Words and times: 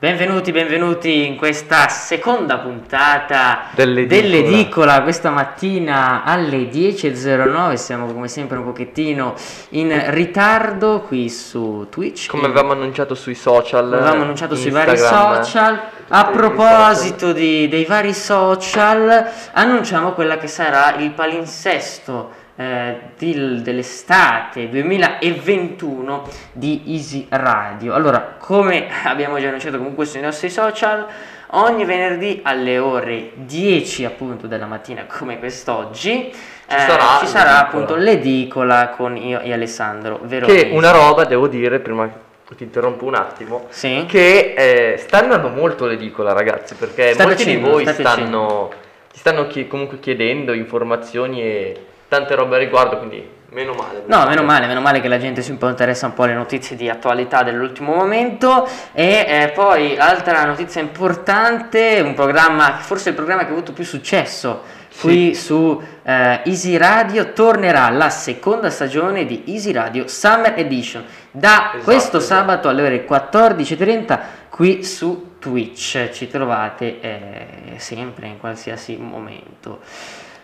Benvenuti, 0.00 0.50
benvenuti 0.50 1.26
in 1.26 1.36
questa 1.36 1.88
seconda 1.88 2.56
puntata 2.56 3.64
Dell'edicola. 3.74 4.20
dell'edicola. 4.22 5.02
Questa 5.02 5.28
mattina 5.28 6.22
alle 6.24 6.70
10.09 6.70 7.74
siamo 7.74 8.06
come 8.06 8.26
sempre 8.26 8.56
un 8.56 8.64
pochettino 8.64 9.34
in 9.70 10.02
ritardo 10.06 11.02
qui 11.06 11.28
su 11.28 11.86
Twitch. 11.90 12.28
Come 12.30 12.46
avevamo 12.46 12.72
annunciato 12.72 13.14
sui 13.14 13.34
social. 13.34 13.84
Come 13.84 13.96
avevamo 13.96 14.22
annunciato 14.22 14.54
sui 14.54 14.70
vari 14.70 14.92
Instagram. 14.92 15.42
social. 15.42 15.80
A 16.08 16.24
proposito 16.28 17.32
di- 17.34 17.68
dei 17.68 17.84
vari 17.84 18.14
social, 18.14 19.28
annunciamo 19.52 20.12
quella 20.12 20.38
che 20.38 20.46
sarà 20.46 20.94
il 20.96 21.10
palinsesto 21.10 22.39
eh, 22.60 22.94
del- 23.16 23.62
dell'estate 23.62 24.68
2021 24.68 26.28
di 26.52 26.82
Easy 26.88 27.26
Radio. 27.30 27.94
Allora, 27.94 28.34
come 28.38 28.86
abbiamo 29.04 29.40
già 29.40 29.46
annunciato 29.48 29.78
comunque 29.78 30.04
sui 30.04 30.20
nostri 30.20 30.50
social, 30.50 31.06
ogni 31.52 31.86
venerdì 31.86 32.40
alle 32.44 32.78
ore 32.78 33.30
10 33.34 34.04
appunto 34.04 34.46
della 34.46 34.66
mattina 34.66 35.06
come 35.06 35.38
quest'oggi 35.38 36.28
eh, 36.28 36.34
sarà 36.66 37.18
ci 37.18 37.26
sarà 37.26 37.58
appunto 37.60 37.96
l'edicola 37.96 38.90
con 38.90 39.16
io 39.16 39.40
e 39.40 39.52
Alessandro 39.54 40.20
Veronesi. 40.22 40.66
Che 40.66 40.74
una 40.74 40.90
roba, 40.90 41.24
devo 41.24 41.48
dire, 41.48 41.80
prima 41.80 42.08
che 42.46 42.54
ti 42.56 42.64
interrompo 42.64 43.06
un 43.06 43.14
attimo. 43.14 43.66
Sì? 43.70 44.04
Che 44.06 44.54
eh, 44.54 44.96
sta 44.98 45.20
andando 45.20 45.48
molto 45.48 45.86
l'edicola, 45.86 46.32
ragazzi. 46.34 46.74
Perché 46.74 47.14
Sta 47.14 47.22
molti 47.24 47.44
piacendo, 47.44 47.66
di 47.66 47.72
voi 47.72 47.82
sta 47.84 47.94
stanno, 47.94 48.70
ti 49.10 49.18
stanno 49.18 49.46
chie- 49.46 49.66
comunque 49.66 49.98
chiedendo 49.98 50.52
informazioni 50.52 51.40
e 51.42 51.84
tante 52.10 52.34
robe 52.34 52.56
a 52.56 52.58
riguardo. 52.58 52.98
Quindi, 52.98 53.26
meno 53.50 53.72
male. 53.72 54.02
No, 54.06 54.26
meno 54.26 54.42
male, 54.42 54.66
meno 54.66 54.80
male 54.80 55.00
che 55.00 55.08
la 55.08 55.18
gente 55.18 55.42
si 55.42 55.56
interessa 55.58 56.06
un 56.06 56.14
po' 56.14 56.24
alle 56.24 56.34
notizie 56.34 56.76
di 56.76 56.90
attualità 56.90 57.44
dell'ultimo 57.44 57.94
momento. 57.94 58.68
E 58.92 59.24
eh, 59.26 59.52
poi, 59.54 59.96
altra 59.96 60.44
notizia 60.44 60.80
importante, 60.80 62.02
un 62.04 62.14
programma, 62.14 62.78
forse 62.78 63.10
il 63.10 63.14
programma 63.14 63.42
che 63.42 63.50
ha 63.50 63.52
avuto 63.52 63.72
più 63.72 63.84
successo 63.84 64.78
qui 65.00 65.36
su 65.36 65.80
eh, 66.02 66.40
Easy 66.44 66.76
Radio, 66.76 67.32
tornerà 67.32 67.88
la 67.90 68.10
seconda 68.10 68.70
stagione 68.70 69.24
di 69.24 69.44
Easy 69.46 69.70
Radio 69.70 70.08
Summer 70.08 70.54
Edition 70.56 71.04
da 71.30 71.70
Esatto, 71.70 71.78
questo 71.84 72.16
esatto. 72.16 72.34
sabato 72.34 72.68
alle 72.68 72.82
ore 72.82 73.06
14.30 73.06 74.18
qui 74.48 74.82
su 74.82 75.36
Twitch. 75.38 76.10
Ci 76.10 76.28
trovate 76.28 77.00
eh, 77.00 77.46
sempre 77.76 78.26
in 78.26 78.38
qualsiasi 78.38 78.96
momento. 78.96 79.78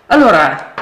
Allora, 0.07 0.75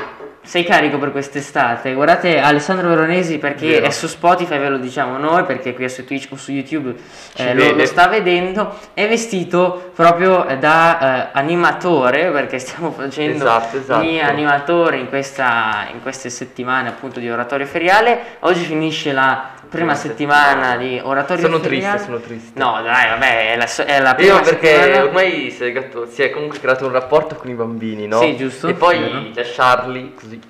sei 0.44 0.62
carico 0.62 0.98
per 0.98 1.10
quest'estate? 1.10 1.94
Guardate 1.94 2.38
Alessandro 2.38 2.88
Veronesi 2.88 3.38
perché 3.38 3.66
Vero. 3.66 3.86
è 3.86 3.90
su 3.90 4.06
Spotify, 4.06 4.58
ve 4.58 4.68
lo 4.68 4.76
diciamo 4.76 5.16
noi, 5.16 5.44
perché 5.44 5.74
qui 5.74 5.84
è 5.84 5.88
su 5.88 6.04
Twitch 6.04 6.28
o 6.30 6.36
su 6.36 6.52
YouTube 6.52 6.94
eh, 7.36 7.54
lo, 7.54 7.72
lo 7.72 7.86
sta 7.86 8.06
vedendo. 8.08 8.76
È 8.92 9.08
vestito 9.08 9.90
proprio 9.94 10.46
eh, 10.46 10.58
da 10.58 11.30
eh, 11.32 11.38
animatore, 11.38 12.30
perché 12.30 12.58
stiamo 12.58 12.92
facendo 12.92 13.44
Esatto, 13.44 13.78
esatto. 13.78 14.04
gli 14.04 14.20
animatori 14.20 15.00
in, 15.00 15.08
questa, 15.08 15.86
in 15.92 16.02
queste 16.02 16.28
settimane 16.28 16.90
appunto 16.90 17.20
di 17.20 17.30
oratorio 17.30 17.66
feriale. 17.66 18.36
Oggi 18.40 18.64
finisce 18.64 19.12
la 19.12 19.53
prima 19.74 19.94
settimana 19.94 20.76
di 20.76 21.00
oratorio 21.02 21.44
Sono 21.44 21.60
triste, 21.60 21.98
sono 21.98 22.18
triste. 22.18 22.58
No, 22.58 22.80
dai, 22.82 23.08
vabbè, 23.10 23.52
è 23.52 23.56
la, 23.56 23.84
è 23.84 24.00
la 24.00 24.14
prima 24.14 24.34
Io 24.36 24.40
perché 24.40 24.74
settimana- 24.74 25.04
ormai 25.04 25.50
si 25.50 25.64
è, 25.64 25.72
gatto- 25.72 26.06
si 26.08 26.22
è 26.22 26.30
comunque 26.30 26.58
creato 26.58 26.86
un 26.86 26.92
rapporto 26.92 27.34
con 27.34 27.50
i 27.50 27.54
bambini, 27.54 28.06
no? 28.06 28.20
Sì, 28.20 28.36
giusto, 28.36 28.68
E 28.68 28.74
poi 28.74 28.98
vero. 28.98 29.22
lasciarli 29.34 30.14
così. 30.14 30.40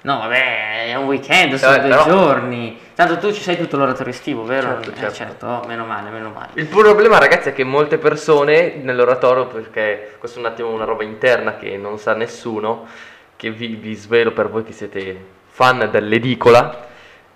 No, 0.00 0.18
vabbè, 0.18 0.86
è 0.90 0.94
un 0.94 1.06
weekend, 1.06 1.54
sono 1.54 1.74
Eh, 1.74 1.80
due 1.80 1.88
però- 1.88 2.04
giorni. 2.04 2.78
Tanto 2.94 3.18
tu 3.18 3.32
ci 3.32 3.42
sei 3.42 3.56
tutto 3.56 3.76
l'oratorio 3.76 4.12
estivo, 4.12 4.44
vero? 4.44 4.68
Certo, 4.80 4.90
Eh, 4.90 4.94
certo. 4.94 5.14
certo, 5.14 5.46
oh, 5.46 5.64
meno 5.66 5.84
male, 5.84 6.10
meno 6.10 6.30
male. 6.30 6.48
Il 6.54 6.66
problema, 6.66 7.18
ragazzi, 7.18 7.48
è 7.50 7.52
che 7.52 7.64
molte 7.64 7.98
persone 7.98 8.76
nell'oratorio, 8.80 9.46
perché 9.46 10.14
questo 10.18 10.38
è 10.38 10.42
un 10.42 10.48
attimo 10.48 10.70
una 10.70 10.84
roba 10.84 11.02
interna 11.02 11.56
che 11.56 11.76
non 11.76 11.98
sa 11.98 12.14
nessuno, 12.14 12.86
che 13.36 13.50
vi, 13.50 13.74
vi 13.74 13.94
svelo 13.94 14.32
per 14.32 14.48
voi 14.48 14.62
che 14.64 14.72
siete 14.72 15.16
fan 15.48 15.88
dell'edicola. 15.90 16.86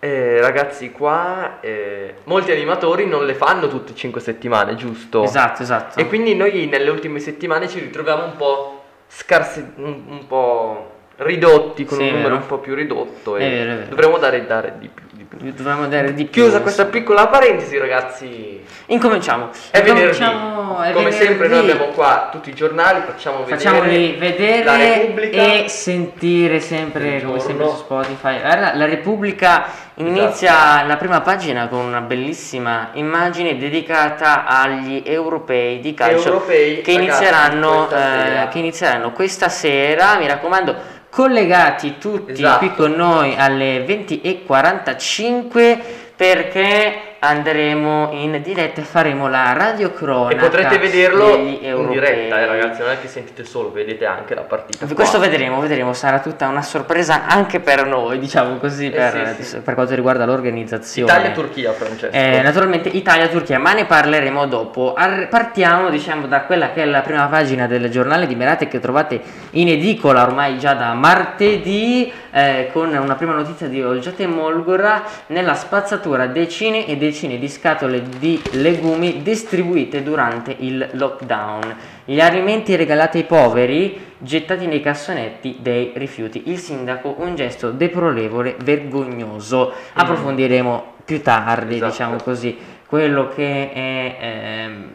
Eh, 0.05 0.41
ragazzi, 0.41 0.91
qua 0.91 1.59
eh, 1.61 2.15
molti 2.25 2.51
animatori 2.51 3.07
non 3.07 3.25
le 3.25 3.35
fanno 3.35 3.69
tutte 3.69 3.95
5 3.95 4.21
settimane, 4.21 4.75
giusto? 4.75 5.23
Esatto, 5.23 5.63
esatto. 5.63 6.01
E 6.01 6.09
quindi 6.09 6.35
noi 6.35 6.67
nelle 6.67 6.91
ultime 6.91 7.21
settimane 7.21 7.69
ci 7.69 7.79
ritroviamo 7.79 8.25
un 8.25 8.35
po' 8.37 8.83
scarsi, 9.07 9.65
un, 9.77 10.03
un 10.09 10.27
po' 10.27 10.91
ridotti, 11.19 11.85
con 11.85 11.99
Sì, 11.99 12.03
un 12.03 12.09
è 12.09 12.13
numero 12.15 12.29
vero. 12.31 12.41
un 12.41 12.47
po' 12.49 12.59
più 12.59 12.75
ridotto. 12.75 13.37
È 13.37 13.45
E 13.45 13.49
vero, 13.49 13.71
è 13.71 13.75
vero. 13.77 13.89
dovremmo 13.91 14.19
dare, 14.19 14.45
dare 14.45 14.75
di 14.81 14.89
più. 14.89 15.05
Dovremmo 15.35 15.87
dare 15.89 16.13
di 16.13 16.25
più. 16.25 16.43
Chiusa 16.43 16.61
questa 16.61 16.85
piccola 16.85 17.27
parentesi, 17.27 17.79
ragazzi. 17.79 18.61
Incominciamo. 18.87 19.49
È 19.71 19.81
venerdì. 19.83 20.01
Incominciamo- 20.19 20.81
è 20.83 20.93
Come 20.93 21.05
venerdì. 21.11 21.25
sempre 21.25 21.49
noi 21.49 21.59
abbiamo 21.61 21.85
qua 21.87 22.29
tutti 22.31 22.51
i 22.51 22.55
giornali, 22.55 23.01
facciamo 23.07 23.45
vedere 23.45 23.57
Facciamoli 23.57 24.17
vedere 24.19 24.65
la 24.65 24.77
Repubblica 24.77 25.43
e 25.43 25.65
sentire 25.69 26.61
sempre, 26.61 27.23
come 27.25 27.41
sempre 27.41 27.67
su 27.69 27.77
Spotify. 27.77 28.41
Guarda, 28.41 28.75
la 28.75 28.85
Repubblica 28.85 29.65
inizia 29.95 30.85
la 30.85 30.97
prima 30.97 31.21
pagina 31.23 31.69
con 31.69 31.81
una 31.81 32.01
bellissima 32.03 32.91
immagine 32.93 33.57
dedicata 33.57 34.45
agli 34.45 35.03
europei 35.07 35.81
di 35.81 35.95
calcio 35.95 36.29
Europei, 36.29 36.83
che, 36.83 36.93
ragazzi, 36.97 37.09
inizieranno, 37.09 37.91
eh, 37.91 38.49
che 38.51 38.59
inizieranno 38.59 39.13
questa 39.13 39.49
sera. 39.49 40.19
Mi 40.19 40.27
raccomando, 40.27 41.01
collegati 41.13 41.99
tutti 41.99 42.33
Esatto. 42.33 42.59
qui 42.59 42.75
con 42.75 42.93
noi 42.93 43.35
alle 43.37 43.85
20.45 43.85 45.79
perché 46.17 47.12
andremo 47.33 48.09
in 48.13 48.41
diretta 48.43 48.81
e 48.81 48.85
faremo 48.85 49.29
la 49.29 49.53
radiocronaca 49.53 50.35
E 50.35 50.37
potrete 50.39 50.79
vederlo 50.79 51.37
in 51.37 51.87
diretta, 51.89 52.41
eh, 52.41 52.47
ragazzi, 52.47 52.81
non 52.81 52.91
è 52.91 53.01
che 53.01 53.07
sentite 53.07 53.45
solo, 53.45 53.71
vedete 53.71 54.05
anche 54.07 54.35
la 54.35 54.41
partita. 54.41 54.85
qua. 54.87 54.95
Questo 54.97 55.21
vedremo, 55.21 55.61
vedremo, 55.61 55.93
sarà 55.93 56.19
tutta 56.19 56.49
una 56.49 56.63
sorpresa 56.63 57.27
anche 57.27 57.61
per 57.61 57.87
noi, 57.87 58.19
diciamo 58.19 58.57
così, 58.57 58.87
Eh, 58.87 58.91
per, 58.91 59.35
sì, 59.37 59.45
sì. 59.45 59.59
per 59.61 59.75
quanto 59.75 59.95
riguarda 59.95 60.25
l'organizzazione. 60.27 61.13
Italia-Turchia, 61.13 61.73
Francesco. 61.73 62.13
Eh, 62.17 62.41
naturalmente 62.43 62.89
Italia-Turchia, 62.89 63.61
ma 63.61 63.73
ne 63.73 63.85
parleremo 63.85 64.47
dopo. 64.47 64.95
Ar- 64.95 65.29
partiamo 65.29 65.91
diciamo 65.91 66.27
da 66.27 66.41
quella 66.43 66.73
che 66.73 66.83
è 66.83 66.87
la 66.87 67.03
prima 67.03 67.27
pagina 67.29 67.69
del 67.69 67.89
giornale 67.89 68.27
di 68.27 68.35
Merate 68.35 68.67
che 68.67 68.81
trovate 68.81 69.21
in 69.51 69.69
edicola 69.69 70.23
ormai 70.23 70.59
già 70.59 70.75
da 70.75 70.93
martedì 70.95 72.13
eh, 72.33 72.69
con 72.73 72.93
una 72.93 73.15
prima 73.15 73.33
notizia 73.35 73.69
di 73.69 73.81
Olgiate 73.81 74.27
Molgora 74.27 75.03
nella 75.29 75.55
spazzatura 75.55 76.27
decine 76.27 76.85
e 76.87 76.97
decine 76.97 77.11
di 77.39 77.49
scatole 77.49 78.03
di 78.19 78.41
legumi 78.53 79.23
distribuite 79.23 80.03
durante 80.03 80.57
il 80.59 80.89
lockdown. 80.93 81.77
Gli 82.05 82.21
alimenti 82.21 82.75
regalati 82.75 83.19
ai 83.19 83.25
poveri 83.25 84.15
gettati 84.19 84.67
nei 84.67 84.81
cassonetti 84.81 85.59
dei 85.61 85.93
rifiuti. 85.95 86.45
Il 86.47 86.59
sindaco 86.59 87.15
un 87.19 87.35
gesto 87.35 87.71
deplorevole, 87.71 88.57
vergognoso. 88.63 89.73
Approfondiremo 89.93 90.95
più 91.05 91.21
tardi, 91.23 91.75
Esatto. 91.75 91.91
diciamo 91.91 92.17
così, 92.17 92.57
quello 92.87 93.29
che 93.29 93.73
è 93.73 94.17
ehm, 94.21 94.89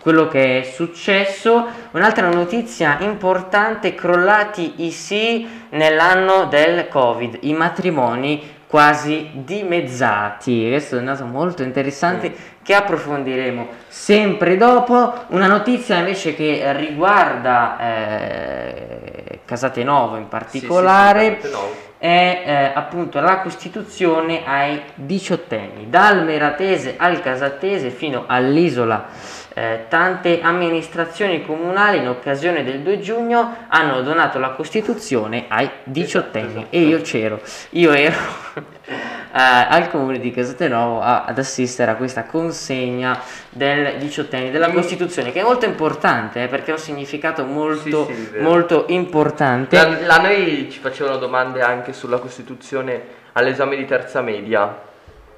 quello 0.00 0.28
che 0.28 0.60
è 0.60 0.62
successo. 0.62 1.66
Un'altra 1.92 2.28
notizia 2.28 2.98
importante, 3.00 3.94
crollati 3.94 4.84
i 4.84 4.90
sì 4.90 5.46
nell'anno 5.70 6.46
del 6.46 6.88
Covid, 6.88 7.38
i 7.42 7.52
matrimoni 7.52 8.58
quasi 8.70 9.30
dimezzati. 9.32 10.68
Questo 10.68 10.94
è 10.94 11.00
un 11.00 11.06
dato 11.06 11.24
molto 11.24 11.64
interessante 11.64 12.32
che 12.62 12.72
approfondiremo 12.72 13.66
sempre 13.88 14.56
dopo. 14.56 15.12
Una 15.30 15.48
notizia 15.48 15.96
invece 15.98 16.36
che 16.36 16.72
riguarda 16.76 17.76
eh, 17.80 19.40
Casate 19.44 19.82
Novo 19.82 20.14
in 20.14 20.22
Sì, 20.22 20.28
sì, 20.28 20.28
particolare 20.28 21.38
sì, 21.42 21.50
no. 21.50 21.58
è 21.98 22.42
eh, 22.46 22.70
appunto 22.72 23.18
la 23.18 23.40
costituzione 23.40 24.46
ai 24.46 24.80
diciottenni, 24.94 25.90
dal 25.90 26.24
Meratese 26.24 26.94
al 26.96 27.20
Casatese 27.20 27.90
fino 27.90 28.22
all'isola. 28.28 29.08
Eh, 29.54 29.86
tante 29.88 30.40
amministrazioni 30.40 31.44
comunali 31.44 31.98
in 31.98 32.08
occasione 32.08 32.62
del 32.62 32.80
2 32.80 33.00
giugno 33.00 33.56
hanno 33.68 34.02
donato 34.02 34.38
la 34.38 34.50
Costituzione 34.50 35.46
ai 35.48 35.68
diciottenni 35.84 36.60
esatto. 36.60 36.66
e 36.70 36.80
io 36.80 37.00
c'ero, 37.00 37.40
io 37.70 37.92
ero 37.92 38.16
eh, 38.86 38.96
al 39.32 39.90
comune 39.90 40.18
di 40.18 40.30
Casatenuovo 40.30 41.00
a- 41.00 41.24
ad 41.24 41.38
assistere 41.38 41.90
a 41.90 41.96
questa 41.96 42.24
consegna 42.24 43.20
del 43.48 43.98
diciottenni 43.98 44.50
della. 44.50 44.68
Costituzione 44.70 45.32
che 45.32 45.40
è 45.40 45.42
molto 45.42 45.66
importante 45.66 46.44
eh, 46.44 46.46
perché 46.48 46.70
ha 46.70 46.74
un 46.74 46.80
significato 46.80 47.44
molto, 47.44 48.06
Sì, 48.06 48.14
sì, 48.14 48.38
molto 48.38 48.84
importante. 48.88 49.76
La, 49.76 49.98
la 50.06 50.20
noi 50.20 50.68
ci 50.70 50.78
facevano 50.78 51.16
domande 51.16 51.60
anche 51.60 51.92
sulla 51.92 52.18
Costituzione 52.18 53.02
all'esame 53.32 53.76
di 53.76 53.84
terza 53.84 54.20
media. 54.22 54.88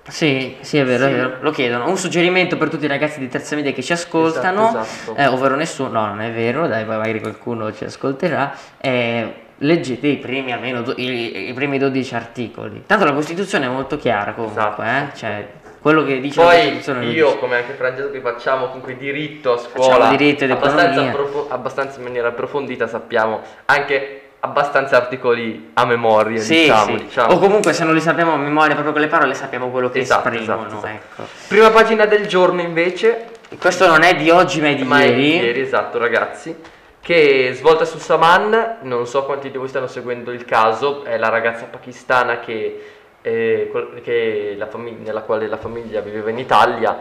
Sì, 0.08 0.56
sì, 0.60 0.78
è 0.78 0.84
vero, 0.84 1.04
Sì. 1.06 1.10
è 1.10 1.14
vero, 1.14 1.36
lo 1.40 1.50
chiedono. 1.52 1.88
Un 1.88 1.96
suggerimento 1.96 2.56
per 2.56 2.68
tutti 2.68 2.84
i 2.84 2.88
ragazzi 2.88 3.20
di 3.20 3.28
terza 3.28 3.54
media 3.54 3.72
che 3.72 3.82
ci 3.82 3.92
ascoltano, 3.92 4.68
Esatto, 4.68 4.80
esatto. 4.82 5.14
eh, 5.16 5.26
ovvero 5.28 5.54
nessuno, 5.54 5.88
no, 5.90 6.06
non 6.06 6.20
è 6.22 6.32
vero, 6.32 6.66
dai, 6.66 6.84
magari 6.84 7.20
qualcuno 7.20 7.72
ci 7.72 7.84
ascolterà. 7.84 8.52
eh, 8.80 9.34
leggete 9.58 10.08
i 10.08 10.16
primi 10.16 10.52
almeno 10.52 10.82
do- 10.82 10.94
i, 10.96 11.50
i 11.50 11.52
primi 11.52 11.78
12 11.78 12.14
articoli. 12.16 12.82
Tanto 12.84 13.04
la 13.04 13.12
Costituzione 13.12 13.66
è 13.66 13.68
molto 13.68 13.96
chiara 13.96 14.32
comunque, 14.32 14.60
Esatto. 14.60 14.82
eh, 14.82 15.06
cioè 15.16 15.46
quello 15.80 16.02
che 16.04 16.20
dice 16.20 16.40
la 16.40 16.46
Poi 16.46 16.56
Costituzione 16.56 17.04
lo 17.04 17.10
io, 17.12 17.26
dice. 17.26 17.38
come 17.38 17.56
anche 17.56 17.72
Francesco, 17.74 18.10
che 18.10 18.20
facciamo 18.20 18.66
comunque 18.66 18.96
diritto 18.96 19.52
a 19.52 19.56
Facciamo 19.58 19.84
scuola, 19.84 20.08
diritto 20.08 20.42
ed 20.44 20.50
abbastanza, 20.50 21.00
approfo- 21.02 21.46
abbastanza 21.48 21.98
in 21.98 22.04
maniera 22.04 22.28
approfondita, 22.28 22.88
sappiamo 22.88 23.40
anche 23.66 24.21
abbastanza 24.44 24.96
articoli 24.96 25.70
a 25.74 25.84
memoria, 25.84 26.40
Sì, 26.40 26.62
diciamo, 26.62 26.96
sì. 26.98 27.04
diciamo. 27.04 27.34
O 27.34 27.38
comunque 27.38 27.72
se 27.72 27.84
non 27.84 27.94
li 27.94 28.00
sappiamo 28.00 28.32
a 28.32 28.36
memoria 28.36 28.72
proprio 28.74 28.92
con 28.92 29.00
le 29.02 29.06
parole, 29.06 29.34
sappiamo 29.34 29.70
quello 29.70 29.88
che 29.88 30.00
Esatto, 30.00 30.28
esprimono. 30.30 30.66
esatto, 30.66 30.76
esatto. 30.86 30.86
ecco. 30.92 31.22
Prima 31.46 31.70
pagina 31.70 32.06
del 32.06 32.26
giorno 32.26 32.60
invece, 32.60 33.26
Questo 33.60 33.86
non 33.86 34.02
è 34.02 34.16
di 34.16 34.30
oggi, 34.30 34.60
ma 34.60 34.68
è 34.68 34.74
di 34.74 34.82
ma 34.82 35.00
è 35.00 35.04
ieri. 35.04 35.14
di 35.20 35.34
ieri, 35.36 35.60
esatto 35.60 35.98
ragazzi, 35.98 36.56
che 37.00 37.52
svolta 37.54 37.84
su 37.84 37.98
Saman, 37.98 38.78
non 38.82 39.06
so 39.06 39.24
quanti 39.24 39.50
di 39.50 39.58
voi 39.58 39.68
stanno 39.68 39.86
seguendo 39.86 40.32
il 40.32 40.44
caso, 40.44 41.04
è 41.04 41.16
la 41.18 41.28
ragazza 41.28 41.66
pakistana 41.66 42.40
che, 42.40 42.82
eh, 43.22 43.70
che 44.02 44.54
la 44.58 44.66
famiglia, 44.66 44.98
nella 45.04 45.20
quale 45.20 45.46
la 45.46 45.56
famiglia 45.58 46.00
viveva 46.00 46.30
in 46.30 46.38
Italia 46.38 46.98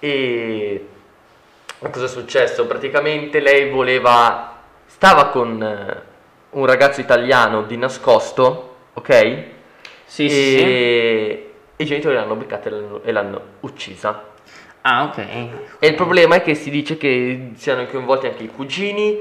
e 0.00 0.88
cosa 1.90 2.04
è 2.06 2.08
successo? 2.08 2.66
Praticamente 2.66 3.38
lei 3.40 3.68
voleva, 3.70 4.54
stava 4.86 5.26
con 5.26 6.08
un 6.50 6.66
ragazzo 6.66 7.00
italiano 7.00 7.62
di 7.62 7.76
nascosto, 7.76 8.76
ok? 8.94 9.42
Sì, 10.04 10.24
e, 10.26 10.28
sì, 10.28 10.58
e 10.62 11.50
i 11.76 11.84
genitori 11.84 12.14
l'hanno 12.14 12.34
beccata 12.34 12.68
e 12.68 12.72
l'hanno, 12.72 13.00
e 13.04 13.12
l'hanno 13.12 13.40
uccisa. 13.60 14.24
Ah, 14.82 15.04
ok. 15.04 15.18
E 15.78 15.86
il 15.86 15.94
problema 15.94 16.36
è 16.36 16.42
che 16.42 16.54
si 16.54 16.70
dice 16.70 16.96
che 16.96 17.50
siano 17.56 17.86
coinvolti 17.86 18.26
anche 18.26 18.44
i 18.44 18.48
cugini, 18.48 19.18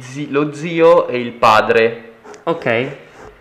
zi- 0.00 0.30
lo 0.30 0.52
zio 0.52 1.08
e 1.08 1.18
il 1.18 1.32
padre. 1.32 2.12
Ok. 2.44 2.86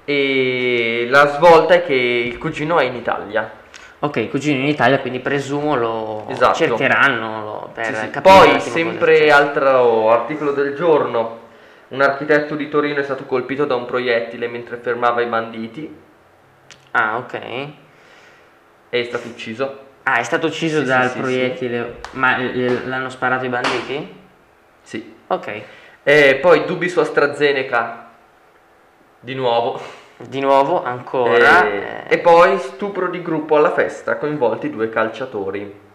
E 0.06 1.06
la 1.10 1.28
svolta 1.28 1.74
è 1.76 1.84
che 1.84 1.94
il 1.94 2.38
cugino 2.38 2.80
è 2.80 2.86
in 2.86 2.96
Italia. 2.96 3.52
Ok, 4.00 4.16
i 4.18 4.30
cugini 4.30 4.60
in 4.60 4.68
Italia, 4.68 5.00
quindi 5.00 5.20
presumo 5.20 5.76
lo 5.76 6.26
Esatto. 6.30 6.56
cercheranno 6.56 7.44
lo- 7.44 7.70
per 7.74 7.86
Sì, 7.86 8.10
sì. 8.14 8.22
Poi, 8.22 8.60
sempre 8.62 9.32
altro 9.32 10.12
articolo 10.12 10.52
del 10.52 10.76
giorno, 10.76 11.47
un 11.90 12.02
architetto 12.02 12.56
di 12.56 12.68
Torino 12.70 13.00
è 13.00 13.04
stato 13.04 13.26
colpito 13.26 13.66
da 13.66 13.76
un 13.76 13.86
proiettile 13.86 14.48
mentre 14.48 14.78
fermava 14.78 15.22
i 15.22 15.28
banditi 15.28 15.96
Ah, 16.92 17.18
ok. 17.18 17.34
e 17.34 17.76
è 18.90 19.04
stato 19.04 19.28
ucciso. 19.28 19.86
Ah, 20.04 20.18
è 20.18 20.24
stato 20.24 20.48
ucciso 20.48 20.78
Sì, 20.80 20.84
sì, 20.84 20.90
dal 20.90 21.10
sì, 21.10 21.20
proiettile, 21.20 21.96
ma 22.12 22.38
eh, 22.38 22.86
l'hanno 22.86 23.10
sparato 23.10 23.46
i 23.46 23.50
banditi? 23.50 24.16
Sì. 24.82 25.16
Ok. 25.28 25.62
E 26.04 26.36
poi 26.42 26.66
dubbi 26.66 26.88
su 26.88 27.00
AstraZeneca, 27.00 28.10
di 29.20 29.36
nuovo. 29.36 29.80
Di 30.18 30.40
nuovo, 30.40 30.84
ancora. 30.84 31.68
E, 31.68 32.04
e 32.08 32.18
poi 32.20 32.58
stupro 32.58 33.10
di 33.10 33.22
gruppo 33.22 33.58
alla 33.58 33.72
festa, 33.72 34.16
coinvolti 34.16 34.70
due 34.70 34.90
calciatori. 34.90 35.86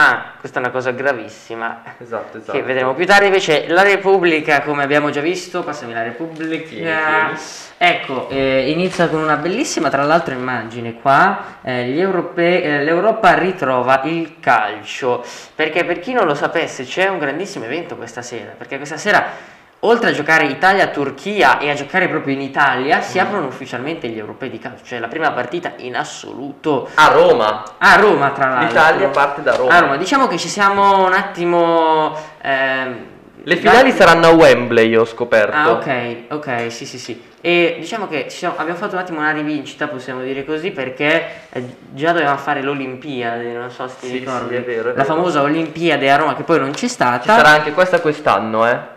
Ah, 0.00 0.34
questa 0.38 0.60
è 0.60 0.62
una 0.62 0.70
cosa 0.70 0.92
gravissima. 0.92 1.82
Esatto, 1.98 2.36
esatto. 2.36 2.52
Che 2.52 2.62
vedremo 2.62 2.94
più 2.94 3.04
tardi. 3.04 3.26
Invece, 3.26 3.66
la 3.66 3.82
Repubblica, 3.82 4.62
come 4.62 4.84
abbiamo 4.84 5.10
già 5.10 5.20
visto, 5.20 5.64
passami 5.64 5.92
la 5.92 6.04
Repubblica. 6.04 6.68
Tieni, 6.68 6.84
tieni. 6.84 7.38
Ecco, 7.78 8.28
eh, 8.28 8.70
inizia 8.70 9.08
con 9.08 9.20
una 9.20 9.34
bellissima, 9.34 9.90
tra 9.90 10.04
l'altro, 10.04 10.34
immagine 10.34 11.00
qua. 11.00 11.56
eh, 11.62 11.86
gli 11.86 11.98
europei, 11.98 12.62
eh, 12.62 12.84
L'Europa 12.84 13.34
ritrova 13.34 14.02
il 14.04 14.36
calcio. 14.38 15.24
Perché 15.56 15.84
per 15.84 15.98
chi 15.98 16.12
non 16.12 16.26
lo 16.26 16.34
sapesse, 16.36 16.84
c'è 16.84 17.08
un 17.08 17.18
grandissimo 17.18 17.64
evento 17.64 17.96
questa 17.96 18.22
sera. 18.22 18.52
Perché 18.56 18.76
questa 18.76 18.98
sera. 18.98 19.56
Oltre 19.82 20.10
a 20.10 20.12
giocare 20.12 20.46
Italia-Turchia 20.46 21.58
e 21.58 21.70
a 21.70 21.74
giocare 21.74 22.08
proprio 22.08 22.34
in 22.34 22.40
Italia, 22.40 23.00
si 23.00 23.18
Mm. 23.18 23.20
aprono 23.20 23.46
ufficialmente 23.46 24.08
gli 24.08 24.18
europei 24.18 24.50
di 24.50 24.58
calcio, 24.58 24.84
cioè 24.84 24.98
la 24.98 25.06
prima 25.06 25.30
partita 25.30 25.74
in 25.76 25.94
assoluto 25.94 26.88
A 26.94 27.06
Roma. 27.12 27.62
a 27.78 27.94
Roma, 27.94 28.30
tra 28.30 28.48
l'altro. 28.48 28.66
L'Italia 28.66 29.08
parte 29.08 29.40
da 29.42 29.54
Roma. 29.54 29.72
A 29.72 29.78
Roma. 29.78 29.96
Diciamo 29.96 30.26
che 30.26 30.36
ci 30.36 30.48
siamo 30.48 31.04
un 31.06 31.12
attimo. 31.12 32.12
ehm, 32.42 32.96
Le 33.44 33.56
finali 33.56 33.90
dati- 33.90 33.96
saranno 33.96 34.26
a 34.26 34.30
Wembley, 34.30 34.94
ho 34.96 35.04
scoperto. 35.04 35.56
Ah, 35.56 35.70
ok, 35.70 36.16
ok, 36.30 36.72
sì, 36.72 36.84
sì, 36.84 36.98
sì. 36.98 37.22
E 37.40 37.76
diciamo 37.78 38.08
che 38.08 38.26
siamo- 38.30 38.54
abbiamo 38.58 38.78
fatto 38.78 38.94
un 38.96 39.00
attimo 39.00 39.20
una 39.20 39.30
rivincita, 39.30 39.86
possiamo 39.86 40.22
dire 40.22 40.44
così, 40.44 40.72
perché 40.72 41.24
eh, 41.50 41.64
già 41.94 42.10
dovevamo 42.10 42.36
fare 42.36 42.62
l'Olimpiade, 42.62 43.52
non 43.52 43.70
so 43.70 43.86
se 43.86 43.94
ti 44.00 44.06
Sì, 44.08 44.18
ricordi. 44.18 44.48
sì, 44.56 44.60
è 44.60 44.64
vero, 44.64 44.82
è 44.90 44.96
la 44.96 45.02
vero. 45.02 45.04
famosa 45.14 45.40
Olimpiade 45.42 46.10
a 46.10 46.16
Roma, 46.16 46.34
che 46.34 46.42
poi 46.42 46.58
non 46.58 46.72
c'è 46.72 46.88
stata. 46.88 47.20
Ci 47.20 47.28
sarà 47.28 47.50
anche 47.50 47.72
questa 47.72 48.00
quest'anno, 48.00 48.66
eh. 48.68 48.96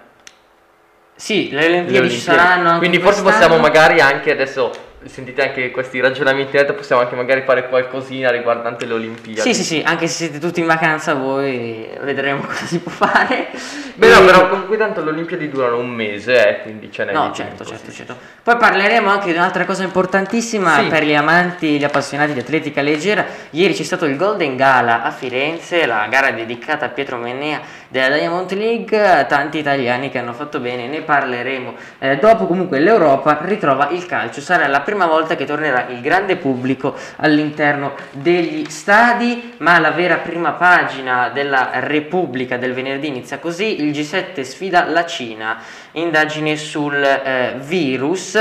Sì, 1.21 1.49
le 1.51 1.65
Olimpiadi, 1.67 2.07
Le 2.07 2.09
ci 2.09 2.19
saranno 2.19 2.79
Quindi 2.79 2.99
forse 2.99 3.21
quest'anno. 3.21 3.57
possiamo 3.57 3.61
magari 3.61 4.01
anche 4.01 4.31
adesso 4.31 4.71
sentite 5.05 5.41
anche 5.41 5.71
questi 5.71 5.99
ragionamenti 5.99 6.55
in 6.57 6.73
possiamo 6.73 7.01
anche 7.01 7.15
magari 7.15 7.41
fare 7.41 7.67
qualcosina 7.67 8.29
riguardante 8.29 8.85
le 8.85 8.93
Olimpiadi. 8.93 9.41
Sì, 9.41 9.53
sì, 9.53 9.63
sì, 9.63 9.83
anche 9.85 10.07
se 10.07 10.13
siete 10.25 10.39
tutti 10.39 10.59
in 10.59 10.67
vacanza 10.67 11.13
voi 11.15 11.89
vedremo 12.01 12.41
cosa 12.45 12.65
si 12.65 12.79
può 12.79 12.91
fare. 12.91 13.47
Beh, 13.95 14.09
no, 14.09 14.21
E- 14.21 14.25
però 14.25 14.47
comunque 14.49 14.77
tanto 14.77 15.03
le 15.03 15.09
Olimpiadi 15.09 15.49
durano 15.49 15.77
un 15.79 15.89
mese, 15.89 16.47
eh, 16.47 16.61
quindi 16.61 16.91
ce 16.91 17.05
n'è 17.05 17.13
No, 17.13 17.31
certo, 17.33 17.63
tempo, 17.63 17.65
certo, 17.65 17.89
sì. 17.91 17.97
certo. 17.97 18.15
Poi 18.43 18.57
parleremo 18.57 19.09
anche 19.09 19.31
di 19.31 19.37
un'altra 19.37 19.65
cosa 19.65 19.83
importantissima 19.83 20.75
Sì. 20.79 20.87
per 20.87 21.03
gli 21.03 21.15
amanti, 21.15 21.77
gli 21.79 21.83
appassionati 21.83 22.33
di 22.33 22.39
atletica 22.39 22.81
leggera. 22.81 23.25
Ieri 23.51 23.73
c'è 23.73 23.83
stato 23.83 24.05
il 24.05 24.15
Golden 24.17 24.55
Gala 24.55 25.01
a 25.03 25.11
Firenze, 25.11 25.85
la 25.85 26.07
gara 26.09 26.31
dedicata 26.31 26.85
a 26.85 26.89
Pietro 26.89 27.17
Mennea 27.17 27.59
della 27.87 28.15
Diamond 28.15 28.51
League, 28.53 29.25
tanti 29.27 29.57
italiani 29.57 30.09
che 30.09 30.17
hanno 30.19 30.33
fatto 30.33 30.59
bene, 30.59 30.87
ne 30.87 31.01
parleremo. 31.01 31.73
Eh, 31.99 32.17
dopo 32.17 32.45
comunque 32.45 32.79
l'Europa 32.79 33.39
ritrova 33.41 33.89
il 33.89 34.05
calcio, 34.05 34.39
sarà 34.41 34.67
la 34.67 34.79
prima 34.79 34.89
volta 34.95 35.35
che 35.35 35.45
tornerà 35.45 35.87
il 35.89 36.01
grande 36.01 36.35
pubblico 36.35 36.95
all'interno 37.17 37.95
degli 38.11 38.69
stadi, 38.69 39.53
ma 39.57 39.79
la 39.79 39.91
vera 39.91 40.17
prima 40.17 40.51
pagina 40.51 41.29
della 41.29 41.71
Repubblica 41.75 42.57
del 42.57 42.73
venerdì 42.73 43.07
inizia 43.07 43.39
così, 43.39 43.81
il 43.81 43.91
G7 43.91 44.41
sfida 44.41 44.85
la 44.85 45.05
Cina, 45.05 45.57
indagine 45.93 46.55
sul 46.55 47.01
eh, 47.03 47.55
virus, 47.57 48.37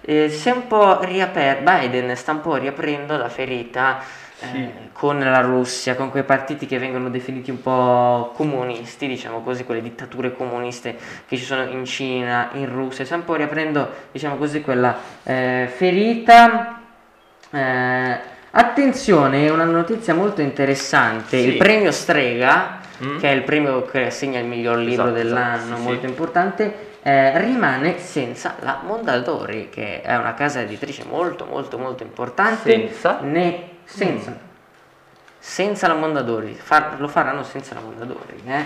eh, 0.00 0.28
si 0.28 0.48
è 0.48 0.52
un 0.52 0.66
po' 0.66 1.00
riaperto, 1.02 1.62
Biden 1.70 2.14
sta 2.16 2.32
un 2.32 2.40
po' 2.40 2.56
riaprendo 2.56 3.16
la 3.16 3.28
ferita 3.28 4.24
Sì. 4.52 4.68
con 4.92 5.18
la 5.18 5.40
Russia, 5.40 5.94
con 5.94 6.10
quei 6.10 6.22
partiti 6.24 6.64
che 6.66 6.78
vengono 6.78 7.10
definiti 7.10 7.50
un 7.50 7.60
po' 7.60 8.32
comunisti, 8.34 9.06
diciamo 9.06 9.42
così, 9.42 9.64
quelle 9.64 9.82
dittature 9.82 10.34
comuniste 10.34 10.96
che 11.26 11.36
ci 11.36 11.44
sono 11.44 11.64
in 11.64 11.84
Cina, 11.84 12.48
in 12.54 12.66
Russia, 12.72 13.04
sta 13.04 13.16
un 13.16 13.24
po' 13.24 13.34
riaprendo, 13.34 13.88
diciamo 14.12 14.36
così, 14.36 14.60
quella 14.62 14.96
eh, 15.22 15.70
ferita. 15.74 16.80
Eh, 17.50 18.18
attenzione, 18.50 19.48
una 19.50 19.64
notizia 19.64 20.14
molto 20.14 20.40
interessante, 20.40 21.38
Sì. 21.40 21.48
il 21.48 21.56
premio 21.56 21.90
Strega, 21.92 22.84
Mm. 23.04 23.18
che 23.18 23.28
è 23.30 23.34
il 23.34 23.42
premio 23.42 23.84
che 23.84 24.06
assegna 24.06 24.38
il 24.38 24.46
miglior 24.46 24.78
libro 24.78 25.04
Esatto, 25.08 25.10
dell'anno, 25.12 25.54
esatto, 25.64 25.76
sì, 25.76 25.82
molto 25.82 26.06
importante, 26.06 26.74
eh, 27.02 27.38
rimane 27.38 27.98
senza 27.98 28.54
la 28.60 28.80
Mondadori, 28.82 29.68
che 29.70 30.00
è 30.00 30.16
una 30.16 30.32
casa 30.32 30.62
editrice 30.62 31.04
molto 31.04 31.44
molto 31.44 31.76
molto 31.76 32.02
importante. 32.02 32.70
Senza? 32.70 33.18
Ne, 33.20 33.68
senza. 33.86 34.36
Senza 35.38 35.86
la 35.88 35.94
Mondadori, 35.94 36.54
Far- 36.54 37.00
lo 37.00 37.08
faranno 37.08 37.42
senza 37.44 37.74
la 37.74 37.80
Mondadori. 37.80 38.42
Eh. 38.46 38.64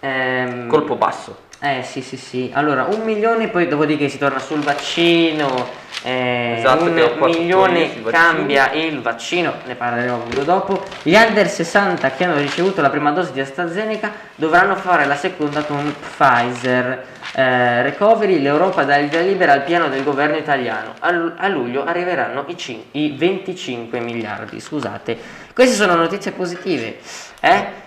Ehm, 0.00 0.68
Colpo 0.68 0.96
basso. 0.96 1.46
Eh 1.60 1.82
sì 1.82 2.02
sì 2.02 2.16
sì, 2.16 2.50
allora 2.54 2.84
un 2.84 3.02
milione 3.02 3.48
poi 3.48 3.66
dopodiché 3.66 4.08
si 4.08 4.18
torna 4.18 4.38
sul 4.38 4.60
vaccino, 4.60 5.66
eh, 6.02 6.56
Esatto, 6.58 6.84
un 6.84 7.20
milione 7.20 8.02
cambia 8.04 8.70
il 8.72 9.00
vaccino, 9.00 9.54
ne 9.66 9.74
parleremo 9.74 10.14
appunto 10.14 10.42
dopo. 10.44 10.84
Gli 11.02 11.14
under 11.14 11.48
60 11.48 12.10
che 12.12 12.24
hanno 12.24 12.38
ricevuto 12.38 12.80
la 12.80 12.90
prima 12.90 13.10
dose 13.10 13.32
di 13.32 13.40
AstraZeneca 13.40 14.12
dovranno 14.36 14.76
fare 14.76 15.04
la 15.06 15.16
seconda 15.16 15.64
con 15.64 15.92
Pfizer. 15.98 17.04
Eh, 17.34 17.82
recovery, 17.82 18.40
l'Europa 18.40 18.84
dà 18.84 18.96
il 18.96 19.08
via 19.08 19.20
libera 19.20 19.52
al 19.52 19.64
piano 19.64 19.88
del 19.88 20.04
governo 20.04 20.36
italiano. 20.36 20.94
A, 21.00 21.34
a 21.36 21.48
luglio 21.48 21.84
arriveranno 21.84 22.44
i, 22.46 22.56
cin- 22.56 22.84
i 22.92 23.14
25 23.16 23.98
miliardi, 23.98 24.60
scusate. 24.60 25.18
Queste 25.52 25.74
sono 25.74 25.96
notizie 25.96 26.30
positive, 26.30 26.98
eh? 27.40 27.86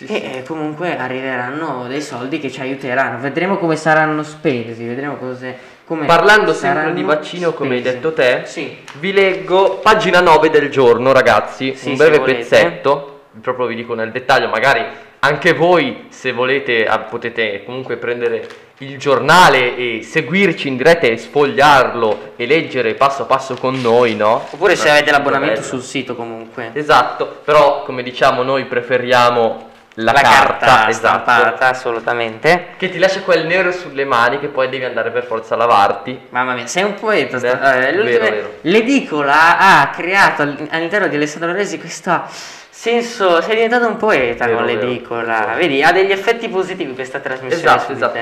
Sì, 0.00 0.04
e 0.04 0.16
sì. 0.16 0.22
eh, 0.38 0.42
comunque 0.44 0.96
arriveranno 0.96 1.86
dei 1.88 2.00
soldi 2.00 2.38
che 2.38 2.50
ci 2.50 2.60
aiuteranno. 2.60 3.18
Vedremo 3.18 3.58
come 3.58 3.76
saranno 3.76 4.22
spesi, 4.22 4.84
vedremo 4.86 5.16
cose, 5.16 5.56
come 5.84 6.06
Parlando 6.06 6.54
sempre 6.54 6.92
di 6.94 7.02
vaccino, 7.02 7.52
come 7.52 7.74
hai 7.74 7.82
detto 7.82 8.12
te, 8.12 8.42
Sì. 8.44 8.78
vi 8.98 9.12
leggo 9.12 9.78
pagina 9.82 10.20
9 10.20 10.48
del 10.48 10.70
giorno, 10.70 11.12
ragazzi. 11.12 11.76
Un 11.84 11.96
breve 11.96 12.20
pezzetto, 12.20 13.20
proprio 13.42 13.66
vi 13.66 13.74
dico 13.74 13.94
nel 13.94 14.10
dettaglio, 14.10 14.48
magari 14.48 14.82
anche 15.22 15.52
voi, 15.52 16.06
se 16.08 16.32
volete, 16.32 16.86
ah, 16.86 17.00
potete 17.00 17.62
comunque 17.64 17.96
prendere 17.98 18.46
il 18.78 18.96
giornale 18.96 19.76
e 19.76 20.02
seguirci 20.02 20.68
in 20.68 20.78
diretta 20.78 21.06
e 21.06 21.18
sfogliarlo 21.18 22.32
e 22.36 22.46
leggere 22.46 22.94
passo 22.94 23.26
passo 23.26 23.54
con 23.54 23.78
noi, 23.82 24.14
no? 24.16 24.46
Oppure 24.50 24.76
se 24.76 24.88
Eh, 24.88 24.92
avete 24.92 25.10
l'abbonamento 25.10 25.56
bello. 25.60 25.66
sul 25.66 25.82
sito 25.82 26.14
comunque. 26.16 26.70
Esatto, 26.72 27.40
però 27.44 27.82
come 27.82 28.02
diciamo 28.02 28.42
noi 28.42 28.64
preferiamo 28.64 29.68
la, 29.94 30.12
La 30.12 30.20
carta, 30.20 30.66
carta 30.66 30.88
esatto, 30.88 31.06
stampata, 31.22 31.68
assolutamente. 31.68 32.68
che 32.76 32.88
ti 32.88 32.98
lascia 32.98 33.20
quel 33.22 33.44
nero 33.46 33.72
sulle 33.72 34.04
mani 34.04 34.38
che 34.38 34.46
poi 34.48 34.68
devi 34.68 34.84
andare 34.84 35.10
per 35.10 35.24
forza 35.24 35.54
a 35.54 35.56
lavarti. 35.58 36.18
Mamma 36.30 36.54
mia, 36.54 36.66
sei 36.66 36.84
un 36.84 36.94
poeta. 36.94 37.36
Eh, 37.36 37.38
sta- 37.40 37.74
eh, 37.74 37.80
vero, 37.80 37.96
l'ultima- 38.02 38.30
vero. 38.30 38.52
L'edicola 38.62 39.58
ha 39.58 39.90
creato 39.90 40.42
all- 40.42 40.68
all'interno 40.70 41.08
di 41.08 41.16
Alessandro 41.16 41.52
Resi 41.52 41.78
questa 41.78 42.26
senso, 42.70 43.42
sei 43.42 43.56
diventato 43.56 43.86
un 43.88 43.96
poeta 43.96 44.46
Vero, 44.46 44.56
con 44.58 44.66
vero, 44.66 44.80
l'edicola. 44.80 45.38
vero. 45.40 45.58
Vedi, 45.58 45.82
ha 45.82 45.92
degli 45.92 46.12
effetti 46.12 46.48
positivi 46.48 46.94
questa 46.94 47.18
trasmissione. 47.18 47.54
Esatto, 47.76 47.92
esatto. 47.92 48.18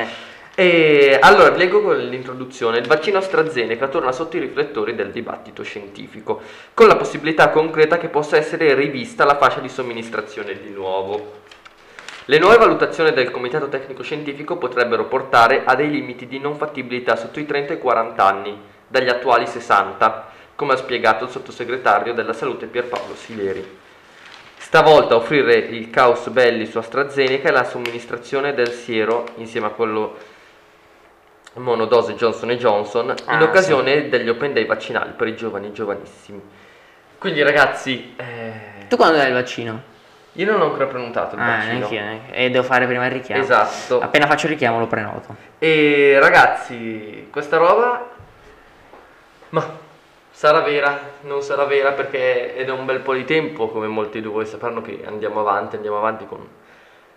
E 0.56 1.16
allora 1.20 1.54
leggo 1.54 1.80
con 1.82 1.96
l'introduzione. 1.96 2.78
Il 2.78 2.86
vaccino 2.88 3.18
AstraZeneca 3.18 3.86
torna 3.86 4.10
sotto 4.10 4.36
i 4.36 4.40
riflettori 4.40 4.96
del 4.96 5.12
dibattito 5.12 5.62
scientifico, 5.62 6.40
con 6.74 6.88
la 6.88 6.96
possibilità 6.96 7.50
concreta 7.50 7.96
che 7.98 8.08
possa 8.08 8.36
essere 8.36 8.74
rivista 8.74 9.24
la 9.24 9.36
fascia 9.36 9.60
di 9.60 9.68
somministrazione 9.68 10.58
di 10.60 10.70
nuovo. 10.70 11.37
Le 12.30 12.38
nuove 12.38 12.58
valutazioni 12.58 13.10
del 13.12 13.30
Comitato 13.30 13.70
Tecnico 13.70 14.02
Scientifico 14.02 14.58
potrebbero 14.58 15.06
portare 15.06 15.62
a 15.64 15.74
dei 15.74 15.88
limiti 15.88 16.26
di 16.26 16.38
non 16.38 16.56
fattibilità 16.56 17.16
sotto 17.16 17.40
i 17.40 17.46
30 17.46 17.72
e 17.72 17.76
i 17.76 17.78
40 17.78 18.22
anni, 18.22 18.60
dagli 18.86 19.08
attuali 19.08 19.46
60, 19.46 20.26
come 20.54 20.74
ha 20.74 20.76
spiegato 20.76 21.24
il 21.24 21.30
sottosegretario 21.30 22.12
della 22.12 22.34
Salute 22.34 22.66
Pierpaolo 22.66 23.14
Sileri. 23.14 23.78
Stavolta 24.58 25.16
offrire 25.16 25.54
il 25.54 25.88
caos 25.88 26.28
belli 26.28 26.66
su 26.66 26.76
AstraZeneca 26.76 27.48
è 27.48 27.50
la 27.50 27.64
somministrazione 27.64 28.52
del 28.52 28.72
siero 28.72 29.24
insieme 29.36 29.68
a 29.68 29.70
quello 29.70 30.18
monodose 31.54 32.14
Johnson 32.14 32.50
Johnson 32.50 33.14
Ah, 33.24 33.36
in 33.36 33.40
occasione 33.40 34.10
degli 34.10 34.28
Open 34.28 34.52
Day 34.52 34.66
vaccinali 34.66 35.12
per 35.16 35.28
i 35.28 35.34
giovani 35.34 35.72
giovanissimi. 35.72 36.42
Quindi 37.16 37.40
ragazzi, 37.42 38.12
eh, 38.16 38.86
Tu 38.86 38.96
quando 38.96 39.16
dai 39.16 39.28
il 39.28 39.32
vaccino? 39.32 39.96
Io 40.38 40.46
non 40.50 40.60
ho 40.60 40.64
ancora 40.66 40.86
prenotato 40.86 41.34
il 41.34 41.40
Ah, 41.40 41.46
vaccino. 41.46 41.72
neanch'io, 41.78 42.00
neanch'io. 42.00 42.34
E 42.34 42.50
devo 42.50 42.62
fare 42.64 42.86
prima 42.86 43.06
il 43.06 43.10
richiamo. 43.10 43.42
Esatto. 43.42 44.00
Appena 44.00 44.26
faccio 44.28 44.46
il 44.46 44.52
richiamo 44.52 44.78
lo 44.78 44.86
prenoto. 44.86 45.34
E 45.58 46.16
ragazzi, 46.20 47.26
questa 47.30 47.56
roba 47.56 48.08
ma 49.50 49.66
sarà 50.30 50.60
vera, 50.60 50.96
non 51.22 51.42
sarà 51.42 51.64
vera 51.64 51.92
perché 51.92 52.54
è 52.54 52.64
da 52.64 52.72
un 52.72 52.84
bel 52.84 53.00
po' 53.00 53.14
di 53.14 53.24
tempo, 53.24 53.68
come 53.68 53.88
molti 53.88 54.20
di 54.20 54.28
voi 54.28 54.46
sapranno 54.46 54.80
che 54.80 55.02
andiamo 55.04 55.40
avanti, 55.40 55.74
andiamo 55.76 55.96
avanti 55.98 56.26
con 56.26 56.46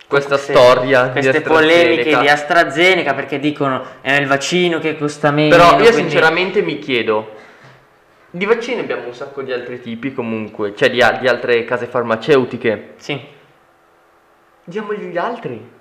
questa 0.07 0.35
Queste- 0.35 0.53
storia 0.53 1.09
Queste 1.09 1.41
polemiche 1.41 2.17
di 2.17 2.27
AstraZeneca 2.27 3.13
perché 3.13 3.39
dicono 3.39 3.83
è 4.01 4.13
il 4.13 4.25
vaccino 4.27 4.79
che 4.79 4.97
costa 4.97 5.29
meno. 5.29 5.55
Però 5.55 5.69
io 5.71 5.75
quindi- 5.75 5.93
sinceramente 5.93 6.61
mi 6.63 6.79
chiedo, 6.79 7.33
di 8.31 8.45
vaccini 8.45 8.79
abbiamo 8.79 9.07
un 9.07 9.13
sacco 9.13 9.41
di 9.41 9.51
altri 9.51 9.81
tipi 9.81 10.13
comunque, 10.13 10.73
cioè 10.75 10.89
di, 10.89 11.03
di 11.19 11.27
altre 11.27 11.65
case 11.65 11.85
farmaceutiche. 11.85 12.93
Sì. 12.95 13.19
Diamogli 14.63 15.09
gli 15.09 15.17
altri. 15.17 15.79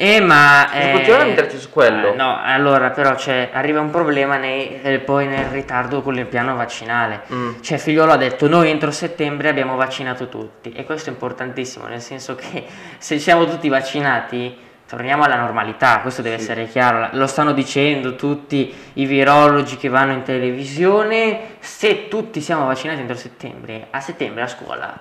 Eh, 0.00 0.20
ma... 0.20 0.70
Eh, 0.72 0.92
continuano 0.92 1.24
a 1.24 1.26
metterci 1.26 1.58
su 1.58 1.70
quello. 1.70 2.12
eh, 2.12 2.16
no, 2.16 2.38
allora 2.40 2.90
però 2.90 3.16
c'è, 3.16 3.50
arriva 3.52 3.80
un 3.80 3.90
problema 3.90 4.36
nei- 4.36 4.80
eh, 4.80 5.00
poi 5.00 5.26
nel 5.26 5.46
ritardo 5.46 6.02
con 6.02 6.16
il 6.16 6.26
piano 6.26 6.54
vaccinale. 6.54 7.22
Mm. 7.32 7.60
Cioè 7.60 7.78
Figliolo 7.78 8.12
ha 8.12 8.16
detto 8.16 8.48
noi 8.48 8.70
entro 8.70 8.92
settembre 8.92 9.48
abbiamo 9.48 9.76
vaccinato 9.76 10.28
tutti 10.28 10.72
e 10.72 10.84
questo 10.84 11.10
è 11.10 11.12
importantissimo, 11.12 11.86
nel 11.86 12.00
senso 12.00 12.36
che 12.36 12.64
se 12.96 13.18
siamo 13.18 13.44
tutti 13.44 13.68
vaccinati 13.68 14.66
torniamo 14.88 15.24
alla 15.24 15.36
normalità, 15.36 16.00
questo 16.00 16.22
deve 16.22 16.38
Sì. 16.38 16.42
essere 16.44 16.66
chiaro, 16.66 17.10
lo 17.12 17.26
stanno 17.26 17.52
dicendo 17.52 18.16
tutti 18.16 18.74
i 18.94 19.04
virologi 19.04 19.76
che 19.76 19.88
vanno 19.88 20.12
in 20.12 20.22
televisione, 20.22 21.56
se 21.58 22.08
tutti 22.08 22.40
siamo 22.40 22.66
vaccinati 22.66 23.00
entro 23.00 23.14
settembre, 23.16 23.88
a 23.90 24.00
settembre 24.00 24.42
a 24.42 24.46
scuola 24.46 24.98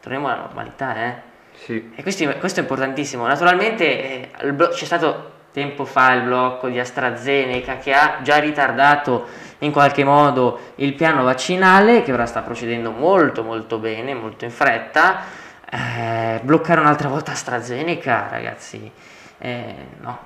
torniamo 0.00 0.28
alla 0.28 0.42
normalità, 0.42 0.96
eh. 0.96 1.14
Sì. 1.54 1.92
E 1.94 2.02
questo, 2.02 2.28
questo 2.38 2.60
è 2.60 2.62
importantissimo. 2.62 3.26
Naturalmente 3.26 4.30
eh, 4.38 4.52
blo- 4.52 4.68
c'è 4.68 4.84
stato 4.84 5.32
tempo 5.52 5.84
fa 5.84 6.12
il 6.12 6.22
blocco 6.22 6.68
di 6.68 6.78
AstraZeneca 6.78 7.78
che 7.78 7.92
ha 7.94 8.18
già 8.22 8.38
ritardato 8.38 9.26
in 9.58 9.70
qualche 9.72 10.04
modo 10.04 10.72
il 10.76 10.94
piano 10.94 11.22
vaccinale, 11.22 12.02
che 12.02 12.12
ora 12.12 12.26
sta 12.26 12.42
procedendo 12.42 12.90
molto 12.90 13.42
molto 13.42 13.78
bene, 13.78 14.14
molto 14.14 14.44
in 14.44 14.50
fretta. 14.50 15.20
Eh, 15.70 16.40
bloccare 16.42 16.80
un'altra 16.80 17.08
volta 17.08 17.32
AstraZeneca, 17.32 18.26
ragazzi, 18.30 18.90
eh, 19.44 19.74
no. 20.00 20.18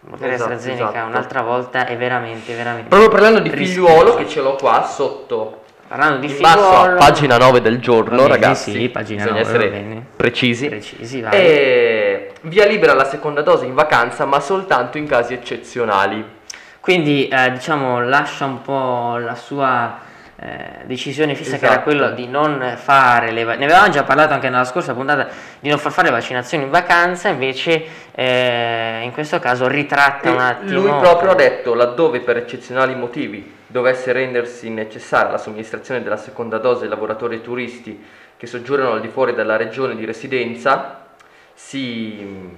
Bloccare 0.00 0.32
Esatto, 0.34 0.52
AstraZeneca 0.52 0.88
esatto. 0.90 1.06
un'altra 1.06 1.42
volta 1.42 1.86
è 1.86 1.96
veramente, 1.96 2.54
veramente. 2.54 2.88
Proprio 2.88 3.08
parlando 3.10 3.40
di 3.40 3.50
rischioso. 3.50 3.86
figliuolo 3.88 4.14
che 4.16 4.28
ce 4.28 4.40
l'ho 4.40 4.54
qua 4.54 4.84
sotto. 4.84 5.62
Parlando 5.88 6.18
di 6.18 6.30
in 6.32 6.40
basso 6.40 6.58
a 6.68 6.80
figliuolo- 6.82 6.98
pagina 6.98 7.36
9 7.38 7.60
del 7.62 7.78
giorno, 7.80 8.16
bene, 8.16 8.28
ragazzi. 8.28 8.72
sì, 8.72 8.88
pagina 8.90 9.22
bisogna 9.24 9.42
9, 9.42 9.58
va 9.58 9.66
essere 9.66 10.02
precisi. 10.16 10.68
precisi. 10.68 11.24
E 11.30 12.32
via 12.42 12.66
libera 12.66 12.94
la 12.94 13.04
seconda 13.04 13.42
dose 13.42 13.64
in 13.64 13.74
vacanza, 13.74 14.24
ma 14.24 14.38
soltanto 14.40 14.98
in 14.98 15.06
casi 15.06 15.34
eccezionali. 15.34 16.36
Quindi 16.80 17.28
eh, 17.28 17.52
diciamo 17.52 18.00
lascia 18.02 18.44
un 18.44 18.62
po' 18.62 19.16
la 19.18 19.34
sua 19.34 19.98
eh, 20.40 20.84
decisione 20.84 21.34
fissa 21.34 21.56
che 21.56 21.64
era 21.64 21.74
Esatto. 21.74 21.90
quello 21.90 22.10
di 22.10 22.28
non 22.28 22.74
fare 22.76 23.32
le 23.32 23.42
ne 23.42 23.64
avevamo 23.64 23.88
già 23.88 24.04
parlato 24.04 24.34
anche 24.34 24.48
nella 24.48 24.64
scorsa 24.64 24.94
puntata 24.94 25.26
di 25.58 25.68
non 25.68 25.78
far 25.78 25.90
fare 25.90 26.08
le 26.08 26.14
vaccinazioni 26.14 26.62
in 26.62 26.70
vacanza 26.70 27.28
invece 27.28 27.84
eh, 28.12 29.00
in 29.02 29.10
questo 29.12 29.40
caso 29.40 29.66
ritratta 29.66 30.28
E 30.28 30.32
un 30.32 30.38
attimo 30.38 30.80
lui 30.80 31.00
proprio 31.00 31.32
ha 31.32 31.34
detto, 31.34 31.74
laddove 31.74 32.20
per 32.20 32.36
eccezionali 32.36 32.94
motivi 32.94 33.56
dovesse 33.66 34.12
rendersi 34.12 34.70
necessaria 34.70 35.32
la 35.32 35.38
somministrazione 35.38 36.04
della 36.04 36.16
seconda 36.16 36.58
dose 36.58 36.84
ai 36.84 36.90
lavoratori 36.90 37.36
e 37.36 37.40
turisti 37.40 38.04
che 38.36 38.46
soggiornano 38.46 38.92
al 38.92 39.00
di 39.00 39.08
fuori 39.08 39.34
della 39.34 39.56
regione 39.56 39.96
di 39.96 40.04
residenza, 40.04 41.06
si 41.52 42.56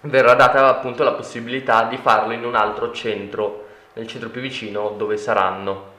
verrà 0.00 0.32
data 0.32 0.66
appunto 0.68 1.04
la 1.04 1.12
possibilità 1.12 1.82
di 1.84 1.98
farlo 1.98 2.32
in 2.32 2.44
un 2.44 2.54
altro 2.54 2.92
centro, 2.92 3.66
nel 3.92 4.06
centro 4.06 4.30
più 4.30 4.40
vicino 4.40 4.94
dove 4.96 5.18
saranno. 5.18 5.96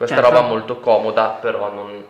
Questa 0.00 0.16
Certo. 0.16 0.30
roba 0.30 0.46
molto 0.48 0.80
comoda, 0.80 1.36
però 1.42 1.70
non... 1.70 2.02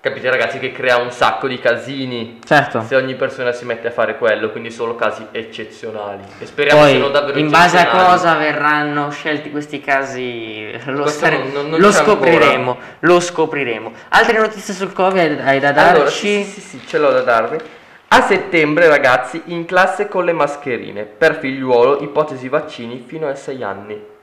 Capite 0.00 0.28
ragazzi 0.28 0.58
che 0.58 0.72
crea 0.72 0.96
un 0.96 1.12
sacco 1.12 1.46
di 1.46 1.60
casini 1.60 2.40
certo 2.44 2.82
se 2.82 2.96
ogni 2.96 3.14
persona 3.14 3.52
si 3.52 3.64
mette 3.64 3.86
a 3.88 3.90
fare 3.92 4.18
quello, 4.18 4.50
quindi 4.50 4.72
solo 4.72 4.96
casi 4.96 5.24
eccezionali. 5.30 6.22
E 6.40 6.46
speriamo 6.46 6.80
poi 6.80 6.90
siano 6.90 7.08
davvero 7.10 7.38
in 7.38 7.48
base 7.48 7.78
a 7.78 7.86
cosa 7.86 8.34
verranno 8.34 9.10
scelti 9.10 9.52
questi 9.52 9.80
casi 9.80 10.68
lo, 10.86 11.06
stare- 11.06 11.44
non- 11.52 11.68
non- 11.68 11.78
lo 11.78 11.92
scopriremo 11.92 12.78
lo 13.00 13.20
scopriremo 13.20 13.92
altre 14.08 14.38
notizie 14.38 14.74
sul 14.74 14.92
covid 14.92 15.40
hai 15.40 15.60
da 15.60 15.70
darci 15.70 15.94
Allora, 15.94 16.10
sì, 16.10 16.42
sì, 16.42 16.60
sì, 16.60 16.80
ce 16.86 16.98
l'ho 16.98 17.10
da 17.12 17.22
darvi. 17.22 17.56
A 18.08 18.20
settembre, 18.22 18.88
ragazzi, 18.88 19.42
in 19.46 19.64
classe 19.64 20.08
con 20.08 20.24
le 20.24 20.32
mascherine. 20.32 21.04
Per 21.04 21.36
figliuolo, 21.38 22.00
ipotesi 22.00 22.48
vaccini 22.48 23.04
fino 23.06 23.28
ai 23.28 23.36
6 23.36 23.62
anni. 23.62 24.16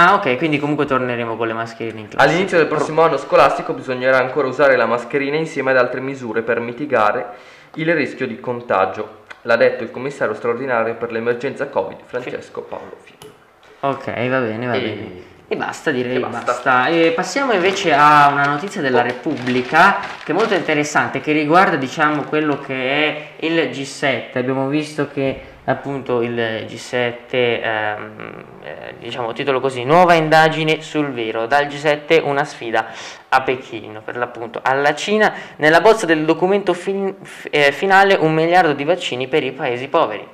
Ah 0.00 0.14
ok 0.14 0.36
quindi 0.36 0.58
comunque 0.58 0.84
torneremo 0.86 1.36
con 1.36 1.46
le 1.46 1.52
mascherine 1.54 2.00
in 2.00 2.08
classe 2.08 2.26
All'inizio 2.28 2.56
del 2.58 2.66
prossimo 2.68 3.02
anno 3.02 3.16
scolastico 3.16 3.72
bisognerà 3.72 4.18
ancora 4.18 4.46
usare 4.46 4.76
la 4.76 4.86
mascherina 4.86 5.36
insieme 5.36 5.72
ad 5.72 5.78
altre 5.78 6.00
misure 6.00 6.42
per 6.42 6.60
mitigare 6.60 7.26
il 7.74 7.94
rischio 7.94 8.26
di 8.26 8.40
contagio. 8.40 9.24
L'ha 9.42 9.56
detto 9.56 9.82
il 9.82 9.90
commissario 9.90 10.34
straordinario 10.34 10.94
per 10.94 11.12
l'emergenza 11.12 11.66
Covid, 11.68 11.98
Francesco 12.04 12.62
Paolo 12.62 12.96
Figlio. 13.02 13.32
Ok, 13.80 14.06
va 14.28 14.40
bene, 14.40 14.66
va 14.66 14.74
E- 14.74 14.80
bene. 14.80 15.26
E 15.50 15.56
basta, 15.56 15.90
direi 15.90 16.16
e 16.16 16.20
basta. 16.20 16.44
basta. 16.44 16.86
E 16.88 17.12
passiamo 17.14 17.52
invece 17.52 17.94
a 17.94 18.28
una 18.30 18.46
notizia 18.46 18.82
della 18.82 19.00
Repubblica 19.00 19.96
che 20.22 20.32
è 20.32 20.34
molto 20.34 20.54
interessante, 20.54 21.20
che 21.20 21.32
riguarda 21.32 21.76
diciamo 21.76 22.24
quello 22.24 22.58
che 22.58 22.74
è 22.74 23.28
il 23.46 23.54
G7. 23.70 24.36
Abbiamo 24.36 24.68
visto 24.68 25.08
che 25.10 25.40
appunto 25.68 26.22
il 26.22 26.34
G7, 26.34 27.24
ehm, 27.30 28.44
eh, 28.62 28.94
diciamo 28.98 29.32
titolo 29.32 29.60
così, 29.60 29.84
nuova 29.84 30.14
indagine 30.14 30.80
sul 30.80 31.12
vero, 31.12 31.46
dal 31.46 31.66
G7 31.66 32.22
una 32.24 32.44
sfida 32.44 32.86
a 33.28 33.42
Pechino, 33.42 34.00
per 34.00 34.16
l'appunto 34.16 34.60
alla 34.62 34.94
Cina, 34.94 35.32
nella 35.56 35.80
bozza 35.80 36.06
del 36.06 36.24
documento 36.24 36.72
fin- 36.72 37.14
eh, 37.50 37.70
finale 37.72 38.14
un 38.14 38.32
miliardo 38.32 38.72
di 38.72 38.84
vaccini 38.84 39.28
per 39.28 39.44
i 39.44 39.52
paesi 39.52 39.88
poveri. 39.88 40.26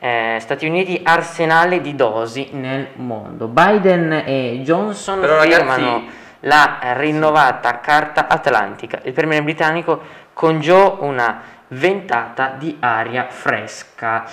Eh, 0.00 0.36
Stati 0.38 0.66
Uniti 0.66 1.00
arsenale 1.02 1.80
di 1.80 1.94
dosi 1.96 2.50
nel 2.52 2.88
mondo. 2.96 3.48
Biden 3.48 4.22
e 4.24 4.60
Johnson 4.62 5.20
Però, 5.20 5.40
firmano 5.40 6.04
la 6.40 6.78
rinnovata 6.94 7.80
Carta 7.80 8.28
Atlantica. 8.28 9.00
Il 9.02 9.12
premier 9.12 9.42
britannico 9.42 10.00
congiò 10.32 10.98
una 11.00 11.42
ventata 11.68 12.54
di 12.56 12.76
aria 12.80 13.26
fresca. 13.28 14.24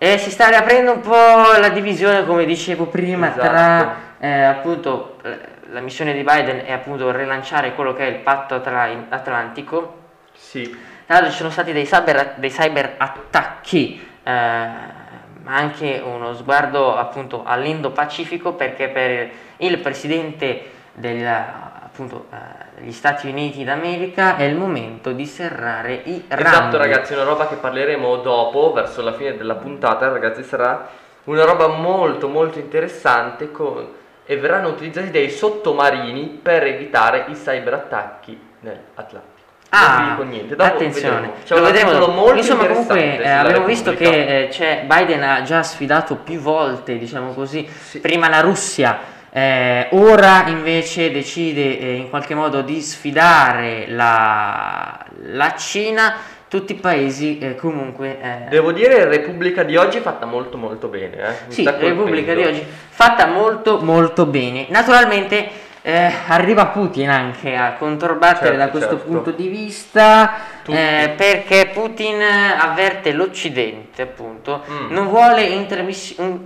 E 0.00 0.16
si 0.18 0.30
sta 0.30 0.48
riaprendo 0.48 0.92
un 0.92 1.00
po' 1.00 1.58
la 1.58 1.70
divisione, 1.70 2.24
come 2.24 2.44
dicevo 2.44 2.86
prima, 2.86 3.30
Esatto. 3.30 3.48
tra 3.48 3.94
eh, 4.20 4.42
appunto 4.44 5.18
eh, 5.24 5.38
la 5.70 5.80
missione 5.80 6.12
di 6.12 6.22
Biden 6.22 6.62
è 6.64 6.70
appunto 6.72 7.10
rilanciare 7.10 7.74
quello 7.74 7.92
che 7.94 8.06
è 8.06 8.08
il 8.08 8.16
patto 8.20 8.54
atla- 8.54 9.06
atlantico 9.08 9.96
Sì. 10.34 10.62
tra 11.04 11.14
l'altro 11.14 11.30
ci 11.32 11.36
sono 11.38 11.50
stati 11.50 11.72
dei 11.72 11.84
cyber, 11.84 12.34
dei 12.36 12.50
cyber 12.50 12.94
attacchi, 12.96 14.00
eh, 14.22 14.30
ma 14.30 15.54
anche 15.56 16.00
uno 16.04 16.32
sguardo 16.34 16.96
appunto 16.96 17.42
all'Indo-Pacifico 17.44 18.52
perché 18.52 18.88
per 18.88 19.30
il 19.56 19.78
presidente 19.78 20.70
del, 20.94 21.26
appunto, 21.26 22.26
eh, 22.32 22.57
degli 22.78 22.92
Stati 22.92 23.28
Uniti 23.28 23.64
d'America 23.64 24.36
è 24.36 24.44
il 24.44 24.56
momento 24.56 25.12
di 25.12 25.26
serrare 25.26 26.00
i 26.04 26.24
rami. 26.28 26.42
Esatto 26.42 26.76
ragazzi, 26.76 27.12
una 27.14 27.24
roba 27.24 27.48
che 27.48 27.56
parleremo 27.56 28.16
dopo, 28.16 28.72
verso 28.72 29.02
la 29.02 29.12
fine 29.14 29.36
della 29.36 29.54
puntata, 29.54 30.08
ragazzi, 30.08 30.42
sarà 30.42 30.88
una 31.24 31.44
roba 31.44 31.66
molto 31.68 32.28
molto 32.28 32.58
interessante 32.58 33.50
con- 33.50 33.86
e 34.24 34.36
verranno 34.36 34.68
utilizzati 34.68 35.10
dei 35.10 35.30
sottomarini 35.30 36.38
per 36.42 36.62
evitare 36.64 37.24
i 37.28 37.34
cyberattacchi 37.34 38.38
nell'Atlantico. 38.60 39.36
Ah, 39.70 40.16
niente. 40.22 40.56
Dopo 40.56 40.62
attenzione, 40.70 41.30
vedremo. 41.46 41.60
Lo 41.60 41.60
vedremo 41.66 42.06
molto 42.06 42.36
Insomma, 42.36 42.66
comunque 42.66 43.20
eh, 43.20 43.28
abbiamo 43.28 43.66
visto 43.66 43.92
che 43.92 44.44
eh, 44.44 44.48
c'è- 44.48 44.84
Biden 44.86 45.22
ha 45.22 45.42
già 45.42 45.62
sfidato 45.62 46.16
più 46.16 46.40
volte, 46.40 46.96
diciamo 46.96 47.34
così, 47.34 47.66
Sì. 47.68 48.00
prima 48.00 48.30
la 48.30 48.40
Russia, 48.40 48.98
eh, 49.30 49.88
ora 49.90 50.46
invece 50.46 51.10
decide 51.10 51.78
eh, 51.78 51.94
in 51.94 52.08
qualche 52.08 52.34
modo 52.34 52.62
di 52.62 52.80
sfidare 52.80 53.86
la, 53.88 55.04
la 55.22 55.54
Cina, 55.56 56.14
tutti 56.48 56.72
i 56.72 56.76
paesi 56.76 57.38
eh, 57.38 57.54
comunque... 57.56 58.18
eh, 58.20 58.48
Devo 58.48 58.72
dire, 58.72 59.04
Repubblica 59.04 59.62
di 59.62 59.76
oggi 59.76 59.98
è 59.98 60.00
fatta 60.00 60.26
molto 60.26 60.56
molto 60.56 60.88
bene. 60.88 61.16
Eh. 61.16 61.34
Sì, 61.48 61.64
Repubblica 61.64 62.34
di 62.34 62.42
oggi 62.42 62.64
fatta 62.88 63.26
molto 63.26 63.80
molto 63.80 64.24
bene. 64.26 64.66
Naturalmente 64.68 65.66
eh, 65.88 66.12
arriva 66.26 66.66
Putin 66.66 67.08
anche 67.08 67.56
a 67.56 67.72
controbattere 67.72 68.56
Certo, 68.56 68.58
da 68.58 68.68
questo 68.68 68.96
certo. 68.98 69.04
punto 69.10 69.30
di 69.30 69.48
vista 69.48 70.32
eh, 70.66 71.14
perché 71.16 71.70
Putin 71.72 72.20
avverte 72.20 73.12
l'Occidente 73.12 74.02
appunto 74.02 74.64
Mm. 74.68 74.90
non 74.92 75.08
vuole 75.08 75.44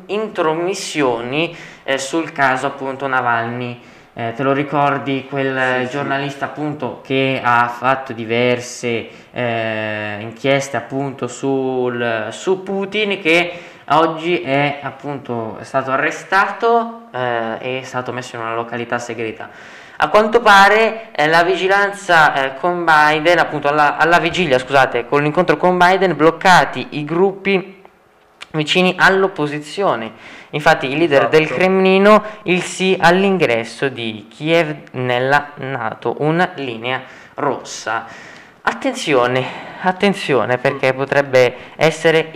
intromissioni 0.06 1.56
eh, 1.82 1.98
sul 1.98 2.30
caso 2.30 2.66
appunto 2.68 3.08
Navalny. 3.08 3.80
Eh, 4.14 4.34
te 4.36 4.42
lo 4.42 4.52
ricordi 4.52 5.26
quel 5.28 5.56
Sì, 5.56 5.80
eh, 5.82 5.86
sì. 5.86 5.90
giornalista 5.92 6.44
appunto 6.44 7.00
che 7.02 7.40
ha 7.42 7.66
fatto 7.68 8.12
diverse 8.12 9.08
eh, 9.32 10.18
inchieste 10.20 10.76
appunto 10.76 11.26
sul, 11.26 12.26
su 12.30 12.62
Putin 12.62 13.20
che 13.22 13.58
oggi 13.90 14.40
è 14.40 14.80
appunto 14.82 15.58
è 15.58 15.64
stato 15.64 15.90
arrestato 15.90 17.08
eh, 17.12 17.56
e 17.60 17.80
è 17.80 17.84
stato 17.84 18.12
messo 18.12 18.36
in 18.36 18.42
una 18.42 18.54
località 18.54 18.98
segreta. 18.98 19.48
A 19.96 20.08
quanto 20.08 20.40
pare 20.40 21.12
eh, 21.12 21.28
la 21.28 21.44
vigilanza 21.44 22.34
eh, 22.34 22.56
con 22.56 22.84
Biden, 22.84 23.38
appunto 23.38 23.68
alla, 23.68 23.96
alla 23.96 24.18
vigilia, 24.18 24.58
scusate, 24.58 25.06
con 25.06 25.22
l'incontro 25.22 25.56
con 25.56 25.78
Biden, 25.78 26.16
bloccati 26.16 26.88
i 26.90 27.04
gruppi 27.04 27.82
vicini 28.50 28.94
all'opposizione. 28.98 30.12
Infatti 30.50 30.90
il 30.90 30.98
leader 30.98 31.28
del 31.28 31.42
Esatto. 31.42 31.58
Cremlino 31.58 32.24
il 32.44 32.62
sì 32.62 32.96
all'ingresso 33.00 33.88
di 33.88 34.26
Kiev 34.28 34.90
nella 34.92 35.50
Nato, 35.56 36.16
una 36.18 36.50
linea 36.56 37.02
rossa. 37.34 38.04
Attenzione, 38.62 39.44
attenzione 39.80 40.58
perché 40.58 40.92
potrebbe 40.94 41.54
essere 41.76 42.30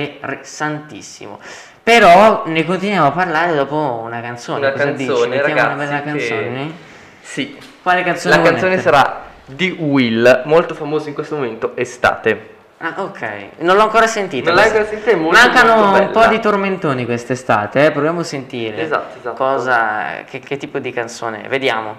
interessantissimo. 0.00 1.40
Però 1.82 2.42
ne 2.46 2.64
continuiamo 2.64 3.06
a 3.06 3.12
parlare 3.12 3.54
dopo 3.54 4.00
una 4.02 4.20
canzone. 4.20 4.58
Una 4.58 4.72
Cosa 4.72 4.84
canzone, 4.84 5.06
dici? 5.14 5.28
Mettiamo 5.28 5.54
ragazzi, 5.54 5.74
una 5.74 5.84
bella 5.84 5.98
che- 5.98 6.04
canzone? 6.04 6.72
Sì. 7.20 7.58
Quale 7.82 8.02
canzone? 8.02 8.36
La 8.36 8.42
canzone 8.42 8.76
mettere? 8.76 8.82
sarà 8.82 9.24
di 9.44 9.70
Will, 9.70 10.42
molto 10.46 10.74
famoso 10.74 11.08
in 11.08 11.14
questo 11.14 11.36
momento, 11.36 11.76
Estate. 11.76 12.54
Ah, 12.78 12.94
ok. 12.98 13.48
Non 13.58 13.76
l'ho 13.76 13.82
ancora 13.82 14.06
sentita. 14.06 14.50
Non 14.50 14.58
l'hai 14.58 14.66
ancora 14.66 14.84
sentita? 14.84 15.10
È 15.12 15.14
molto, 15.14 15.38
Mancano 15.38 15.76
molto 15.86 16.02
un 16.02 16.10
po' 16.10 16.26
di 16.26 16.40
tormentoni 16.40 17.04
quest'estate, 17.04 17.86
eh? 17.86 17.90
proviamo 17.92 18.20
a 18.20 18.24
sentire. 18.24 18.82
Esatto, 18.82 19.18
esatto. 19.18 19.36
Cosa, 19.36 20.24
che, 20.24 20.40
che 20.40 20.56
tipo 20.56 20.78
di 20.78 20.92
canzone? 20.92 21.46
Vediamo. 21.48 21.96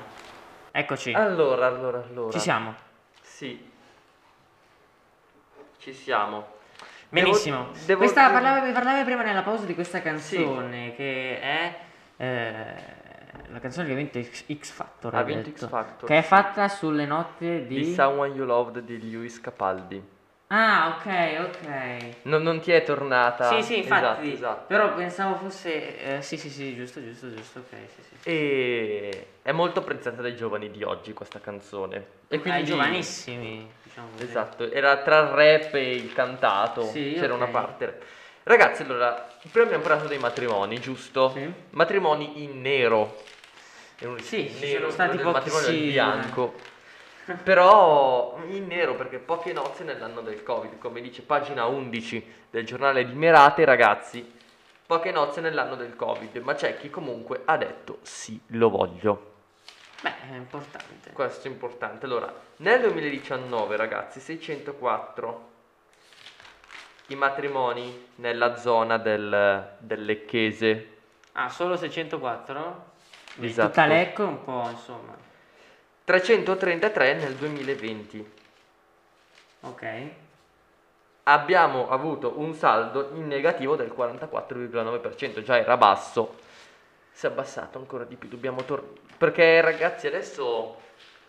Eccoci. 0.72 1.14
Allora, 1.14 1.66
allora, 1.66 2.04
allora. 2.08 2.32
Ci 2.32 2.40
siamo. 2.40 2.76
Sì. 3.22 3.72
Ci 5.80 5.94
siamo. 5.94 6.56
Benissimo. 7.10 7.58
Devo- 7.72 7.86
devo- 7.86 8.00
Questa 8.00 8.30
parlavi, 8.30 8.72
parlavi 8.72 9.04
prima 9.04 9.24
nella 9.24 9.42
pausa 9.42 9.66
di 9.66 9.74
questa 9.74 10.02
canzone 10.02 10.94
che 10.96 11.40
è 11.40 11.76
eh, 12.18 12.74
la 13.50 13.60
canzone 13.60 13.88
che 13.88 13.94
ha 13.94 13.96
vinto 13.96 14.22
X, 14.22 14.72
Factor. 14.72 15.16
Ha 15.16 15.24
vinto 15.24 15.50
detto. 15.50 15.66
X 15.66 15.70
Factor, 15.70 16.10
Che 16.10 16.18
è 16.18 16.22
sì. 16.22 16.28
fatta 16.28 16.68
sulle 16.68 17.06
note 17.06 17.66
di. 17.66 17.76
Di 17.76 17.94
Someone 17.94 18.34
You 18.36 18.46
Loved 18.46 18.80
di 18.82 19.10
Lewis 19.10 19.40
Capaldi. 19.40 20.16
Ah, 20.50 20.96
ok, 20.98 21.40
ok. 21.50 21.68
Non, 22.24 22.42
non 22.42 22.62
ti 22.62 22.72
è 22.72 22.82
tornata? 22.84 23.50
Sì, 23.56 23.62
sì, 23.64 23.78
infatti. 23.80 24.28
Esatto, 24.30 24.36
esatto. 24.36 24.64
Però 24.68 24.94
pensavo 24.94 25.36
fosse. 25.36 26.18
eh, 26.18 26.22
sì, 26.22 26.38
sì, 26.38 26.50
sì, 26.50 26.74
giusto, 26.76 27.02
giusto, 27.04 27.34
giusto. 27.34 27.60
Ok, 27.60 27.78
sì, 27.94 28.02
sì. 28.02 28.30
E 28.30 29.28
è 29.42 29.52
molto 29.52 29.80
apprezzata 29.80 30.22
dai 30.22 30.36
giovani 30.38 30.72
di 30.72 30.84
oggi 30.84 31.12
questa 31.14 31.40
canzone. 31.42 32.06
E 32.30 32.40
quindi 32.40 32.60
Ai 32.60 32.66
giovanissimi, 32.66 33.70
diciamo 33.98 34.10
così. 34.12 34.24
Esatto, 34.24 34.72
era 34.72 34.98
tra 34.98 35.20
il 35.20 35.28
rap 35.28 35.74
e 35.74 35.96
il 35.96 36.14
cantato. 36.14 36.84
Sì, 36.84 37.16
C'era 37.18 37.34
ok. 37.34 37.42
una 37.42 37.50
parte. 37.50 38.00
Ragazzi, 38.44 38.84
allora, 38.84 39.28
prima 39.52 39.66
abbiamo 39.66 39.84
parlato 39.84 40.08
dei 40.08 40.20
matrimoni, 40.20 40.80
giusto? 40.80 41.32
Sì. 41.32 41.52
Matrimoni 41.72 42.44
in 42.44 42.62
nero. 42.62 43.24
Sì, 44.22 44.50
ci 44.50 44.60
nero, 44.60 44.80
sono 44.80 44.90
stati 44.92 45.18
del 45.18 45.26
matrimonio 45.26 45.66
pochi- 45.66 45.84
in 45.84 45.90
bianco. 45.90 46.54
Però 47.44 48.40
in 48.48 48.68
nero 48.68 48.96
perché 48.96 49.18
poche 49.18 49.52
nozze 49.52 49.84
nell'anno 49.84 50.22
del 50.22 50.44
Covid, 50.44 50.78
come 50.78 51.02
dice 51.02 51.24
pagina 51.24 51.66
11 51.66 52.36
del 52.50 52.66
giornale 52.66 53.06
di 53.06 53.14
Merate, 53.14 53.66
ragazzi, 53.66 54.32
poche 54.86 55.12
nozze 55.12 55.42
nell'anno 55.42 55.76
del 55.76 55.96
Covid, 55.98 56.38
ma 56.38 56.54
c'è 56.54 56.78
chi 56.78 56.90
comunque 56.90 57.42
ha 57.44 57.58
detto 57.58 57.98
sì, 58.04 58.40
lo 58.52 58.70
voglio. 58.70 59.36
Beh, 60.02 60.14
è 60.32 60.36
importante. 60.36 61.12
Questo 61.12 61.48
è 61.48 61.52
importante. 61.52 62.06
Allora, 62.06 62.34
nel 62.58 62.82
2019, 62.82 63.76
ragazzi, 63.76 64.20
604 64.20 65.56
i 67.08 67.16
matrimoni 67.16 68.10
nella 68.16 68.58
zona 68.58 68.98
del, 68.98 69.76
del 69.80 70.04
Lecchese. 70.04 70.96
Ah, 71.34 71.50
solo 71.50 71.78
604? 71.78 72.86
Di 73.36 73.48
Esatto. 73.48 73.68
Tutta 73.70 73.86
Lecco 73.86 74.24
un 74.24 74.44
po', 74.44 74.68
insomma. 74.70 75.16
333 76.04 77.14
nel 77.16 77.36
2020. 77.36 78.32
Ok. 79.62 80.10
Abbiamo 81.24 81.90
avuto 81.90 82.40
un 82.40 82.54
saldo 82.54 83.12
in 83.16 83.28
negativo 83.28 83.76
del 83.76 83.94
44,9%, 83.96 85.42
già 85.42 85.58
era 85.58 85.76
basso. 85.76 86.46
Si 87.18 87.26
è 87.26 87.30
abbassato 87.30 87.80
ancora 87.80 88.04
di 88.04 88.16
più, 88.16 88.30
dobbiamo 88.30 88.64
tornare. 88.64 88.94
Perché 89.18 89.60
ragazzi, 89.60 90.06
adesso 90.06 90.80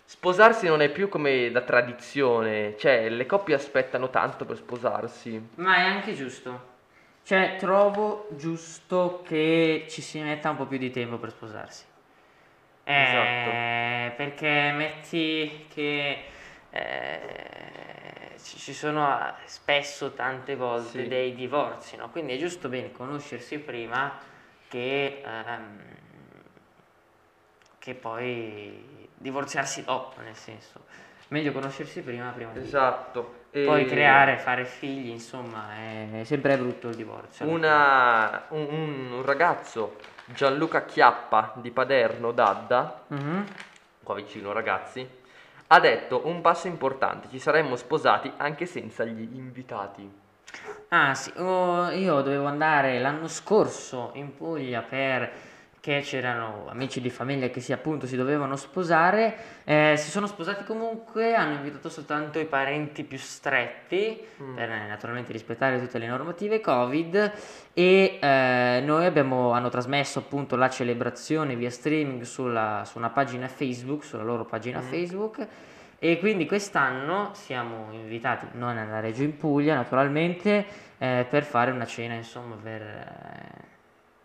sposarsi 0.05 0.66
non 0.66 0.83
è 0.83 0.90
più 0.90 1.09
come 1.09 1.51
da 1.51 1.62
tradizione, 1.62 2.77
cioè 2.77 3.09
le 3.09 3.24
coppie 3.24 3.55
aspettano 3.55 4.11
tanto 4.11 4.44
per 4.44 4.59
sposarsi. 4.59 5.48
Ma 5.55 5.77
è 5.77 5.81
anche 5.81 6.12
giusto. 6.12 6.77
Cioè, 7.22 7.57
trovo 7.59 8.29
giusto 8.33 9.22
che 9.27 9.87
ci 9.88 10.03
si 10.03 10.20
metta 10.20 10.51
un 10.51 10.57
po' 10.57 10.66
più 10.66 10.77
di 10.77 10.90
tempo 10.90 11.16
per 11.16 11.31
sposarsi. 11.31 11.85
Eh, 12.85 14.12
Perché 14.14 14.72
metti 14.72 15.68
che 15.72 16.24
eh, 16.68 18.33
ci 18.42 18.74
sono 18.74 19.07
ah, 19.07 19.35
spesso 19.46 20.12
tante 20.12 20.55
volte 20.55 21.05
Sì. 21.05 21.09
dei 21.09 21.35
divorzi, 21.35 21.96
no? 21.96 22.11
Quindi 22.11 22.35
è 22.35 22.38
giusto 22.38 22.68
bene 22.68 22.92
conoscersi 22.92 23.59
prima 23.59 24.27
che, 24.68 25.22
ehm, 25.24 25.78
che 27.78 27.94
poi 27.94 29.09
divorziarsi 29.14 29.85
dopo, 29.85 30.20
nel 30.20 30.37
senso. 30.37 30.85
Meglio 31.28 31.52
conoscersi 31.52 32.00
prima, 32.02 32.31
prima 32.31 32.52
di 32.52 32.61
Esatto. 32.61 33.37
poi 33.50 33.83
E 33.83 33.87
creare, 33.87 34.38
fare 34.38 34.64
figli, 34.64 35.09
insomma, 35.09 35.74
è 35.74 36.22
sempre 36.24 36.57
brutto 36.57 36.88
il 36.88 36.96
divorzio. 36.96 37.46
Una, 37.46 38.44
un, 38.50 38.66
un- 38.70 39.12
un 39.12 39.22
ragazzo, 39.24 39.96
Gianluca 40.26 40.85
Chiappa 40.85 41.52
di 41.57 41.70
Paderno, 41.70 42.33
Dadda. 42.33 43.04
Mhm. 43.09 43.46
qua 44.02 44.14
vicino 44.14 44.52
ragazzi, 44.52 45.07
ha 45.66 45.81
detto 45.81 46.26
un 46.26 46.40
passo 46.40 46.66
importante, 46.66 47.28
ci 47.28 47.38
saremmo 47.38 47.76
sposati 47.76 48.33
anche 48.38 48.64
senza 48.64 49.04
gli 49.04 49.20
invitati. 49.37 50.11
Ah 50.88 51.14
sì, 51.14 51.32
oh, 51.36 51.90
io 51.90 52.22
dovevo 52.22 52.46
andare 52.46 52.98
l'anno 52.98 53.28
scorso 53.28 54.10
in 54.14 54.34
Puglia 54.34 54.80
perché 54.80 56.00
c'erano 56.00 56.66
amici 56.70 57.00
di 57.02 57.10
famiglia 57.10 57.48
che 57.48 57.60
si 57.60 57.72
appunto 57.72 58.06
si 58.06 58.16
dovevano 58.16 58.56
sposare, 58.56 59.36
eh, 59.64 59.94
si 59.98 60.08
sono 60.10 60.26
sposati 60.26 60.64
comunque, 60.64 61.34
hanno 61.34 61.54
invitato 61.56 61.88
soltanto 61.90 62.38
i 62.38 62.46
parenti 62.46 63.04
più 63.04 63.18
stretti 63.18 64.26
Mm. 64.42 64.54
per 64.54 64.70
eh, 64.70 64.86
naturalmente 64.86 65.32
rispettare 65.32 65.78
tutte 65.80 65.98
le 65.98 66.06
normative 66.06 66.60
Covid 66.60 67.32
e 67.74 68.18
eh, 68.20 68.80
noi 68.84 69.04
abbiamo, 69.04 69.50
hanno 69.50 69.68
trasmesso 69.68 70.20
appunto 70.20 70.56
la 70.56 70.70
celebrazione 70.70 71.54
via 71.56 71.70
streaming 71.70 72.22
sulla, 72.22 72.82
su 72.86 72.96
una 72.98 73.10
pagina 73.10 73.46
Facebook, 73.48 74.04
sulla 74.04 74.22
loro 74.22 74.44
pagina 74.44 74.78
Mm. 74.80 74.82
Facebook 74.88 75.46
e 75.98 76.18
quindi 76.18 76.46
quest'anno 76.46 77.30
siamo 77.34 77.88
invitati, 77.92 78.46
non 78.52 78.76
alla 78.78 79.00
Reggio 79.00 79.22
in 79.24 79.37
Puglia 79.37 79.74
naturalmente, 79.74 80.64
eh, 80.98 81.26
per 81.28 81.44
fare 81.44 81.70
una 81.70 81.87
cena, 81.87 82.14
insomma, 82.14 82.54
per, 82.54 82.82
eh, 82.82 83.66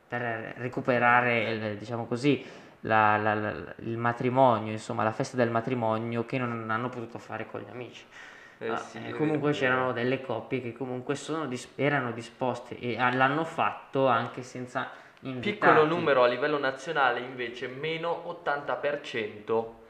per 0.07 0.53
recuperare, 0.57 1.75
diciamo 1.77 2.05
così, 2.05 2.45
la- 2.81 3.17
la- 3.17 3.33
la- 3.33 3.73
il 3.79 3.97
matrimonio, 3.97 4.71
insomma, 4.71 5.03
la 5.03 5.11
festa 5.11 5.35
del 5.37 5.49
matrimonio 5.49 6.25
che 6.25 6.37
non 6.37 6.69
hanno 6.69 6.89
potuto 6.89 7.17
fare 7.17 7.47
con 7.47 7.61
gli 7.61 7.69
amici. 7.69 8.05
Eh 8.59 8.69
Ah, 8.69 8.77
sì, 8.77 8.99
eh, 9.05 9.11
comunque 9.11 9.51
c'erano 9.51 9.91
delle 9.91 10.21
coppie 10.21 10.61
che 10.61 10.73
comunque 10.73 11.15
sono 11.15 11.47
dis- 11.47 11.69
erano 11.75 12.11
disposte 12.11 12.77
e 12.79 12.95
l'hanno 12.95 13.43
fatto 13.45 14.07
anche 14.07 14.43
senza 14.43 14.89
invitati. 15.21 15.73
Piccolo 15.73 15.85
numero 15.85 16.23
a 16.23 16.27
livello 16.27 16.59
nazionale 16.59 17.19
invece 17.19 17.67
meno 17.67 18.09
80% 18.29 19.81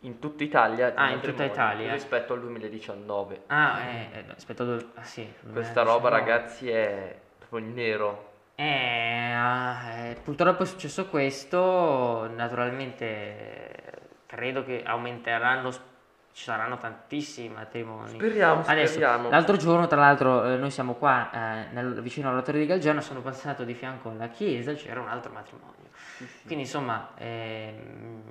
in 0.00 0.18
tutta 0.20 0.44
Italia 0.44 0.92
Ah, 0.94 1.10
in 1.10 1.20
tutta 1.20 1.44
Italia. 1.44 1.92
rispetto 1.92 2.32
al 2.34 2.40
2019. 2.40 3.42
Ah, 3.48 3.80
eh, 3.80 4.08
eh, 4.12 4.24
aspetta, 4.34 4.64
dove- 4.64 4.86
ah, 4.94 5.02
sì. 5.02 5.30
Questa 5.52 5.82
roba, 5.82 6.08
2019. 6.08 6.10
ragazzi, 6.10 6.70
è 6.70 7.18
proprio 7.38 7.58
il 7.60 7.66
nero. 7.74 8.26
Eh, 8.54 9.32
ah, 9.32 9.90
eh, 9.90 10.16
purtroppo 10.22 10.62
è 10.62 10.66
successo 10.66 11.06
questo, 11.06 12.28
naturalmente 12.34 13.82
credo 14.26 14.64
che 14.64 14.82
aumenteranno, 14.84 15.70
ci 15.70 16.44
saranno 16.44 16.76
tantissimi 16.78 17.48
matrimoni. 17.54 18.10
Speriamo, 18.10 18.62
Adesso, 18.66 18.92
speriamo. 18.92 19.30
l'altro 19.30 19.56
giorno, 19.56 19.86
tra 19.86 19.98
l'altro, 20.00 20.44
eh, 20.44 20.56
noi 20.56 20.70
siamo 20.70 20.94
qua 20.94 21.30
eh, 21.32 21.66
nel- 21.72 22.00
vicino 22.02 22.28
all'oratorio 22.28 22.60
di 22.60 22.66
Galgiano, 22.66 23.00
sono 23.00 23.20
passato 23.20 23.64
di 23.64 23.74
fianco 23.74 24.10
alla 24.10 24.28
chiesa, 24.28 24.72
c'era 24.74 25.00
un 25.00 25.08
altro 25.08 25.32
matrimonio. 25.32 25.74
Sì, 26.16 26.26
sì. 26.26 26.46
Quindi 26.46 26.64
insomma, 26.64 27.10
ehm, 27.16 28.22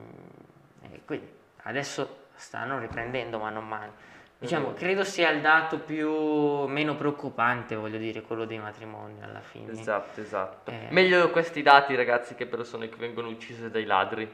eh, 0.92 1.02
quindi 1.06 1.36
adesso 1.68 2.26
stanno 2.36 2.80
riprendendo 2.80 3.38
mano 3.40 3.60
a 3.60 3.62
mano. 3.62 3.94
Diciamo, 4.40 4.68
vero. 4.68 4.78
credo 4.78 5.04
sia 5.04 5.32
il 5.32 5.42
dato 5.42 5.80
più 5.80 6.66
meno 6.68 6.96
preoccupante, 6.96 7.76
voglio 7.76 7.98
dire, 7.98 8.22
quello 8.22 8.46
dei 8.46 8.60
matrimoni 8.60 9.22
alla 9.22 9.42
fine. 9.42 9.72
Esatto, 9.72 10.22
esatto. 10.22 10.70
Eh. 10.70 10.88
Meglio 10.90 11.32
questi 11.32 11.64
dati, 11.64 11.96
ragazzi, 11.96 12.36
che 12.36 12.46
persone 12.46 12.88
che 12.88 12.98
vengono 12.98 13.30
uccise 13.30 13.72
dai 13.72 13.86
ladri. 13.86 14.32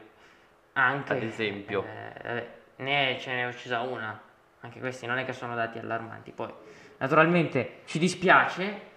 Anche, 0.74 1.12
Ad 1.12 1.22
esempio. 1.22 1.84
eh, 1.84 2.22
vabbè, 2.22 2.48
ne 2.76 3.16
ce 3.18 3.32
n'è 3.32 3.46
uccisa 3.46 3.80
una, 3.80 4.20
anche 4.60 4.78
questi 4.78 5.06
non 5.06 5.18
è 5.18 5.24
che 5.24 5.32
sono 5.32 5.54
dati 5.54 5.78
allarmanti. 5.78 6.32
Poi, 6.32 6.52
naturalmente, 6.98 7.80
ci 7.86 7.98
dispiace, 7.98 8.92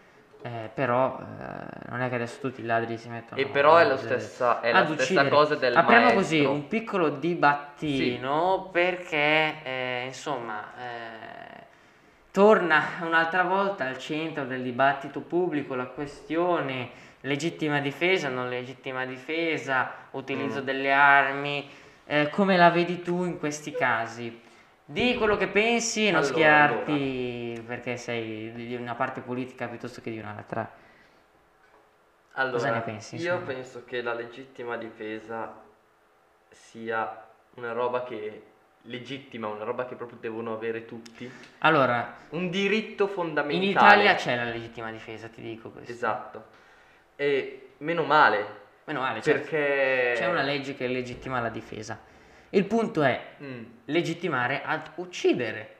eh, 0.47 0.69
però 0.73 1.19
eh, 1.19 1.89
non 1.89 2.01
è 2.01 2.10
che 2.10 2.15
adesso 2.15 2.39
tutti 2.39 2.62
i 2.62 2.65
ladri 2.65 2.97
si 2.97 3.10
mettono 3.10 3.39
E 3.41 3.45
però 3.47 3.77
è 3.77 3.83
la 3.86 3.97
stessa- 3.97 4.62
è 4.62 4.71
la 4.71 4.86
stessa 4.86 5.01
uccidere. 5.03 5.29
cosa 5.29 5.55
del 5.55 5.75
Apriamo 5.75 6.13
maestro. 6.13 6.21
così 6.21 6.39
un 6.45 6.67
piccolo 6.67 7.10
dibattino 7.10 8.69
perché, 8.71 9.55
eh, 9.63 10.03
insomma, 10.05 10.63
eh, 10.77 11.65
torna 12.31 12.83
un'altra 13.01 13.43
volta 13.43 13.86
al 13.86 13.97
centro 13.97 14.45
del 14.45 14.62
dibattito 14.62 15.21
pubblico 15.21 15.75
la 15.75 15.86
questione 15.86 16.89
legittima 17.21 17.79
difesa, 17.79 18.29
non 18.29 18.47
legittima 18.49 19.05
difesa, 19.05 19.89
utilizzo 20.12 20.62
Mm. 20.62 20.63
delle 20.65 20.91
armi, 20.93 21.69
eh, 22.05 22.29
come 22.29 22.55
la 22.57 22.69
vedi 22.69 23.01
tu 23.01 23.25
in 23.25 23.38
questi 23.39 23.71
casi? 23.71 24.45
Di 24.89 25.15
quello 25.15 25.36
che 25.36 25.47
pensi 25.50 26.08
e 26.08 26.12
non 26.12 26.21
Allora, 26.21 26.34
schiarti 26.34 27.62
perché 27.67 27.97
sei 27.97 28.54
di 28.54 28.73
una 28.76 28.95
parte 28.95 29.19
politica 29.19 29.67
piuttosto 29.67 30.00
che 30.00 30.12
di 30.12 30.17
un'altra. 30.19 30.71
Allora, 32.34 32.54
Cosa 32.58 32.71
ne 32.71 32.82
pensi, 32.82 33.15
Io 33.17 33.34
insomma? 33.34 33.52
penso 33.54 33.84
che 33.84 34.02
la 34.02 34.13
legittima 34.13 34.78
difesa 34.78 35.62
sia 36.50 37.26
una 37.56 37.73
roba 37.73 38.04
che 38.04 38.43
legittima, 38.84 39.47
una 39.47 39.65
roba 39.65 39.86
che 39.88 39.95
proprio 39.95 40.19
devono 40.21 40.54
avere 40.54 40.86
tutti. 40.86 41.30
Allora, 41.60 42.15
Un 42.30 42.50
diritto 42.50 43.08
fondamentale. 43.08 43.65
in 43.65 43.69
Italia 43.71 44.15
c'è 44.15 44.38
la 44.38 44.45
legittima 44.45 44.89
difesa, 44.91 45.28
ti 45.28 45.41
dico 45.41 45.69
questo. 45.69 45.91
Esatto. 45.91 46.45
E 47.17 47.71
meno 47.80 48.04
male, 48.04 48.65
Meno 48.86 49.02
male, 49.02 49.21
certo. 49.21 49.41
perché 49.50 50.13
C'è 50.15 50.28
una 50.28 50.43
legge 50.43 50.76
che 50.76 50.88
legittima 50.88 51.41
la 51.41 51.50
difesa. 51.50 52.00
Il 52.49 52.65
punto 52.65 53.03
è 53.03 53.36
Mm, 53.41 53.63
legittimare 53.86 54.62
ad 54.63 54.89
uccidere 54.95 55.75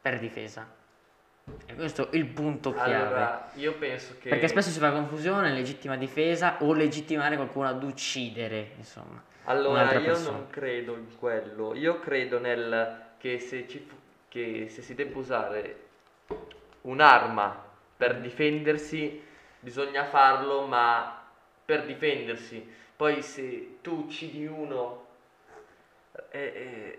per 0.00 0.18
difesa. 0.18 0.78
E 1.66 1.74
questo 1.74 2.10
è 2.10 2.16
il 2.16 2.26
punto 2.26 2.72
chiave. 2.72 2.94
Allora, 2.94 3.50
io 3.54 3.74
penso 3.74 4.14
che 4.20 4.28
Perché 4.28 4.46
spesso 4.46 4.70
si 4.70 4.78
fa 4.78 4.92
confusione 4.92 5.52
legittima 5.52 5.96
difesa 5.96 6.58
o 6.60 6.72
legittimare 6.72 7.34
qualcuno 7.36 7.68
ad 7.68 7.82
uccidere, 7.82 8.72
insomma. 8.76 9.20
Allora, 9.44 9.92
io 9.94 10.00
persona. 10.02 10.36
non 10.36 10.50
credo 10.50 10.94
in 10.94 11.16
quello. 11.18 11.74
Io 11.74 11.98
credo 11.98 12.38
nel 12.38 13.08
che 13.18 13.38
se, 13.40 13.66
ci 13.66 13.84
che 14.28 14.68
se 14.68 14.82
si 14.82 14.94
debba 14.94 15.18
usare 15.18 15.76
un'arma 16.82 17.64
per 17.96 18.20
difendersi, 18.20 19.20
bisogna 19.58 20.04
farlo, 20.04 20.66
ma 20.66 21.20
per 21.64 21.84
difendersi. 21.84 22.64
Poi 22.94 23.22
se 23.22 23.78
tu 23.80 24.04
uccidi 24.06 24.46
uno, 24.46 25.06
eh, 26.30 26.38
eh, 26.54 26.98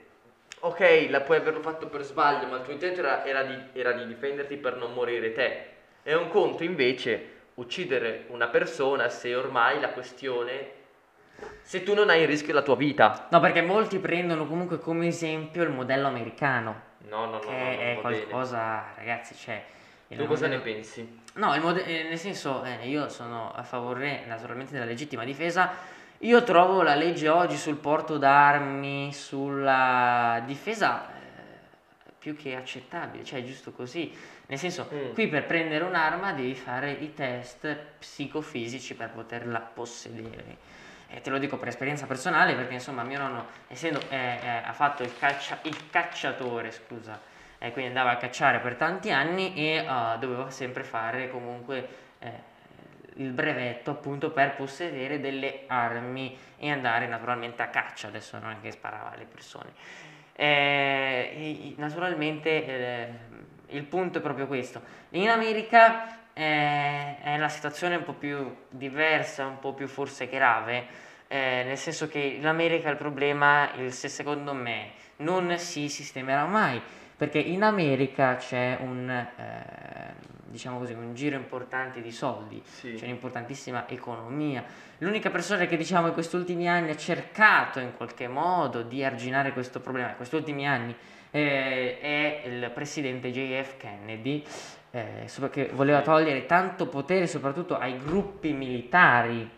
ok, 0.60 1.08
la 1.10 1.22
puoi 1.22 1.38
averlo 1.38 1.62
fatto 1.62 1.88
per 1.88 2.04
sbaglio, 2.04 2.48
ma 2.48 2.58
il 2.58 2.64
tuo 2.64 2.74
intento 2.74 3.00
era, 3.00 3.26
era 3.26 3.44
di, 3.44 3.58
era 3.74 3.92
di 3.92 4.06
difenderti 4.08 4.58
per 4.58 4.76
non 4.78 4.94
morire 4.94 5.32
te. 5.32 5.66
È 6.04 6.14
un 6.14 6.30
conto 6.30 6.64
invece 6.64 7.40
uccidere 7.56 8.26
una 8.30 8.48
persona 8.48 9.10
se 9.10 9.36
ormai 9.36 9.80
la 9.80 9.90
questione 9.90 10.80
se 11.64 11.84
tu 11.84 11.94
non 11.94 12.10
hai 12.10 12.22
in 12.22 12.28
rischio 12.28 12.54
la 12.54 12.62
tua 12.62 12.76
vita. 12.76 13.28
No, 13.32 13.40
perché 13.40 13.62
molti 13.62 14.00
prendono 14.00 14.46
comunque 14.48 14.80
come 14.80 15.08
esempio 15.08 15.64
il 15.64 15.70
modello 15.70 16.08
americano, 16.08 16.90
No, 17.10 17.26
no, 17.26 17.32
no, 17.34 17.40
che 17.40 17.48
no, 17.52 17.58
no, 17.58 17.64
è 17.82 17.96
va 18.02 18.10
bene. 18.10 18.26
qualcosa, 18.26 18.94
ragazzi, 18.96 19.34
il 20.08 20.18
Tu 20.18 20.26
cosa 20.26 20.48
ne 20.48 20.58
modello- 20.58 20.62
pensi? 20.76 21.20
No, 21.36 21.58
mode- 21.60 21.86
eh, 21.86 22.04
nel 22.04 22.18
senso, 22.18 22.64
eh, 22.64 22.88
io 22.88 23.10
sono 23.10 23.52
a 23.54 23.64
favore 23.64 24.24
naturalmente 24.28 24.74
della 24.74 24.86
legittima 24.86 25.24
difesa. 25.24 25.72
Io 26.24 26.44
trovo 26.44 26.84
la 26.84 26.94
legge 26.94 27.30
oggi 27.30 27.58
sul 27.58 27.78
porto 27.78 28.18
d'armi, 28.20 29.12
sulla 29.12 30.42
difesa, 30.46 31.08
eh, 31.10 32.12
più 32.20 32.36
che 32.36 32.56
accettabile, 32.56 33.24
cioè 33.24 33.40
è 33.40 33.44
giusto 33.44 33.72
così. 33.72 34.16
Nel 34.46 34.60
senso, 34.60 34.88
Mm. 34.94 35.14
qui 35.14 35.28
per 35.28 35.48
prendere 35.48 35.84
un'arma 35.84 36.34
devi 36.34 36.54
fare 36.54 36.92
i 36.92 37.16
test 37.16 37.76
psicofisici 37.98 38.94
per 38.96 39.10
poterla 39.10 39.60
possedere. 39.62 40.58
E 41.08 41.22
te 41.22 41.30
lo 41.32 41.40
dico 41.40 41.58
per 41.58 41.70
esperienza 41.70 42.06
personale 42.06 42.54
perché 42.54 42.74
insomma 42.76 43.02
mio 43.02 43.18
nonno, 43.18 43.46
essendo 43.68 44.00
eh, 44.10 44.16
eh, 44.44 44.48
ha 44.64 44.74
fatto 44.74 45.02
il, 45.02 45.18
caccia- 45.18 45.58
il 45.64 45.90
cacciatore, 45.90 46.70
scusa, 46.72 47.20
e 47.58 47.72
quindi 47.72 47.90
andava 47.90 48.12
a 48.12 48.18
cacciare 48.18 48.60
per 48.60 48.76
tanti 48.76 49.12
anni 49.12 49.56
e 49.56 49.78
eh, 49.78 50.18
doveva 50.20 50.52
sempre 50.52 50.84
fare 50.84 51.30
comunque 51.32 51.88
eh, 52.20 52.50
il 53.16 53.32
brevetto 53.32 53.92
appunto 53.92 54.32
per 54.32 54.56
possedere 54.56 55.20
delle 55.20 55.64
armi 55.68 56.38
e 56.58 56.70
andare 56.70 57.08
naturalmente 57.08 57.62
a 57.62 57.68
caccia, 57.68 58.08
adesso 58.08 58.38
non 58.40 58.52
è 58.52 58.56
che 58.62 58.72
sparava 58.72 59.12
alle 59.14 59.26
persone. 59.26 59.72
Eh, 60.34 61.74
naturalmente 61.78 62.66
eh, 62.66 63.08
il 63.70 63.84
punto 63.84 64.20
è 64.20 64.22
proprio 64.22 64.48
questo. 64.48 64.82
In 65.12 65.30
America 65.30 66.18
eh, 66.34 67.18
è 67.22 67.38
la 67.38 67.50
situazione 67.50 67.96
un 67.96 68.04
po' 68.04 68.14
più 68.14 68.56
diversa, 68.70 69.46
un 69.46 69.60
po' 69.60 69.74
più 69.74 69.88
forse 69.88 70.28
grave, 70.28 70.86
eh, 71.28 71.64
nel 71.66 71.78
senso 71.78 72.08
che 72.08 72.20
in 72.20 72.48
America 72.48 72.90
il 72.90 72.98
problema, 72.98 73.72
il- 73.76 73.94
se 73.94 74.08
secondo 74.08 74.54
me, 74.54 74.92
non 75.18 75.58
si 75.58 75.88
sistemerà 75.90 76.46
mai, 76.46 76.82
perché 77.16 77.38
in 77.40 77.64
America 77.64 78.36
c'è 78.36 78.78
un, 78.82 79.10
eh, 79.10 80.11
diciamo 80.52 80.78
così, 80.78 80.94
un 80.94 81.14
giro 81.16 81.36
importante 81.36 82.02
di 82.02 82.12
soldi, 82.12 82.62
Sì. 82.64 82.94
c'è 82.94 83.06
un'importantissima 83.06 83.88
economia. 83.88 84.64
L'unica 85.00 85.30
persona 85.32 85.66
che 85.66 85.78
diciamo 85.78 86.08
in 86.08 86.14
questi 86.14 86.36
ultimi 86.36 86.70
anni 86.70 86.92
ha 86.92 86.96
cercato 86.98 87.80
in 87.80 87.96
qualche 87.98 88.28
modo 88.28 88.84
di 88.84 89.04
arginare 89.04 89.54
questo 89.54 89.80
problema, 89.80 90.10
in 90.10 90.16
questi 90.18 90.36
ultimi 90.36 90.68
anni, 90.68 90.96
eh, 91.32 92.00
è 92.00 92.44
il 92.46 92.70
presidente 92.72 93.32
JF 93.32 93.78
Kennedy, 93.78 94.44
eh, 94.92 95.26
che 95.50 95.70
voleva 95.74 96.02
togliere 96.02 96.46
tanto 96.46 96.88
potere 96.88 97.26
soprattutto 97.26 97.78
ai 97.78 97.98
gruppi 97.98 98.52
militari 98.52 99.50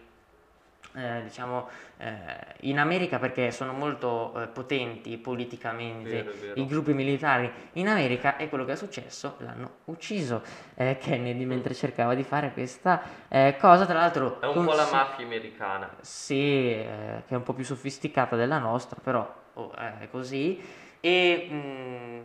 eh, 0.95 1.21
diciamo 1.23 1.67
eh, 1.97 2.13
in 2.61 2.79
America 2.79 3.17
perché 3.17 3.51
sono 3.51 3.73
molto 3.73 4.33
eh, 4.41 4.47
potenti 4.47 5.17
politicamente 5.17 6.23
Vero, 6.23 6.31
vero. 6.39 6.59
i 6.59 6.65
gruppi 6.65 6.93
militari 6.93 7.51
in 7.73 7.87
America 7.87 8.37
e 8.37 8.49
quello 8.49 8.65
che 8.65 8.73
è 8.73 8.75
successo 8.75 9.35
l'hanno 9.39 9.77
ucciso 9.85 10.43
eh, 10.75 10.97
Kennedy 10.99 11.45
mentre 11.45 11.73
cercava 11.73 12.13
di 12.13 12.23
fare 12.23 12.51
questa 12.53 13.01
eh, 13.27 13.55
cosa 13.59 13.85
tra 13.85 13.95
l'altro 13.99 14.39
È 14.39 14.45
un 14.45 14.65
po' 14.65 14.73
la 14.73 14.87
mafia 14.91 15.25
americana. 15.25 15.89
sì, 16.01 16.69
eh, 16.71 17.23
che 17.27 17.33
è 17.33 17.35
un 17.35 17.43
po' 17.43 17.53
più 17.53 17.65
sofisticata 17.65 18.35
della 18.35 18.59
nostra, 18.59 18.99
però 19.01 19.33
oh, 19.53 19.71
è 19.73 20.07
così. 20.11 20.61
E 20.99 21.47
mm, 21.51 22.21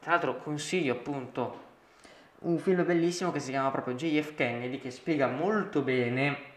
tra 0.00 0.12
l'altro 0.12 0.38
consiglio 0.38 0.92
appunto 0.92 1.64
un 2.40 2.58
film 2.58 2.84
bellissimo 2.84 3.32
che 3.32 3.40
si 3.40 3.50
chiama 3.50 3.70
proprio 3.70 3.94
JF 3.94 4.34
Kennedy 4.34 4.78
che 4.78 4.90
spiega 4.90 5.26
molto 5.26 5.82
bene 5.82 6.54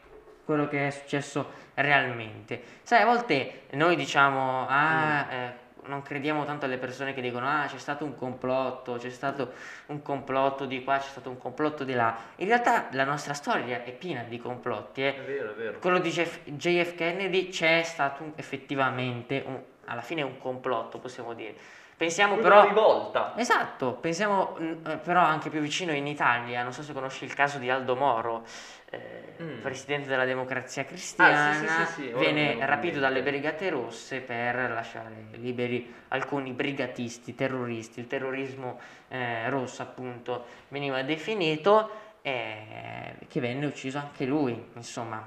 quello 0.50 0.68
che 0.68 0.88
è 0.88 0.90
successo 0.90 1.52
realmente. 1.76 2.60
Sai, 2.82 3.04
a 3.04 3.06
volte 3.06 3.66
noi 3.74 3.96
diciamo, 3.96 4.66
ah, 4.68 5.28
eh, 5.30 5.54
non 5.84 6.02
crediamo 6.02 6.44
tanto 6.44 6.66
alle 6.66 6.80
persone 6.80 7.14
che 7.14 7.22
dicono, 7.22 7.48
ah, 7.48 7.68
c'è 7.68 7.78
stato 7.78 8.04
un 8.04 8.16
complotto, 8.16 8.96
c'è 8.96 9.12
stato 9.12 9.54
un 9.88 10.02
complotto 10.02 10.66
di 10.66 10.84
qua, 10.84 10.98
c'è 10.98 11.08
stato 11.08 11.30
un 11.30 11.38
complotto 11.38 11.84
di 11.84 11.94
là. 11.94 12.18
In 12.38 12.48
realtà 12.48 12.88
la 12.94 13.04
nostra 13.04 13.36
storia 13.36 13.84
è 13.84 13.92
piena 13.92 14.24
di 14.24 14.40
complotti, 14.40 15.04
eh. 15.04 15.18
È 15.18 15.22
vero, 15.22 15.52
è 15.52 15.54
vero. 15.54 15.78
Quello 15.78 16.00
di 16.00 16.10
Jeff- 16.10 16.40
JF 16.46 16.96
Kennedy 16.96 17.50
c'è 17.50 17.84
stato 17.84 18.24
un- 18.24 18.32
effettivamente 18.36 19.44
un- 19.46 19.62
alla 19.86 20.02
fine 20.02 20.24
un 20.24 20.40
complotto, 20.40 20.98
possiamo 20.98 21.34
dire. 21.36 21.54
Pensiamo 22.00 22.36
Una 22.36 22.42
però... 22.42 22.64
rivolta. 22.66 23.34
Esatto, 23.36 23.92
pensiamo 23.92 24.56
mm, 24.58 24.86
eh, 24.88 24.98
però 25.00 25.20
anche 25.20 25.50
più 25.50 25.60
vicino 25.60 25.92
in 25.92 26.08
Italia, 26.08 26.64
non 26.64 26.72
so 26.72 26.82
se 26.82 26.94
conosci 26.94 27.26
il 27.26 27.34
caso 27.34 27.58
di 27.58 27.70
Aldo 27.70 27.98
Moro, 27.98 28.46
eh, 28.90 29.28
Mm. 29.42 29.60
presidente 29.62 30.08
della 30.08 30.24
democrazia 30.24 30.86
cristiana, 30.86 31.50
Ah, 31.50 31.86
sì, 31.86 31.94
sì, 31.94 32.02
sì, 32.08 32.14
viene 32.18 32.66
rapito 32.66 33.00
dalle 33.00 33.22
brigate 33.22 33.70
rosse 33.70 34.20
per 34.22 34.72
lasciare 34.72 35.28
liberi 35.32 35.94
alcuni 36.10 36.52
brigatisti, 36.52 37.36
terroristi, 37.36 38.00
il 38.00 38.08
terrorismo 38.08 38.80
eh, 39.10 39.50
rosso 39.50 39.82
appunto 39.82 40.46
veniva 40.70 41.02
definito, 41.04 41.90
eh, 42.22 43.16
che 43.28 43.40
venne 43.42 43.66
ucciso 43.66 43.98
anche 43.98 44.24
lui, 44.26 44.70
insomma. 44.74 45.26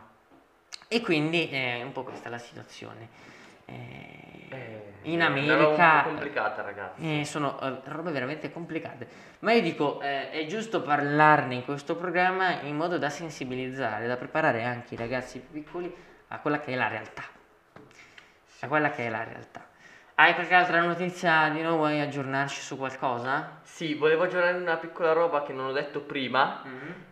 E 0.89 1.01
quindi 1.03 1.49
eh, 1.51 1.83
un 1.83 1.93
po' 1.93 2.03
questa 2.03 2.29
è 2.29 2.31
la 2.31 2.39
situazione. 2.39 3.09
Eh, 3.65 4.03
in 5.03 5.21
America 5.21 6.05
eh, 6.97 7.25
sono 7.25 7.59
eh, 7.61 7.81
robe 7.85 8.13
veramente 8.13 8.53
complicate. 8.53 9.07
Ma 9.41 9.53
io 9.53 9.63
dico, 9.63 10.01
eh, 10.01 10.31
è 10.31 10.47
giusto 10.47 10.83
parlarne 10.83 11.57
in 11.57 11.65
questo 11.65 11.97
programma 11.97 12.61
in 12.61 12.77
modo 12.77 12.99
da 12.99 13.11
sensibilizzare, 13.11 14.07
da 14.07 14.17
preparare 14.17 14.63
anche 14.63 14.95
i 14.95 14.97
ragazzi 14.97 15.41
più 15.41 15.63
piccoli 15.63 15.93
a 16.29 16.39
quella 16.39 16.61
che 16.61 16.73
è 16.73 16.77
la 16.77 16.89
realtà. 16.89 17.25
A 18.61 18.69
quella 18.69 18.91
che 18.91 19.07
è 19.07 19.11
la 19.11 19.25
realtà. 19.25 19.67
Hai 20.15 20.35
qualche 20.35 20.55
altra 20.55 20.81
notizia 20.81 21.49
di 21.49 21.63
nuovo? 21.63 21.79
Vuoi 21.79 22.01
aggiornarci 22.01 22.61
su 22.61 22.77
qualcosa? 22.77 23.59
Sì, 23.63 23.95
volevo 23.95 24.25
aggiornare 24.25 24.57
una 24.57 24.77
piccola 24.77 25.13
roba 25.13 25.43
che 25.43 25.53
non 25.53 25.67
ho 25.67 25.73
detto 25.73 26.01
prima, 26.01 26.63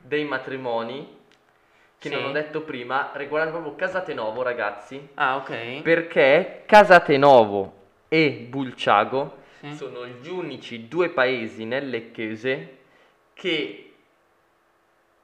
dei 0.01 0.25
matrimoni, 0.25 1.19
che 2.01 2.09
Sì. 2.09 2.15
non 2.15 2.25
ho 2.25 2.33
detto 2.33 2.63
prima, 2.63 3.11
riguardano 3.13 3.59
proprio 3.61 3.75
Casatenovo, 3.75 4.41
ragazzi. 4.41 5.09
Ah, 5.15 5.37
ok. 5.37 5.83
Perché 5.83 6.63
Casatenovo 6.65 7.75
e 8.09 8.47
Bulciago 8.49 9.37
Sì. 9.61 9.75
sono 9.75 10.07
gli 10.07 10.29
unici 10.31 10.89
due 10.89 11.11
paesi 11.11 11.67
nel 11.67 11.91
Lecchese 11.91 12.79
che... 13.35 13.93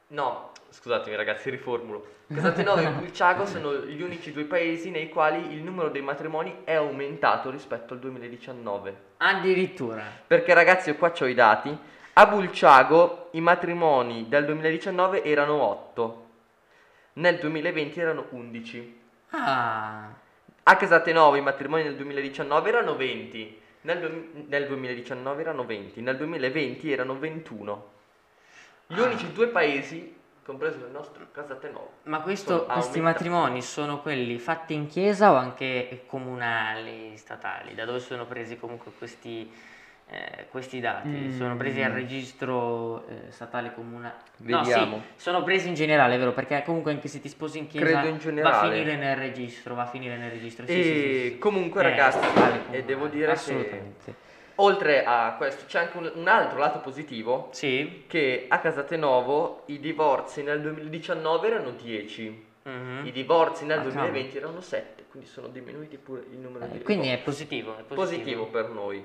No, 0.08 0.50
scusatemi 0.68 1.16
ragazzi, 1.16 1.48
riformulo. 1.48 2.08
Casatenovo 2.28 2.80
e 2.82 2.90
Bulciago 2.90 3.46
sono 3.46 3.72
gli 3.72 4.02
unici 4.02 4.30
due 4.30 4.44
paesi 4.44 4.90
nei 4.90 5.08
quali 5.08 5.54
il 5.54 5.62
numero 5.62 5.88
dei 5.88 6.02
matrimoni 6.02 6.58
è 6.64 6.74
aumentato 6.74 7.48
rispetto 7.48 7.94
al 7.94 8.00
2019. 8.00 8.96
Addirittura. 9.16 10.02
Perché 10.26 10.52
ragazzi, 10.52 10.90
io 10.90 10.96
qua 10.96 11.10
ho 11.18 11.26
i 11.26 11.32
dati. 11.32 11.74
A 12.12 12.26
Bulciago 12.26 13.28
i 13.30 13.40
matrimoni 13.40 14.28
del 14.28 14.44
2019 14.44 15.24
erano 15.24 15.62
8. 15.62 16.24
Nel 17.16 17.38
2020 17.38 18.00
erano 18.00 18.26
11. 18.30 19.00
Ah, 19.30 20.08
A 20.68 20.76
Casatenovo 20.76 21.36
i 21.36 21.40
matrimoni 21.40 21.84
nel 21.84 21.96
2019 21.96 22.68
erano 22.68 22.96
20. 22.96 23.60
Nel, 23.82 24.00
du- 24.00 24.44
nel 24.48 24.66
2019 24.66 25.40
erano 25.40 25.64
20. 25.64 26.00
Nel 26.02 26.16
2020 26.16 26.92
erano 26.92 27.16
21. 27.18 27.90
Gli 28.88 28.98
Ah. 29.00 29.04
unici 29.04 29.32
due 29.32 29.46
paesi, 29.48 30.14
compreso 30.44 30.78
il 30.84 30.90
nostro 30.90 31.26
Casatenovo. 31.32 31.92
ma 32.04 32.20
questo- 32.20 32.66
questi 32.66 33.00
matrimoni 33.00 33.62
sono 33.62 34.00
quelli 34.02 34.38
fatti 34.38 34.74
in 34.74 34.86
chiesa 34.88 35.30
o 35.32 35.36
anche 35.36 36.02
comunali, 36.06 37.16
statali? 37.16 37.74
Da 37.74 37.84
dove 37.84 38.00
sono 38.00 38.26
presi 38.26 38.58
comunque 38.58 38.90
questi, 38.98 39.50
eh, 40.08 40.46
questi 40.50 40.78
dati? 40.80 41.08
Mm. 41.08 41.36
Sono 41.36 41.56
presi 41.56 41.82
al 41.82 41.90
registro 41.92 43.06
eh, 43.08 43.30
statale 43.30 43.74
comunale? 43.74 44.14
No, 44.38 44.62
Vediamo. 44.62 45.02
sì, 45.16 45.22
sono 45.22 45.42
presi 45.42 45.68
in 45.68 45.74
generale, 45.74 46.16
vero? 46.16 46.32
Perché 46.32 46.62
comunque 46.64 46.92
anche 46.92 47.08
se 47.08 47.20
ti 47.20 47.28
sposi 47.28 47.58
in 47.58 47.66
chiesa 47.66 48.02
in 48.04 48.18
va 48.42 48.60
a 48.60 48.68
finire 48.70 48.96
nel 48.96 49.16
registro, 49.16 49.74
va 49.74 49.82
a 49.82 49.86
finire 49.86 50.16
nel 50.16 50.30
registro. 50.30 50.64
Sì, 50.66 50.72
E 50.72 50.82
sì, 51.32 51.38
comunque, 51.38 51.80
Eh, 51.80 51.90
ragazzi, 51.90 52.18
e 52.70 52.84
devo 52.84 53.08
dire 53.08 53.26
che- 53.26 53.32
assolutamente. 53.32 54.24
Oltre 54.58 55.04
a 55.04 55.34
questo 55.36 55.64
c'è 55.66 55.80
anche 55.80 55.98
un, 55.98 56.10
un 56.14 56.28
altro 56.28 56.58
lato 56.58 56.78
positivo. 56.78 57.48
Che 58.06 58.46
a 58.48 58.58
Casatenovo 58.58 59.64
i 59.66 59.78
divorzi 59.80 60.42
nel 60.42 60.62
2019 60.62 61.46
erano 61.48 61.70
10. 61.72 62.44
mhm. 62.62 63.02
I 63.04 63.12
divorzi 63.12 63.66
nel 63.66 63.80
Ah, 63.80 63.82
2020 63.82 64.36
erano 64.38 64.60
7, 64.62 65.04
quindi 65.10 65.28
sono 65.28 65.48
diminuiti 65.48 65.98
pure 65.98 66.22
il 66.30 66.38
numero 66.38 66.64
Eh, 66.64 66.68
di 66.70 66.82
quindi 66.82 67.08
è 67.08 67.18
positivo, 67.18 67.76
è 67.76 67.82
positivo. 67.82 67.94
positivo 68.02 68.46
per 68.46 68.68
noi. 68.70 69.04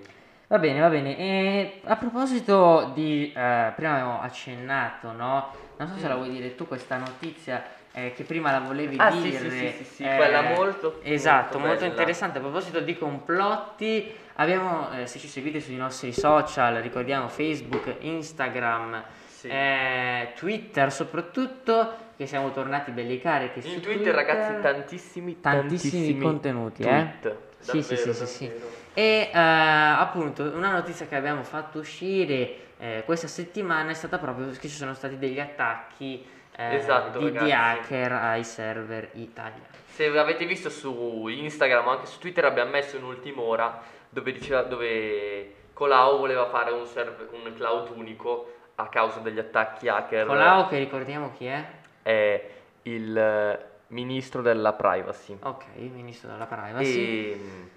Va 0.52 0.60
bene, 0.60 0.82
va 0.82 0.90
bene. 0.90 1.18
E 1.18 1.80
a 1.86 1.96
proposito 1.96 2.92
di, 2.94 3.32
eh, 3.34 3.72
prima 3.74 3.94
avevo 3.94 4.20
accennato, 4.20 5.14
no? 5.14 5.50
Non 5.78 5.88
so 5.88 5.98
se 5.98 6.10
la 6.10 6.16
vuoi 6.16 6.30
dire 6.30 6.56
tu 6.56 6.68
questa 6.68 6.98
notizia 6.98 7.64
eh, 7.94 8.12
che 8.14 8.24
prima 8.26 8.52
la 8.52 8.60
volevi 8.60 8.98
Ah, 9.00 9.12
sì, 9.12 9.30
dire. 9.30 9.50
sì, 9.50 9.50
sì, 9.50 9.72
sì, 9.78 9.84
sì, 9.86 10.04
eh, 10.04 10.16
quella 10.18 10.42
molto- 10.42 11.00
Esatto, 11.04 11.58
molto 11.58 11.68
molto 11.68 11.86
interessante. 11.86 12.40
A 12.40 12.42
proposito 12.42 12.82
di 12.82 12.98
complotti, 12.98 14.14
abbiamo, 14.36 14.92
eh, 14.92 15.08
se 15.08 15.20
ci 15.20 15.30
seguite 15.30 15.62
sui 15.62 15.78
nostri 15.78 16.12
social, 16.12 16.76
ricordiamo 16.82 17.30
Facebook, 17.30 17.96
Instagram, 18.02 19.02
Sì. 19.28 19.48
eh, 19.48 20.34
Twitter 20.36 20.92
soprattutto, 20.92 21.94
che 22.18 22.26
siamo 22.26 22.52
tornati 22.52 22.92
belli 22.92 23.22
carichi 23.22 23.62
su 23.62 23.70
In 23.70 23.80
Twitter, 23.80 24.14
ragazzi, 24.14 24.60
tantissimi, 24.62 25.40
tantissimi 25.40 26.20
contenuti, 26.20 26.82
eh? 26.82 26.86
tweet. 27.22 27.36
Sì, 27.62 27.82
sì, 27.84 27.94
Davvero, 27.96 28.14
sì, 28.14 28.26
sì, 28.26 28.34
sì. 28.34 28.52
E 28.94 29.30
eh, 29.34 29.38
appunto 29.38 30.44
una 30.44 30.72
notizia 30.72 31.06
che 31.06 31.16
abbiamo 31.16 31.44
fatto 31.44 31.80
uscire 31.80 32.56
eh, 32.78 33.04
questa 33.06 33.28
settimana 33.28 33.92
è 33.92 33.94
stata 33.94 34.18
proprio 34.18 34.50
che 34.50 34.68
ci 34.68 34.76
sono 34.76 34.94
stati 34.94 35.18
degli 35.18 35.40
attacchi 35.40 36.26
eh, 36.56 36.76
Esatto, 36.76 37.20
di, 37.20 37.32
di 37.32 37.52
hacker 37.52 38.12
ai 38.12 38.44
server 38.44 39.10
italiani. 39.14 39.64
Se 39.88 40.06
avete 40.08 40.46
visto 40.46 40.70
su 40.70 41.28
Instagram 41.28 41.88
o 41.88 41.90
anche 41.92 42.06
su 42.06 42.20
Twitter 42.20 42.46
abbiamo 42.46 42.72
messo 42.72 42.98
in 42.98 43.04
ultima 43.04 43.42
ora 43.42 43.82
dove, 44.10 44.32
diceva, 44.32 44.64
dove 44.64 45.54
Colau 45.74 46.18
voleva 46.18 46.48
fare 46.48 46.72
un, 46.72 46.86
server- 46.86 47.30
un 47.32 47.54
cloud 47.54 47.92
unico 47.96 48.54
a 48.76 48.88
causa 48.88 49.20
degli 49.20 49.40
attacchi 49.40 49.88
hacker. 49.88 50.26
Colau 50.26 50.68
che 50.68 50.78
ricordiamo 50.80 51.32
chi 51.38 51.46
è? 51.46 51.66
È 52.02 52.50
il 52.84 53.60
ministro 53.88 54.42
della 54.42 54.74
privacy. 54.74 55.38
Ok, 55.42 55.66
ministro 55.76 56.30
della 56.30 56.46
privacy. 56.46 57.32
E 57.32 57.36
mh, 57.36 57.70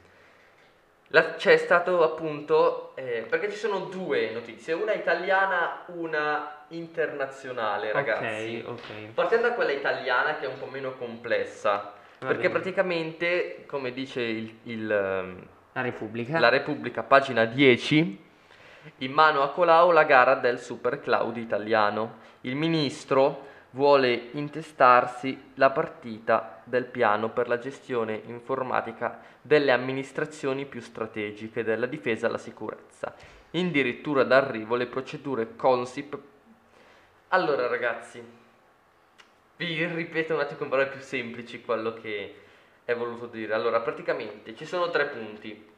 la- 1.14 1.34
c'è 1.36 1.56
stato 1.56 2.02
appunto 2.02 2.90
eh, 2.96 3.24
perché 3.28 3.48
ci 3.50 3.56
sono 3.56 3.86
due 3.86 4.30
notizie, 4.32 4.72
una 4.72 4.92
italiana, 4.94 5.84
una 5.86 6.64
internazionale, 6.68 7.92
ragazzi. 7.92 8.62
Ok, 8.66 8.72
ok. 8.72 9.12
Partendo 9.14 9.48
da 9.48 9.54
quella 9.54 9.70
italiana 9.70 10.36
che 10.36 10.44
è 10.46 10.48
un 10.48 10.58
po' 10.58 10.66
meno 10.66 10.92
complessa, 10.94 11.92
Va 12.18 12.26
perché 12.26 12.48
bene. 12.48 12.50
praticamente, 12.54 13.64
come 13.66 13.92
dice 13.92 14.22
il- 14.22 14.54
il, 14.64 14.90
ehm, 14.90 15.46
La 15.74 15.82
Repubblica. 15.82 16.38
la 16.40 16.48
Repubblica, 16.48 17.02
pagina 17.04 17.44
10, 17.44 18.22
in 18.98 19.12
mano 19.12 19.42
a 19.42 19.50
Colau 19.50 19.92
la 19.92 20.02
gara 20.04 20.34
del 20.34 20.58
super 20.58 21.00
cloud 21.00 21.36
italiano. 21.36 22.16
Il 22.42 22.56
ministro 22.56 23.52
vuole 23.74 24.28
intestarsi 24.32 25.50
la 25.54 25.70
partita 25.70 26.62
del 26.64 26.84
piano 26.84 27.30
per 27.30 27.48
la 27.48 27.58
gestione 27.58 28.22
informatica 28.26 29.20
delle 29.42 29.72
amministrazioni 29.72 30.64
più 30.64 30.80
strategiche 30.80 31.64
della 31.64 31.86
difesa 31.86 32.28
e 32.28 32.30
la 32.30 32.38
sicurezza. 32.38 33.14
Addirittura 33.50 34.24
d'arrivo 34.24 34.76
le 34.76 34.86
procedure 34.86 35.54
Consip. 35.56 36.18
Allora 37.28 37.66
ragazzi, 37.66 38.22
vi 39.56 39.84
ripeto 39.86 40.34
un 40.34 40.40
attimo 40.40 40.58
con 40.58 40.68
parole 40.68 40.88
più 40.88 41.00
semplici 41.00 41.60
quello 41.60 41.94
che 41.94 42.34
è 42.84 42.94
voluto 42.94 43.26
dire. 43.26 43.54
Allora, 43.54 43.80
praticamente 43.80 44.54
ci 44.54 44.64
sono 44.64 44.90
tre 44.90 45.06
punti 45.06 45.68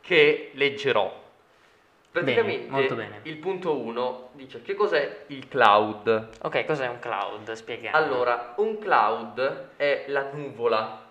che 0.00 0.50
leggerò. 0.54 1.26
Praticamente 2.24 2.70
molto 2.70 2.94
bene. 2.94 3.20
il 3.22 3.36
punto 3.38 3.76
1 3.78 4.28
dice 4.32 4.62
che 4.62 4.74
cos'è 4.74 5.24
il 5.28 5.48
cloud. 5.48 6.28
Ok, 6.42 6.64
cos'è 6.64 6.86
un 6.88 6.98
cloud? 6.98 7.50
Spieghiamo. 7.52 7.96
Allora, 7.96 8.54
un 8.56 8.78
cloud 8.78 9.68
è 9.76 10.04
la 10.08 10.28
nuvola, 10.32 11.04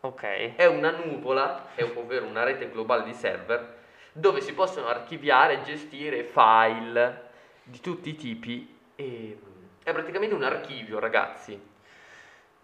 Ok. 0.00 0.54
è 0.56 0.66
una 0.66 0.90
nuvola, 0.90 1.66
è- 1.74 1.82
ovvero 1.94 2.26
una 2.26 2.42
rete 2.44 2.68
globale 2.70 3.04
di 3.04 3.12
server, 3.14 3.78
dove 4.12 4.40
si 4.40 4.52
possono 4.54 4.88
archiviare 4.88 5.54
e 5.54 5.62
gestire 5.62 6.24
file 6.24 7.30
di 7.64 7.80
tutti 7.80 8.10
i 8.10 8.16
tipi 8.16 8.78
e 8.96 9.38
è 9.82 9.92
praticamente 9.92 10.34
un 10.34 10.42
archivio, 10.42 10.98
ragazzi. 10.98 11.70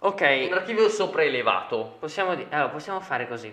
Ok. 0.01 0.47
Un 0.49 0.53
archivio 0.55 0.89
sopraelevato. 0.89 1.97
Possiamo, 1.99 2.35
di- 2.35 2.47
allora, 2.51 2.69
possiamo 2.69 3.01
fare 3.01 3.27
così. 3.27 3.53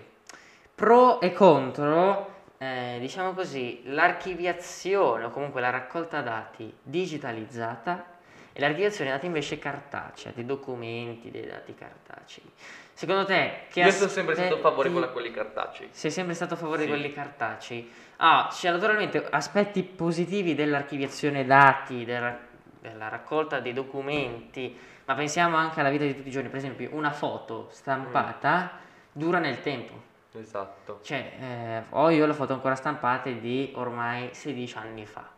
Pro 0.74 1.20
e 1.20 1.32
contro, 1.32 2.34
eh, 2.58 2.96
diciamo 3.00 3.32
così, 3.32 3.82
l'archiviazione 3.84 5.24
o 5.24 5.30
comunque 5.30 5.60
la 5.60 5.70
raccolta 5.70 6.20
dati 6.20 6.72
digitalizzata 6.82 8.14
e 8.52 8.60
l'archiviazione 8.60 9.10
dati 9.10 9.26
invece 9.26 9.58
cartacea, 9.58 10.32
dei 10.34 10.46
documenti, 10.46 11.30
dei 11.30 11.46
dati 11.46 11.74
cartacei. 11.74 12.50
Secondo 12.94 13.26
te 13.26 13.64
che 13.70 13.80
Io 13.80 13.90
sono 13.90 14.08
sempre 14.08 14.34
stato 14.34 14.54
a 14.54 14.58
favore 14.58 14.88
aspetti- 14.88 14.92
con 14.92 15.00
la- 15.02 15.08
quelli 15.08 15.30
cartacei. 15.30 15.88
Sei 15.90 16.10
sempre 16.10 16.34
stato 16.34 16.54
a 16.54 16.56
favore 16.56 16.78
Sì. 16.80 16.84
di 16.86 16.90
quelli 16.92 17.12
cartacei. 17.12 17.92
Ah, 18.16 18.48
c'è 18.50 18.70
naturalmente 18.70 19.26
aspetti 19.28 19.82
positivi 19.82 20.54
dell'archiviazione 20.54 21.44
dati, 21.44 22.06
della, 22.06 22.38
della 22.80 23.08
raccolta 23.08 23.60
dei 23.60 23.74
documenti, 23.74 24.74
ma 25.04 25.14
pensiamo 25.14 25.56
anche 25.56 25.80
alla 25.80 25.90
vita 25.90 26.04
di 26.04 26.16
tutti 26.16 26.28
i 26.28 26.30
giorni. 26.30 26.48
Per 26.48 26.56
esempio, 26.56 26.88
una 26.92 27.10
foto 27.10 27.68
stampata 27.70 28.78
dura 29.12 29.38
nel 29.40 29.60
tempo. 29.60 30.05
Esatto. 30.38 31.00
Cioè, 31.02 31.32
eh, 31.38 31.82
ho 31.90 32.10
io 32.10 32.26
le 32.26 32.34
foto 32.34 32.52
ancora 32.52 32.74
stampate 32.74 33.40
di 33.40 33.72
ormai 33.74 34.30
16 34.32 34.76
anni 34.76 35.06
fa. 35.06 35.34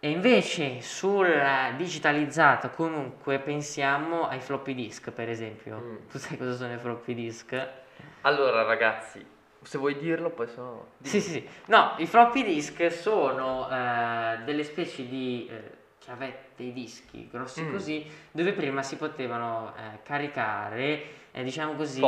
E 0.00 0.10
invece 0.10 0.82
sul 0.82 1.26
digitalizzato 1.76 2.68
comunque 2.68 3.38
pensiamo 3.38 4.28
ai 4.28 4.40
floppy 4.40 4.74
disk, 4.74 5.10
per 5.10 5.30
esempio. 5.30 5.78
Mm. 5.78 5.96
Tu 6.10 6.18
sai 6.18 6.36
cosa 6.36 6.54
sono 6.54 6.74
i 6.74 6.78
floppy 6.78 7.14
disk? 7.14 7.68
Allora 8.20 8.62
ragazzi, 8.64 9.24
se 9.62 9.78
vuoi 9.78 9.96
dirlo 9.96 10.28
poi 10.28 10.46
sono... 10.46 10.88
Sì, 11.00 11.20
sì, 11.22 11.30
sì. 11.30 11.48
No, 11.66 11.94
i 11.96 12.06
floppy 12.06 12.44
disk 12.44 12.92
sono 12.92 13.66
eh, 13.70 14.40
delle 14.44 14.64
specie 14.64 15.08
di 15.08 15.48
eh, 15.50 15.83
chiavette, 16.04 16.62
i 16.62 16.72
dischi 16.72 17.28
grossi 17.30 17.62
Mm. 17.62 17.72
così, 17.72 18.06
dove 18.30 18.52
prima 18.52 18.82
si 18.82 18.96
potevano 18.96 19.72
eh, 19.76 20.02
caricare, 20.02 21.02
eh, 21.32 21.42
diciamo 21.42 21.72
così, 21.74 22.00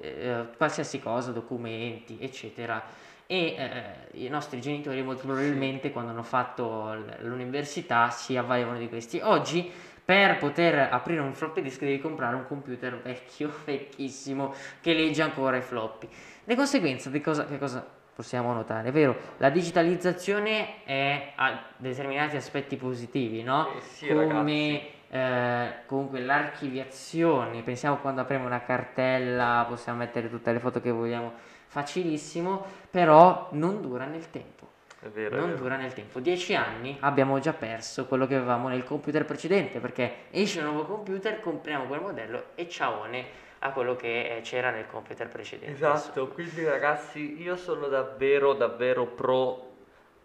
eh, 0.00 0.46
qualsiasi 0.56 1.00
cosa, 1.00 1.30
documenti, 1.30 2.18
eccetera. 2.20 2.82
E 3.26 3.54
eh, 3.56 4.24
i 4.24 4.28
nostri 4.28 4.60
genitori 4.60 5.02
molto 5.02 5.22
probabilmente 5.22 5.90
quando 5.92 6.10
hanno 6.10 6.22
fatto 6.22 6.94
l'università 7.20 8.10
si 8.10 8.36
avvalevano 8.36 8.78
di 8.78 8.88
questi. 8.88 9.20
Oggi 9.22 9.70
per 10.04 10.36
poter 10.36 10.92
aprire 10.92 11.20
un 11.20 11.32
floppy 11.32 11.62
disk 11.62 11.80
devi 11.80 12.00
comprare 12.00 12.34
un 12.34 12.46
computer 12.46 13.00
vecchio, 13.00 13.50
vecchissimo, 13.64 14.52
che 14.80 14.92
legge 14.92 15.22
ancora 15.22 15.56
i 15.56 15.62
floppy. 15.62 16.08
Di 16.44 16.54
conseguenza, 16.54 17.08
di 17.08 17.20
cosa, 17.22 17.46
che 17.46 17.56
cosa 17.56 17.86
possiamo 18.14 18.52
notare? 18.52 18.88
È 18.88 18.92
vero, 18.92 19.16
la 19.38 19.50
digitalizzazione 19.50 20.84
è- 20.84 21.32
ha 21.34 21.60
determinati 21.76 22.36
aspetti 22.36 22.76
positivi, 22.76 23.42
no? 23.42 23.68
Eh 23.74 23.80
sì, 23.80 24.06
Come 24.08 24.80
eh, 25.10 25.74
comunque 25.86 26.20
l'archiviazione, 26.20 27.62
pensiamo 27.62 27.96
quando 27.98 28.20
apriamo 28.22 28.46
una 28.46 28.62
cartella, 28.62 29.64
possiamo 29.68 29.98
mettere 29.98 30.28
tutte 30.28 30.52
le 30.52 30.58
foto 30.58 30.80
che 30.80 30.90
vogliamo, 30.90 31.32
facilissimo, 31.66 32.64
però 32.90 33.48
non 33.52 33.80
dura 33.80 34.04
nel 34.06 34.30
tempo. 34.30 34.70
È 35.00 35.08
vero, 35.08 35.36
è 35.36 35.38
Non 35.38 35.50
vero. 35.50 35.60
dura 35.60 35.76
nel 35.76 35.92
tempo. 35.92 36.18
Dieci 36.20 36.54
anni 36.54 36.96
abbiamo 37.00 37.38
già 37.38 37.52
perso 37.52 38.06
quello 38.06 38.26
che 38.26 38.36
avevamo 38.36 38.68
nel 38.68 38.84
computer 38.84 39.24
precedente 39.24 39.78
perché 39.78 40.14
esce 40.30 40.60
un 40.60 40.66
nuovo 40.72 40.84
computer, 40.84 41.40
compriamo 41.40 41.84
quel 41.84 42.00
modello 42.00 42.44
e 42.54 42.68
ciaone 42.68 43.24
a 43.66 43.70
quello 43.70 43.96
che 43.96 44.36
eh, 44.36 44.40
c'era 44.42 44.70
nel 44.70 44.86
computer 44.86 45.26
precedente. 45.28 45.72
Esatto, 45.72 46.28
quindi 46.28 46.64
ragazzi 46.64 47.40
io 47.40 47.56
sono 47.56 47.86
davvero 47.88 48.52
davvero 48.52 49.06
pro 49.06 49.72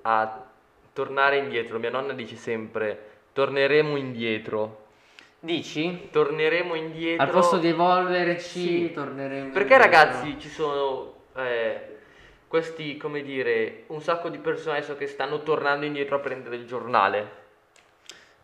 a 0.02 0.46
tornare 0.92 1.38
indietro. 1.38 1.80
Mia 1.80 1.90
nonna 1.90 2.12
dice 2.12 2.36
sempre 2.36 3.08
torneremo 3.32 3.96
indietro. 3.96 4.88
Dici? 5.40 6.10
Torneremo 6.12 6.76
indietro. 6.76 7.24
Al 7.24 7.30
posto 7.32 7.58
di 7.60 7.70
evolverci 7.70 8.60
Sì. 8.60 8.92
torneremo 8.92 9.52
Perché 9.54 9.74
indietro. 9.76 9.78
ragazzi 9.78 10.38
ci 10.38 10.50
sono 10.50 11.14
eh, 11.38 11.98
questi, 12.46 12.98
come 12.98 13.22
dire, 13.22 13.84
un 13.88 14.02
sacco 14.02 14.28
di 14.28 14.38
persone 14.40 14.78
adesso 14.80 14.98
che 14.98 15.08
stanno 15.08 15.44
tornando 15.44 15.86
indietro 15.86 16.18
a 16.18 16.20
prendere 16.20 16.58
il 16.58 16.66
giornale. 16.66 17.38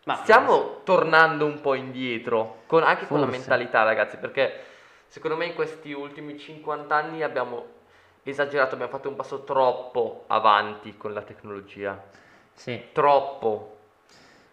Ma- 0.04 0.14
Stiamo 0.14 0.80
tornando 0.84 1.44
un 1.44 1.60
po' 1.60 1.74
indietro, 1.74 2.62
con- 2.64 2.82
anche 2.82 3.06
con 3.06 3.18
la 3.20 3.26
Forse. 3.26 3.40
mentalità 3.40 3.82
ragazzi, 3.82 4.16
perché 4.16 4.60
secondo 5.06 5.36
me 5.36 5.46
in 5.46 5.54
questi 5.54 5.92
ultimi 5.92 6.38
50 6.38 6.94
anni 6.94 7.22
abbiamo 7.22 7.74
esagerato, 8.22 8.74
abbiamo 8.74 8.92
fatto 8.92 9.08
un 9.08 9.16
passo 9.16 9.44
troppo 9.44 10.24
avanti 10.26 10.96
con 10.96 11.12
la 11.12 11.22
tecnologia. 11.22 12.02
Sì. 12.52 12.86
Troppo. 12.92 13.74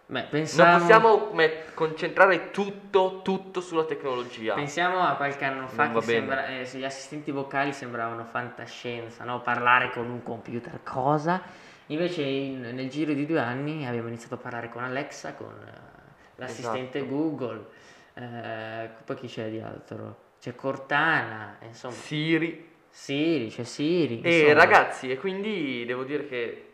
Beh, 0.06 0.20
Non 0.20 0.28
pensavo... 0.28 0.78
possiamo 0.78 1.30
me- 1.32 1.64
concentrare 1.72 2.50
tutto, 2.50 3.20
tutto 3.22 3.60
sulla 3.62 3.84
tecnologia. 3.84 4.54
Pensiamo 4.54 5.00
a 5.00 5.14
qualche 5.14 5.44
anno 5.46 5.66
fa 5.66 5.86
Non 5.86 5.94
che 5.94 6.02
sembra, 6.02 6.46
eh, 6.46 6.68
gli 6.72 6.84
assistenti 6.84 7.30
vocali 7.30 7.72
sembravano 7.72 8.24
fantascienza, 8.24 9.24
no? 9.24 9.40
Parlare 9.40 9.90
con 9.90 10.08
un 10.10 10.22
computer, 10.22 10.80
cosa? 10.82 11.42
Invece 11.86 12.22
in- 12.22 12.60
nel 12.60 12.88
giro 12.90 13.12
di 13.14 13.24
due 13.26 13.40
anni 13.40 13.86
abbiamo 13.86 14.08
iniziato 14.08 14.34
a 14.34 14.38
parlare 14.38 14.68
con 14.68 14.84
Alexa, 14.84 15.32
con 15.34 15.54
eh, 15.66 15.72
l'assistente 16.36 16.98
Esatto. 16.98 17.14
Google, 17.14 17.64
eh, 18.14 18.88
poi 19.04 19.16
chi 19.16 19.26
c'è 19.26 19.48
di 19.48 19.60
altro? 19.60 20.23
C'è 20.44 20.54
Cortana, 20.54 21.56
insomma, 21.62 21.94
Siri. 21.94 22.68
Siri, 22.90 23.48
c'è 23.48 23.64
Siri. 23.64 24.20
E 24.20 24.40
insomma. 24.40 24.52
ragazzi, 24.52 25.10
e 25.10 25.16
quindi 25.16 25.86
devo 25.86 26.04
dire 26.04 26.26
che 26.28 26.66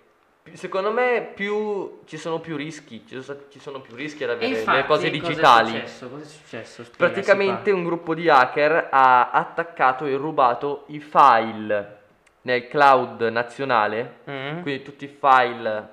secondo 0.55 0.91
me 0.91 1.31
più 1.33 2.01
ci 2.05 2.17
sono 2.17 2.41
più 2.41 2.57
rischi, 2.57 3.07
ci 3.07 3.23
sono, 3.23 3.39
ci 3.49 3.61
sono 3.61 3.81
più 3.81 3.95
rischi 3.95 4.25
ad 4.25 4.31
avere 4.31 4.59
infatti, 4.59 4.77
le 4.77 4.85
cose 4.87 5.11
cosa 5.11 5.29
digitali. 5.29 5.69
è 5.69 5.87
successo? 5.87 6.09
Cosa 6.09 6.23
è 6.25 6.27
successo? 6.27 6.83
Spiegaci 6.83 6.97
Praticamente 7.13 7.71
un 7.71 7.85
gruppo 7.85 8.13
di 8.13 8.29
hacker 8.29 8.89
ha 8.91 9.31
attaccato 9.31 10.05
e 10.05 10.17
rubato 10.17 10.87
i 10.89 10.99
file 10.99 11.99
nel 12.43 12.67
cloud 12.67 13.23
nazionale, 13.23 14.17
Mm? 14.29 14.63
quindi 14.63 14.83
tutti 14.83 15.05
i 15.05 15.17
file, 15.17 15.89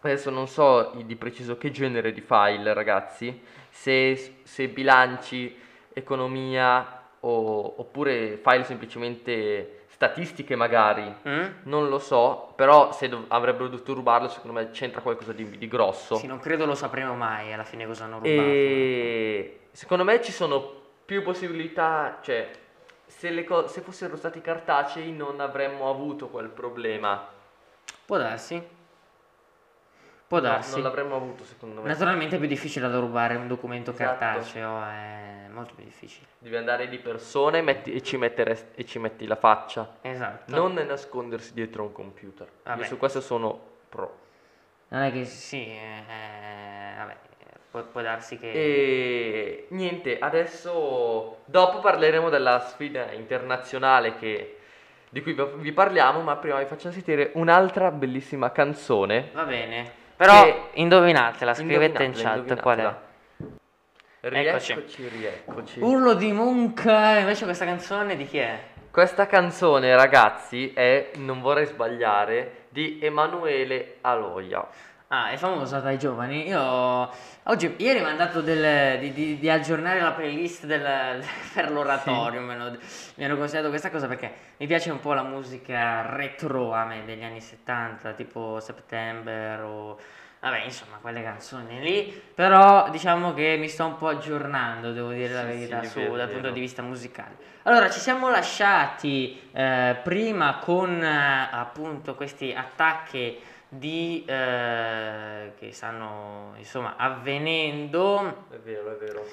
adesso 0.00 0.30
non 0.30 0.48
so 0.48 0.92
di 1.04 1.14
preciso 1.16 1.58
che 1.58 1.70
genere 1.70 2.10
di 2.14 2.22
file 2.22 2.72
ragazzi, 2.72 3.38
se, 3.68 4.36
se 4.44 4.68
bilanci, 4.68 5.54
economia 5.92 7.00
o- 7.24 7.74
oppure 7.78 8.36
file 8.42 8.64
semplicemente 8.64 9.80
statistiche 9.88 10.56
magari, 10.56 11.14
Mm? 11.28 11.44
non 11.64 11.88
lo 11.88 11.98
so, 11.98 12.52
però 12.56 12.92
se 12.92 13.08
dov- 13.08 13.26
avrebbero 13.28 13.68
dovuto 13.68 13.94
rubarlo 13.94 14.28
secondo 14.28 14.58
me 14.58 14.70
c'entra 14.70 15.00
qualcosa 15.00 15.32
di, 15.32 15.56
di 15.58 15.68
grosso. 15.68 16.16
Sì, 16.16 16.26
non 16.26 16.40
credo 16.40 16.64
lo 16.66 16.74
sapremo 16.74 17.14
mai 17.14 17.52
alla 17.52 17.62
fine 17.64 17.86
cosa 17.86 18.04
hanno 18.04 18.18
rubato. 18.18 18.32
E 18.32 19.60
secondo 19.70 20.02
me 20.04 20.20
ci 20.22 20.32
sono 20.32 20.80
più 21.04 21.22
possibilità, 21.22 22.18
cioè 22.22 22.50
se, 23.06 23.30
le 23.30 23.44
co- 23.44 23.68
se 23.68 23.82
fossero 23.82 24.16
stati 24.16 24.40
cartacei 24.40 25.12
non 25.12 25.38
avremmo 25.40 25.88
avuto 25.88 26.28
quel 26.28 26.48
problema. 26.48 27.28
Può 28.04 28.16
darsi. 28.16 28.80
Può 30.26 30.38
No, 30.40 30.48
darsi. 30.48 30.72
non 30.72 30.82
l'avremmo 30.82 31.14
avuto 31.14 31.44
secondo 31.44 31.82
me. 31.82 31.88
Naturalmente 31.88 32.36
è 32.36 32.38
più 32.38 32.48
difficile 32.48 32.88
da 32.88 32.98
rubare 32.98 33.36
un 33.36 33.46
documento 33.46 33.90
Esatto. 33.92 34.18
cartaceo, 34.18 34.82
è 34.82 35.31
molto 35.52 35.74
più 35.74 35.84
difficile. 35.84 36.26
Devi 36.38 36.56
andare 36.56 36.88
di 36.88 36.98
persona 36.98 37.58
e, 37.58 37.62
metti- 37.62 37.92
e 37.94 38.02
ci 38.02 38.16
mettere- 38.16 38.70
e 38.74 38.84
ci 38.84 38.98
metti 38.98 39.26
la 39.26 39.36
faccia. 39.36 39.96
Esatto. 40.00 40.54
Non 40.54 40.74
nascondersi 40.74 41.52
dietro 41.54 41.82
un 41.82 41.92
computer. 41.92 42.48
Vabbè. 42.64 42.80
Io 42.80 42.86
su 42.86 42.96
questo 42.98 43.20
sono 43.20 43.58
pro. 43.88 44.18
Non 44.88 45.02
è 45.02 45.12
che 45.12 45.24
sì, 45.24 45.66
eh, 45.66 46.94
vabbè, 46.98 47.16
può, 47.70 47.82
può 47.84 48.02
darsi 48.02 48.38
che... 48.38 48.50
E 48.52 49.66
niente, 49.70 50.18
adesso 50.18 51.38
dopo 51.46 51.78
parleremo 51.80 52.28
della 52.28 52.58
sfida 52.60 53.10
internazionale 53.12 54.16
che- 54.16 54.56
di 55.08 55.22
cui 55.22 55.34
vi- 55.56 55.72
parliamo, 55.72 56.20
ma 56.20 56.36
prima 56.36 56.58
vi 56.58 56.64
facciamo 56.66 56.92
sentire 56.94 57.30
un'altra 57.34 57.90
bellissima 57.90 58.50
canzone. 58.52 59.30
Va 59.32 59.44
bene. 59.44 60.00
Però 60.16 60.68
indovinatela, 60.74 61.52
scrivete 61.54 62.02
in 62.04 62.10
Indovinatela, 62.10 62.44
chat 62.54 62.60
qual 62.62 62.78
è. 62.78 62.96
Indovinatela. 64.22 64.56
Eccoci. 64.56 64.72
Rieccoci, 64.74 65.08
rieccoci. 65.08 65.80
Urlo 65.80 66.14
di 66.14 66.32
Monk, 66.32 66.84
invece 66.84 67.44
questa 67.44 67.64
canzone 67.64 68.16
di 68.16 68.26
chi 68.26 68.38
è? 68.38 68.58
Questa 68.90 69.26
canzone, 69.26 69.94
ragazzi, 69.96 70.72
è 70.72 71.10
Non 71.16 71.40
vorrei 71.40 71.66
sbagliare 71.66 72.66
di 72.68 72.98
Emanuele 73.02 73.96
Aloia. 74.02 74.66
Ah, 75.08 75.28
è 75.30 75.36
famosa 75.36 75.80
dai 75.80 75.98
giovani. 75.98 76.46
Io 76.48 76.58
oggi, 77.44 77.74
ieri 77.78 77.98
mi 78.00 78.06
hanno 78.06 78.16
dato 78.16 78.40
del- 78.40 78.98
di, 78.98 79.12
di- 79.12 79.38
di 79.38 79.50
aggiornare 79.50 80.00
la 80.00 80.12
playlist 80.12 80.64
del- 80.64 81.22
per 81.52 81.70
l'oratorio. 81.70 82.40
me 82.40 82.56
lo- 82.56 82.78
mi 83.16 83.24
hanno 83.24 83.36
consigliato 83.36 83.68
questa 83.68 83.90
cosa 83.90 84.06
perché 84.06 84.32
mi 84.58 84.66
piace 84.66 84.90
un 84.90 85.00
po' 85.00 85.12
la 85.12 85.22
musica 85.22 86.14
retro 86.16 86.72
a 86.72 86.84
me 86.86 87.02
degli 87.04 87.24
anni 87.24 87.40
70, 87.42 88.12
tipo 88.12 88.58
September 88.60 89.60
o. 89.64 89.98
Vabbè, 90.42 90.64
insomma, 90.64 90.96
quelle 91.00 91.22
canzoni 91.22 91.78
lì. 91.80 92.22
Però 92.34 92.90
diciamo 92.90 93.32
che 93.32 93.54
mi 93.60 93.68
sto 93.68 93.86
un 93.86 93.96
po' 93.96 94.08
aggiornando, 94.08 94.90
devo 94.92 95.12
dire 95.12 95.32
la 95.32 95.42
Sì, 95.42 95.46
verità, 95.46 95.82
sì, 95.84 95.88
su, 95.90 96.00
vero, 96.00 96.16
dal 96.16 96.26
punto 96.26 96.42
vero. 96.42 96.54
di 96.54 96.60
vista 96.60 96.82
musicale. 96.82 97.36
Allora, 97.62 97.88
ci 97.88 98.00
siamo 98.00 98.28
lasciati 98.28 99.40
eh, 99.52 99.96
prima 100.02 100.58
con 100.58 101.00
eh, 101.00 101.48
appunto 101.52 102.16
questi 102.16 102.52
attacchi 102.52 103.40
di, 103.68 104.24
eh, 104.26 105.52
che 105.56 105.70
stanno 105.70 106.54
insomma 106.56 106.94
avvenendo. 106.96 108.46
È 108.50 108.56
vero, 108.56 108.90
è 108.90 108.96
vero. 108.96 109.24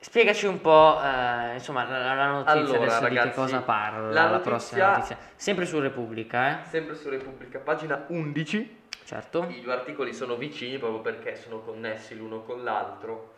Spiegaci 0.00 0.44
un 0.46 0.60
po' 0.60 1.00
eh, 1.02 1.54
insomma 1.54 1.84
la, 1.88 2.14
la 2.14 2.26
notizia 2.26 2.52
Allora, 2.60 2.78
adesso 2.82 3.08
di 3.08 3.08
che 3.08 3.14
ragazzi, 3.20 3.34
cosa 3.40 3.62
parla 3.62 4.00
la 4.00 4.12
la, 4.12 4.22
notizia- 4.28 4.50
prossima 4.50 4.90
notizia. 4.90 5.18
Sempre 5.34 5.64
su 5.64 5.80
Repubblica, 5.80 6.50
eh? 6.50 6.64
Sempre 6.66 6.94
su 6.94 7.08
Repubblica, 7.08 7.58
pagina 7.58 8.04
11. 8.08 8.77
Certo. 9.08 9.46
I 9.48 9.62
due 9.62 9.72
articoli 9.72 10.12
sono 10.12 10.36
vicini 10.36 10.76
proprio 10.76 11.00
perché 11.00 11.34
sono 11.34 11.60
connessi 11.60 12.14
l'uno 12.14 12.42
con 12.42 12.62
l'altro. 12.62 13.36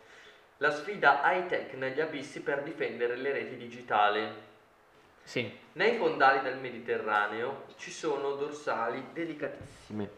La 0.57 0.69
sfida 0.69 1.21
high 1.23 1.47
tech 1.47 1.75
negli 1.75 2.01
abissi 2.01 2.41
per 2.41 2.61
difendere 2.61 3.15
le 3.15 3.31
reti 3.31 3.55
digitali. 3.55 4.27
Sì. 5.23 5.49
Nei 5.71 5.95
fondali 5.95 6.41
del 6.41 6.57
Mediterraneo 6.57 7.67
ci 7.77 7.89
sono 7.89 8.33
dorsali 8.33 9.01
delicatissime, 9.13 10.09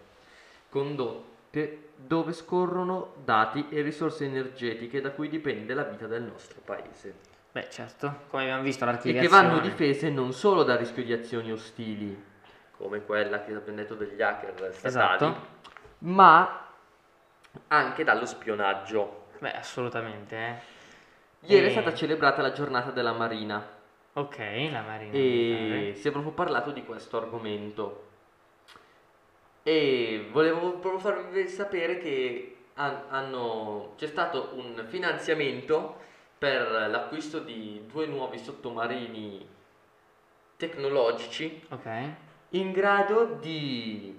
condotte 0.69 1.89
dove 1.97 2.33
scorrono 2.33 3.13
dati 3.23 3.67
e 3.69 3.83
risorse 3.83 4.25
energetiche 4.25 5.01
da 5.01 5.11
cui 5.11 5.29
dipende 5.29 5.75
la 5.75 5.83
vita 5.83 6.07
del 6.07 6.23
nostro 6.23 6.61
paese. 6.65 7.13
Beh, 7.51 7.67
certo, 7.69 8.21
come 8.29 8.41
abbiamo 8.45 8.63
visto 8.63 8.85
e 8.85 8.87
l'archiviazione. 8.87 9.27
che 9.27 9.47
vanno 9.49 9.59
difese 9.61 10.09
non 10.09 10.33
solo 10.33 10.63
dal 10.63 10.79
rischio 10.79 11.03
di 11.03 11.13
azioni 11.13 11.51
ostili, 11.51 12.31
come 12.83 13.01
quella 13.05 13.41
che 13.45 13.53
abbiamo 13.53 13.77
detto 13.77 13.95
degli 13.95 14.21
hacker 14.21 14.73
statali, 14.73 14.87
Esatto. 14.87 15.35
ma 15.99 16.67
anche 17.69 18.03
dallo 18.03 18.25
spionaggio. 18.25 19.27
Beh, 19.39 19.53
assolutamente, 19.53 20.35
eh. 20.35 20.55
Ieri 21.45 21.65
E- 21.65 21.67
è 21.69 21.71
stata 21.71 21.93
celebrata 21.93 22.41
la 22.41 22.51
giornata 22.51 22.91
della 22.91 23.13
Marina 23.13 23.65
Ok, 24.13 24.37
la 24.69 24.81
Marina. 24.81 25.13
e 25.13 25.93
si 25.95 26.07
è 26.07 26.11
proprio 26.11 26.33
parlato 26.33 26.71
di 26.71 26.83
questo 26.83 27.15
argomento. 27.17 28.07
E 29.63 30.27
volevo 30.29 30.71
proprio 30.73 30.99
farvi 30.99 31.47
sapere 31.47 31.97
che 31.99 32.57
han- 32.75 33.03
hanno- 33.09 33.93
c'è 33.97 34.07
stato 34.07 34.49
un 34.55 34.83
finanziamento 34.89 36.01
per 36.37 36.69
l'acquisto 36.89 37.39
di 37.39 37.85
due 37.89 38.05
nuovi 38.07 38.37
sottomarini 38.39 39.47
tecnologici 40.57 41.65
Ok. 41.69 41.89
In 42.53 42.71
grado 42.71 43.37
di, 43.39 44.15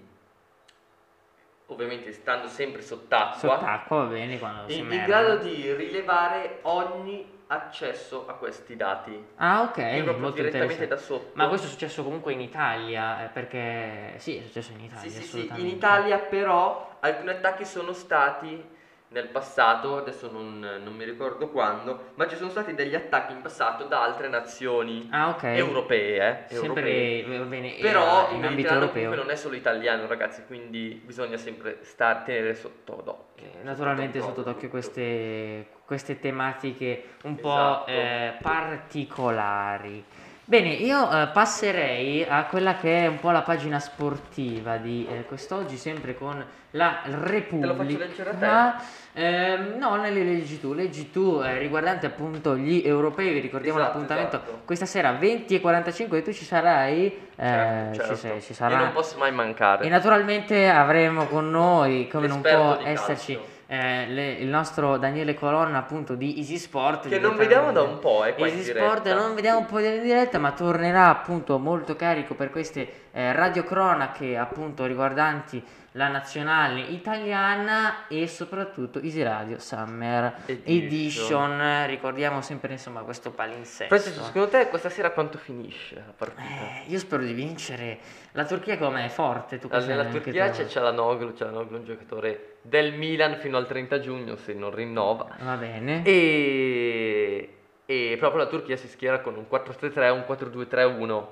ovviamente 1.67 2.13
stando 2.13 2.49
sempre 2.49 2.83
sott'acqua, 2.83 3.57
Sott'acqua 3.57 3.99
va 3.99 4.05
bene 4.07 4.39
quando 4.39 4.69
si 4.69 4.79
in, 4.79 4.91
in 4.91 5.05
grado 5.05 5.37
di 5.37 5.73
rilevare 5.75 6.59
ogni 6.63 7.33
accesso 7.47 8.27
a 8.27 8.35
questi 8.35 8.75
dati. 8.75 9.25
Ah, 9.37 9.63
ok, 9.63 9.79
molto 10.19 10.43
direttamente 10.43 10.87
da 10.87 10.97
sotto. 10.97 11.31
Ma 11.35 11.47
questo 11.49 11.67
è 11.67 11.71
successo 11.71 12.03
comunque 12.03 12.33
in 12.33 12.41
Italia, 12.41 13.25
eh, 13.25 13.29
perché 13.29 14.15
sì, 14.19 14.39
è 14.39 14.43
successo 14.43 14.73
in 14.73 14.81
Italia, 14.81 15.11
Sì, 15.11 15.23
sì, 15.23 15.23
sì, 15.23 15.61
in 15.61 15.67
Italia 15.69 16.19
però 16.19 16.97
alcuni 17.01 17.31
attacchi 17.31 17.65
sono 17.65 17.93
stati 17.93 18.73
nel 19.15 19.29
passato, 19.29 19.97
adesso 19.97 20.29
non, 20.31 20.59
non 20.83 20.93
mi 20.95 21.05
ricordo 21.05 21.49
quando, 21.49 22.11
ma 22.17 22.27
ci 22.27 22.35
sono 22.35 22.51
stati 22.51 22.75
degli 22.75 22.97
attacchi 22.97 23.33
in 23.33 23.41
passato 23.43 23.85
da 23.85 24.03
altre 24.03 24.27
nazioni 24.29 25.07
Ah, 25.13 25.29
ok. 25.29 25.45
europee, 25.45 26.47
eh, 26.49 26.55
Sempre 26.55 27.21
europee. 27.23 27.45
bene, 27.47 27.75
Però 27.81 28.31
il 28.31 28.37
in 28.39 28.45
ambito 28.45 28.73
europeo. 28.75 29.15
non 29.15 29.31
è 29.31 29.37
solo 29.37 29.55
italiano, 29.55 30.07
ragazzi, 30.09 30.43
quindi 30.47 31.01
bisogna 31.05 31.37
sempre 31.37 31.79
star 31.83 32.23
tenere 32.25 32.55
sotto 32.55 33.01
d'occhio. 33.05 33.47
Eh, 33.47 33.63
Naturalmente 33.63 34.21
sotto 34.21 34.43
d'occhio 34.43 34.69
queste, 34.69 35.69
queste 35.87 36.19
tematiche 36.19 37.05
un 37.23 37.37
po' 37.37 37.49
Esatto. 37.55 37.91
eh, 37.91 38.35
particolari. 38.43 40.05
Bene, 40.47 40.69
io 40.75 41.11
eh, 41.11 41.29
passerei 41.29 42.23
a 42.29 42.45
quella 42.45 42.77
che 42.77 43.05
è 43.05 43.07
un 43.07 43.19
po' 43.19 43.31
la 43.31 43.41
pagina 43.41 43.79
sportiva 43.79 44.77
di 44.77 45.07
eh, 45.11 45.25
quest'oggi, 45.25 45.79
sempre 45.79 46.15
con 46.15 46.45
la 46.73 47.01
Repubblica. 47.05 47.61
Te 47.61 47.67
lo 47.67 47.75
faccio 47.75 47.99
leggere 47.99 48.47
a 48.47 48.77
Ehm, 49.17 49.79
no, 49.79 49.95
ne 49.97 50.11
leggi 50.11 50.61
tu, 50.61 50.75
leggi 50.75 51.11
tu, 51.11 51.41
eh, 51.43 51.57
riguardante 51.59 52.05
appunto 52.07 52.57
gli 52.57 52.83
europei, 52.85 53.33
vi 53.33 53.39
ricordiamo 53.39 53.79
Esatto, 53.79 53.93
l'appuntamento 53.93 54.37
esatto. 54.37 54.61
questa 54.67 54.87
sera 54.87 55.13
20 55.13 55.55
e 55.55 55.61
45 55.61 56.19
e 56.19 56.23
tu 56.23 56.33
ci 56.33 56.45
sarai, 56.45 57.07
eh, 57.07 57.21
Certo, 57.37 57.93
ci, 57.93 57.99
certo. 58.01 58.15
sei- 58.17 58.43
ci 58.43 58.51
E 58.53 58.55
sarà. 58.55 58.77
non 58.77 58.93
posso 58.93 59.17
mai 59.17 59.31
mancare. 59.33 59.85
E 59.85 59.89
naturalmente 59.89 60.69
avremo 60.69 61.27
con 61.27 61.49
noi, 61.49 62.07
come 62.09 62.27
non 62.27 62.41
L'esperto 62.43 62.75
può 62.75 62.77
di 62.85 62.91
esserci, 62.91 63.35
calcio. 63.35 63.53
Eh, 63.67 64.07
le- 64.09 64.33
il 64.33 64.47
nostro 64.49 64.97
Daniele 64.99 65.35
Colonna 65.35 65.79
appunto 65.79 66.15
di 66.15 66.39
Easy 66.39 66.59
Sport. 66.59 67.09
Che 67.09 67.19
non 67.19 67.37
vediamo 67.37 67.73
da 67.73 67.83
un 67.83 67.99
po', 67.99 68.25
eh, 68.25 68.35
qua 68.35 68.47
Easy 68.47 68.65
diretta. 68.65 68.85
Sport 68.87 69.13
non 69.15 69.35
vediamo 69.35 69.59
un 69.61 69.67
po' 69.67 69.79
in 69.79 70.03
diretta, 70.03 70.39
ma 70.39 70.53
tornerà 70.53 71.09
appunto 71.09 71.59
molto 71.59 71.97
carico 71.97 72.35
per 72.35 72.51
queste 72.51 72.89
eh, 73.13 73.33
radiocronache 73.33 74.37
appunto 74.37 74.85
riguardanti 74.85 75.63
la 75.97 76.09
nazionale 76.09 76.81
italiana 76.81 78.09
e 78.09 78.27
soprattutto 78.27 79.01
Easy 79.01 79.23
Radio 79.23 79.61
Summer 79.61 80.39
Edition. 80.47 80.63
Edition. 80.67 81.87
Ricordiamo 81.87 82.41
sempre 82.41 82.73
insomma 82.73 83.03
questo 83.03 83.31
palinsesto. 83.31 83.87
Francesco, 83.97 84.25
secondo 84.25 84.49
te 84.49 84.69
questa 84.69 84.89
sera 84.91 85.11
quanto 85.13 85.39
finisce 85.39 85.95
la 85.95 86.13
partita? 86.17 86.43
Eh, 86.43 86.83
io 86.89 86.99
spero 86.99 87.23
di 87.23 87.33
vincere. 87.33 87.99
La 88.33 88.45
Turchia 88.45 88.77
com'è? 88.77 89.05
È 89.05 89.09
forte? 89.09 89.59
Tu 89.61 89.69
sei 89.71 89.87
Nella 89.87 90.07
Turchia 90.07 90.51
tu. 90.51 90.57
c'è 90.57 90.67
Cialanoglu, 90.67 91.33
Cialanoglu 91.37 91.75
è 91.77 91.79
un 91.79 91.85
giocatore 91.85 92.57
del 92.63 92.95
Milan 92.95 93.37
fino 93.39 93.57
al 93.57 93.67
30 93.69 94.01
giugno 94.01 94.35
se 94.35 94.53
non 94.53 94.75
rinnova 94.75 95.29
Va 95.43 95.55
bene. 95.55 96.03
e, 96.05 97.57
e 97.87 98.17
proprio 98.19 98.43
la 98.43 98.49
Turchia 98.49 98.77
si 98.77 98.89
schiera 98.89 99.21
con 99.21 99.37
un 99.37 99.45
4-3-3 99.49 100.11
un 100.11 100.25
4-2-3-1 100.29 101.25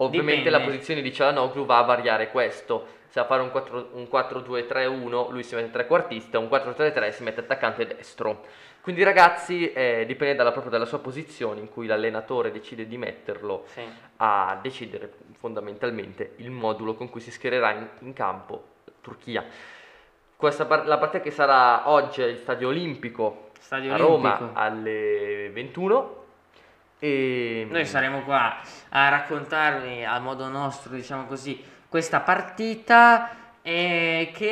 ovviamente 0.00 0.42
Dipende. 0.44 0.58
la 0.58 0.64
posizione 0.64 1.00
di 1.02 1.12
Cialanoglu 1.12 1.64
va 1.64 1.78
a 1.78 1.82
variare 1.82 2.30
questo 2.30 2.96
se 3.08 3.20
a 3.20 3.24
fare 3.24 3.40
un 3.42 3.50
4 3.50 3.90
un 3.92 4.06
4-2-3-1 4.10 5.30
lui 5.30 5.42
si 5.42 5.54
mette 5.54 5.70
trequartista 5.70 6.38
un 6.38 6.46
4-3-3 6.46 7.10
si 7.10 7.22
mette 7.22 7.40
attaccante 7.40 7.86
destro 7.86 8.44
quindi 8.80 9.02
ragazzi 9.02 9.72
eh, 9.72 10.04
dipende 10.06 10.34
dalla, 10.34 10.50
proprio 10.52 10.70
dalla 10.72 10.84
sua 10.84 10.98
posizione 11.00 11.60
in 11.60 11.68
cui 11.68 11.86
l'allenatore 11.86 12.50
decide 12.50 12.86
di 12.86 12.96
metterlo 12.96 13.64
Sì. 13.66 13.82
a 14.16 14.58
decidere 14.62 15.12
fondamentalmente 15.38 16.32
il 16.36 16.50
modulo 16.50 16.94
con 16.94 17.10
cui 17.10 17.20
si 17.20 17.30
schiererà 17.30 17.72
in, 17.72 17.86
in 18.00 18.12
campo 18.12 18.64
Turchia. 19.00 19.44
Questa 20.36 20.64
la 20.84 20.98
partita 20.98 21.22
che 21.22 21.30
sarà 21.30 21.88
oggi 21.90 22.22
allo 22.22 22.36
Stadio 22.36 22.68
Olimpico 22.68 23.50
Stadio 23.58 23.92
a 23.92 23.96
Roma 23.96 24.36
Olimpico. 24.36 24.58
alle 24.58 25.50
21 25.52 26.17
e 26.98 27.66
Noi 27.70 27.84
saremo 27.86 28.22
qua 28.22 28.56
a 28.90 29.08
raccontarvi 29.08 30.04
a 30.04 30.18
modo 30.18 30.48
nostro, 30.48 30.94
diciamo 30.94 31.26
così, 31.26 31.62
questa 31.88 32.20
partita 32.20 33.30
eh, 33.62 34.30
che 34.34 34.46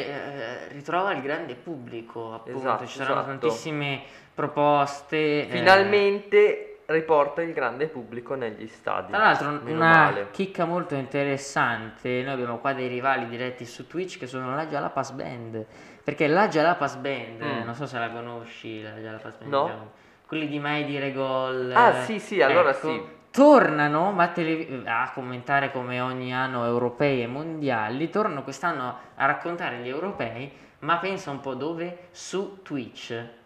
eh, 0.00 0.68
ritrova 0.68 1.12
il 1.12 1.20
grande 1.22 1.54
pubblico, 1.54 2.34
appunto. 2.34 2.58
Esatto, 2.58 2.86
Ci 2.86 2.96
saranno 2.96 3.20
esatto. 3.20 3.38
tantissime 3.38 4.02
proposte. 4.34 5.16
eh. 5.16 5.48
finalmente 5.50 6.66
riporta 6.86 7.40
il 7.42 7.52
grande 7.52 7.86
pubblico 7.86 8.34
negli 8.34 8.66
stadi. 8.66 9.12
Tra 9.12 9.20
l'altro, 9.22 9.48
una 9.64 9.74
male. 9.74 10.28
chicca 10.30 10.64
molto 10.64 10.94
interessante, 10.94 12.22
noi 12.22 12.32
abbiamo 12.34 12.58
qua 12.58 12.72
dei 12.72 12.88
rivali 12.88 13.26
diretti 13.28 13.64
su 13.64 13.86
Twitch 13.86 14.18
che 14.18 14.26
sono 14.26 14.54
la 14.54 14.66
Jalapas 14.66 15.12
Band, 15.12 15.64
perché 16.02 16.26
la 16.26 16.48
Jalapas 16.48 16.96
Band, 16.96 17.40
eh, 17.40 17.60
Mm. 17.60 17.64
non 17.64 17.74
so 17.74 17.86
se 17.86 17.98
la 17.98 18.10
conosci, 18.10 18.82
la 18.82 18.90
Jalapas 18.96 19.36
Band, 19.36 19.50
No. 19.50 19.62
diciamo, 19.62 19.90
quelli 20.32 20.48
di 20.48 20.58
Mai 20.58 20.86
Dire 20.86 21.12
Gol. 21.12 21.70
Ah, 21.72 22.04
sì, 22.04 22.18
sì, 22.18 22.40
allora 22.40 22.70
ecco, 22.70 22.88
sì. 22.88 23.02
Tornano 23.30 24.12
ma 24.12 24.28
tele- 24.28 24.82
a 24.86 25.10
commentare 25.12 25.70
come 25.70 26.00
ogni 26.00 26.32
anno 26.32 26.64
europei 26.64 27.20
e 27.20 27.26
mondiali, 27.26 28.08
tornano 28.08 28.42
quest'anno 28.42 28.96
a 29.14 29.26
raccontare 29.26 29.80
gli 29.80 29.88
europei, 29.88 30.50
ma 30.80 30.96
pensa 30.96 31.30
un 31.30 31.40
po' 31.40 31.52
dove? 31.52 32.08
Su 32.12 32.60
Twitch. 32.62 33.40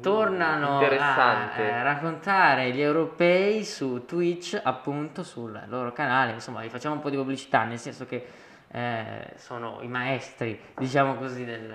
Tornano 0.00 0.78
a 0.78 1.50
eh, 1.56 1.82
raccontare 1.82 2.70
gli 2.70 2.80
europei 2.80 3.62
su 3.62 4.06
Twitch, 4.06 4.58
appunto 4.64 5.22
sul 5.22 5.62
loro 5.66 5.92
canale. 5.92 6.32
Insomma, 6.32 6.62
vi 6.62 6.70
facciamo 6.70 6.94
un 6.94 7.00
po' 7.02 7.10
di 7.10 7.16
pubblicità, 7.16 7.64
nel 7.64 7.78
senso 7.78 8.06
che 8.06 8.26
eh, 8.72 9.34
sono 9.36 9.78
i 9.82 9.88
maestri, 9.88 10.58
diciamo 10.74 11.16
così, 11.16 11.44
del, 11.44 11.72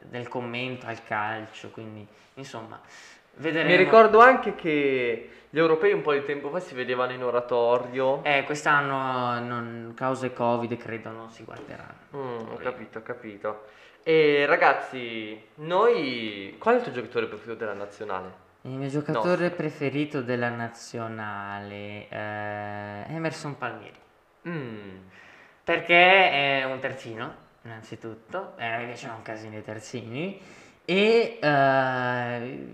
del 0.00 0.28
commento 0.28 0.86
al 0.86 1.04
calcio. 1.04 1.68
Quindi, 1.68 2.04
insomma, 2.34 2.80
vedremo. 3.36 3.68
Mi 3.68 3.76
ricordo 3.76 4.20
anche 4.20 4.54
che 4.54 5.30
gli 5.50 5.58
europei 5.58 5.92
un 5.92 6.02
po' 6.02 6.12
di 6.12 6.24
tempo 6.24 6.50
fa 6.50 6.60
si 6.60 6.74
vedevano 6.74 7.12
in 7.12 7.22
oratorio. 7.22 8.22
Eh, 8.24 8.44
quest'anno, 8.44 9.38
non, 9.40 9.92
cause 9.94 10.32
Covid, 10.32 10.76
credo 10.76 11.10
non 11.10 11.30
si 11.30 11.44
guarderanno. 11.44 11.94
Mm, 12.16 12.50
ho 12.50 12.56
capito, 12.56 12.98
ho 12.98 13.02
capito. 13.02 13.64
E 14.02 14.44
ragazzi, 14.46 15.40
noi... 15.56 16.56
Qual 16.58 16.74
è 16.74 16.78
il 16.78 16.84
tuo 16.84 16.92
giocatore 16.92 17.26
preferito 17.26 17.54
della 17.58 17.72
nazionale? 17.72 18.44
Il 18.62 18.72
mio 18.72 18.88
giocatore 18.88 19.28
Nostro. 19.28 19.56
preferito 19.56 20.22
della 20.22 20.48
nazionale, 20.48 22.08
eh, 22.08 23.14
Emerson 23.14 23.56
Palmieri. 23.56 23.98
Mm, 24.48 24.98
Perché 25.66 26.60
è 26.60 26.64
un 26.64 26.78
terzino, 26.78 27.34
innanzitutto, 27.62 28.52
e 28.56 28.64
a 28.64 28.78
me 28.78 28.84
piacciono 28.86 29.14
un 29.16 29.22
casino 29.22 29.56
i 29.58 29.64
terzini, 29.64 30.40
e 30.84 31.38
eh, 31.42 32.66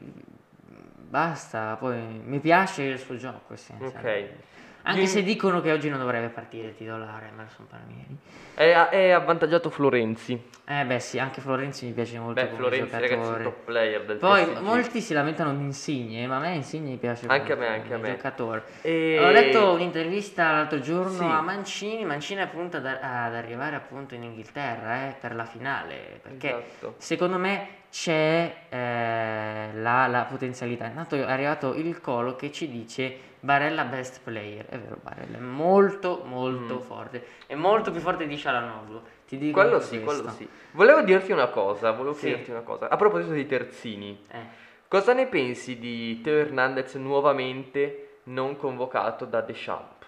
basta, 1.12 1.76
poi 1.78 1.98
mi 2.24 2.40
piace 2.40 2.84
il 2.84 2.98
suo 2.98 3.16
gioco, 3.16 3.52
essenzialmente. 3.52 3.98
ok. 4.00 4.50
Anche 4.84 5.06
se 5.06 5.22
dicono 5.22 5.60
che 5.60 5.70
oggi 5.70 5.90
non 5.90 5.98
dovrebbe 5.98 6.28
partire 6.28 6.74
titolare 6.74 7.28
Emerson 7.28 7.66
Palmieri. 7.68 8.16
È, 8.54 8.72
è 8.88 9.10
avvantaggiato 9.10 9.68
Florenzi. 9.68 10.42
Eh 10.66 10.84
beh 10.86 10.98
sì, 11.00 11.18
anche 11.18 11.40
Florenzi 11.42 11.84
mi 11.86 11.92
piace 11.92 12.18
molto 12.18 12.40
Beh, 12.40 12.48
Florenzi 12.48 12.90
ragazzi 12.98 13.12
è 13.30 13.36
un 13.36 13.42
top 13.42 13.64
player 13.64 14.04
del 14.06 14.16
Poi 14.16 14.44
PSG. 14.44 14.60
molti 14.62 15.00
si 15.02 15.12
lamentano 15.12 15.54
di 15.54 15.62
Insigne, 15.62 16.26
ma 16.26 16.36
a 16.36 16.40
me 16.40 16.54
Insigne 16.54 16.88
mi 16.90 16.96
piace 16.96 17.26
Anche 17.28 17.52
a 17.52 17.56
me, 17.56 17.66
anche 17.68 17.92
a 17.94 17.98
me. 17.98 18.08
giocatore. 18.16 18.62
E- 18.80 19.18
Ho 19.20 19.30
letto 19.30 19.72
un'intervista 19.72 20.50
l'altro 20.50 20.80
giorno 20.80 21.10
Sì. 21.10 21.24
a 21.24 21.40
Mancini, 21.42 22.04
Mancini 22.06 22.40
è 22.40 22.44
appunto 22.44 22.78
ad, 22.78 22.86
ad 22.86 23.34
arrivare 23.34 23.76
appunto 23.76 24.14
in 24.14 24.22
Inghilterra 24.24 25.08
eh, 25.08 25.14
per 25.20 25.34
la 25.34 25.44
finale, 25.44 26.18
perché 26.22 26.48
Esatto. 26.48 26.94
secondo 26.96 27.36
me 27.38 27.68
c'è 27.92 28.54
eh, 28.70 29.70
la, 29.74 30.06
la 30.06 30.24
potenzialità. 30.24 30.86
Intanto 30.86 31.14
è 31.14 31.20
arrivato 31.30 31.74
il 31.74 32.00
colo 32.00 32.36
che 32.36 32.50
ci 32.50 32.70
dice 32.70 33.14
Barella 33.38 33.84
best 33.84 34.22
player, 34.22 34.64
è 34.66 34.78
vero 34.78 34.96
Barella 35.02 35.36
è 35.36 35.40
molto 35.40 36.22
molto 36.24 36.76
Mm. 36.76 36.80
forte, 36.80 37.26
è 37.46 37.54
molto 37.54 37.90
più 37.90 38.00
forte 38.00 38.26
di 38.26 38.38
Cialanoglu, 38.38 39.02
ti 39.26 39.36
dico 39.36 39.60
Quello 39.60 39.78
sì, 39.80 40.00
quello 40.00 40.30
sì. 40.30 40.48
Volevo 40.70 41.02
dirti 41.02 41.32
una 41.32 41.48
cosa, 41.48 41.90
volevo 41.90 42.14
Sì. 42.14 42.26
chiederti 42.28 42.50
una 42.50 42.60
cosa. 42.60 42.88
A 42.88 42.96
proposito 42.96 43.32
dei 43.32 43.46
terzini, 43.46 44.24
Eh. 44.30 44.60
Cosa 44.88 45.12
ne 45.14 45.26
pensi 45.26 45.78
di 45.78 46.20
Teo 46.22 46.38
Hernandez 46.38 46.94
nuovamente 46.96 48.18
non 48.24 48.56
convocato 48.56 49.24
da 49.24 49.40
Deschamps? 49.40 50.06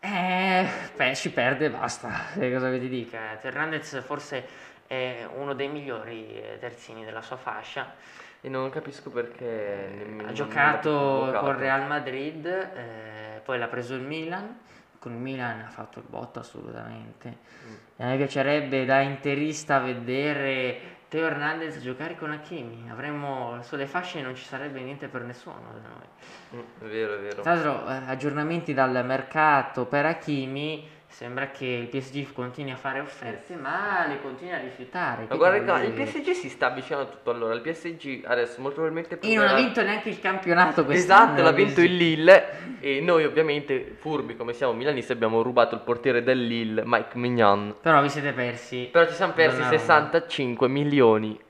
Eh, 0.00 0.66
beh, 0.96 1.14
ci 1.14 1.30
perde 1.30 1.66
e 1.66 1.70
basta. 1.70 2.08
Cosa 2.34 2.70
che 2.70 2.78
ti 2.78 2.88
dica? 2.88 3.38
Hernandez 3.42 4.00
forse 4.02 4.46
è 4.88 5.28
uno 5.36 5.54
dei 5.54 5.68
migliori 5.68 6.40
eh, 6.40 6.56
terzini 6.58 7.04
della 7.04 7.22
sua 7.22 7.36
fascia. 7.36 7.94
E 8.40 8.48
non 8.48 8.70
capisco 8.70 9.10
perché 9.10 9.90
nemmeno- 9.96 10.28
Ha 10.28 10.32
giocato 10.32 11.36
con 11.38 11.56
Real 11.58 11.86
Madrid, 11.86 12.46
eh, 12.46 13.40
poi 13.44 13.58
l'ha 13.58 13.66
preso 13.68 13.94
il 13.94 14.02
Milan. 14.02 14.58
Con 14.98 15.12
il 15.12 15.18
Milan 15.18 15.60
ha 15.60 15.68
fatto 15.68 16.00
il 16.00 16.06
botto 16.08 16.40
assolutamente. 16.40 17.28
Mm. 17.28 17.74
E 17.96 18.04
a 18.04 18.06
me 18.08 18.16
piacerebbe 18.16 18.84
da 18.84 19.00
interista 19.00 19.78
vedere 19.78 20.96
Teo 21.08 21.26
Hernandez 21.26 21.80
giocare 21.80 22.16
con 22.16 22.32
Hakimi. 22.32 22.88
Avremmo 22.90 23.60
sulle 23.62 23.86
fasce 23.86 24.20
non 24.20 24.34
ci 24.34 24.44
sarebbe 24.44 24.80
niente 24.80 25.08
per 25.08 25.22
nessuno 25.22 25.60
da 25.72 25.88
noi. 25.88 26.60
Mm, 26.62 26.86
è 26.86 26.90
vero, 26.90 27.14
è 27.14 27.18
vero. 27.20 27.42
Tra 27.42 27.54
l'altro, 27.54 27.88
eh, 27.88 28.10
aggiornamenti 28.10 28.74
dal 28.74 29.04
mercato 29.04 29.86
per 29.86 30.06
Hakimi. 30.06 30.96
Sembra 31.10 31.48
che 31.50 31.64
il 31.64 31.88
PSG 31.88 32.32
continui 32.32 32.70
a 32.70 32.76
fare 32.76 33.00
offerte, 33.00 33.56
ma 33.56 34.06
le 34.06 34.20
continui 34.20 34.52
a 34.52 34.58
rifiutare. 34.58 35.26
Ma 35.28 35.34
guarda, 35.36 35.82
il 35.82 35.92
PSG 35.92 36.30
si 36.30 36.48
sta 36.48 36.66
avvicinando 36.66 37.08
a 37.08 37.12
tutto. 37.12 37.30
Allora, 37.30 37.54
il 37.54 37.60
PSG 37.62 38.22
adesso 38.24 38.60
molto 38.60 38.76
probabilmente 38.82 39.18
E 39.18 39.34
non 39.34 39.44
ha 39.44 39.46
proverà- 39.48 39.54
vinto 39.66 39.82
neanche 39.82 40.08
il 40.10 40.20
campionato 40.20 40.84
quest'anno. 40.84 41.24
Esatto, 41.32 41.42
l'ha 41.42 41.50
vinto 41.50 41.80
il 41.80 41.96
Lille 41.96 42.78
e 42.80 43.00
noi 43.00 43.24
ovviamente, 43.24 43.96
furbi 43.98 44.36
come 44.36 44.52
siamo 44.52 44.74
milanisti, 44.74 45.10
abbiamo 45.10 45.42
rubato 45.42 45.74
il 45.74 45.80
portiere 45.80 46.22
del 46.22 46.46
Lille, 46.46 46.82
Mike 46.84 47.16
Mignon. 47.18 47.74
Però 47.80 48.00
vi 48.00 48.10
siete 48.10 48.32
persi. 48.32 48.88
Però 48.92 49.06
ci 49.08 49.14
siamo 49.14 49.32
persi 49.32 49.56
Donnarumma. 49.56 49.78
65 49.80 50.68
milioni. 50.68 51.40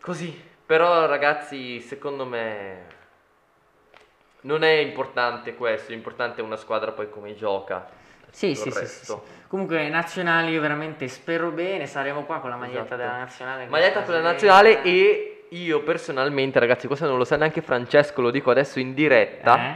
Così. 0.00 0.42
Però 0.66 1.06
ragazzi, 1.06 1.80
secondo 1.80 2.24
me 2.24 2.94
non 4.40 4.64
è 4.64 4.72
importante 4.72 5.54
questo, 5.54 5.92
l'importante 5.92 6.40
è 6.40 6.44
una 6.44 6.56
squadra 6.56 6.90
poi 6.92 7.08
come 7.08 7.34
gioca. 7.34 7.95
Sì, 8.36 8.54
sì, 8.54 8.70
sì, 8.70 8.84
sì. 8.86 9.14
Comunque, 9.48 9.88
nazionali, 9.88 10.52
io 10.52 10.60
veramente 10.60 11.08
spero 11.08 11.50
bene. 11.52 11.86
Saremo 11.86 12.24
qua 12.24 12.40
con 12.40 12.50
la 12.50 12.56
maglietta 12.56 12.80
Esatto. 12.80 12.96
della 12.96 13.16
nazionale. 13.16 13.66
Maglietta 13.66 14.02
con 14.02 14.04
per 14.04 14.14
la 14.16 14.20
la 14.20 14.30
nazionale 14.32 14.82
e 14.82 15.46
io 15.48 15.82
personalmente, 15.82 16.58
ragazzi, 16.58 16.86
questo 16.86 17.06
non 17.06 17.16
lo 17.16 17.24
sa 17.24 17.36
neanche 17.36 17.62
Francesco, 17.62 18.20
lo 18.20 18.30
dico 18.30 18.50
adesso 18.50 18.78
in 18.78 18.92
diretta. 18.92 19.58
Eh? 19.58 19.74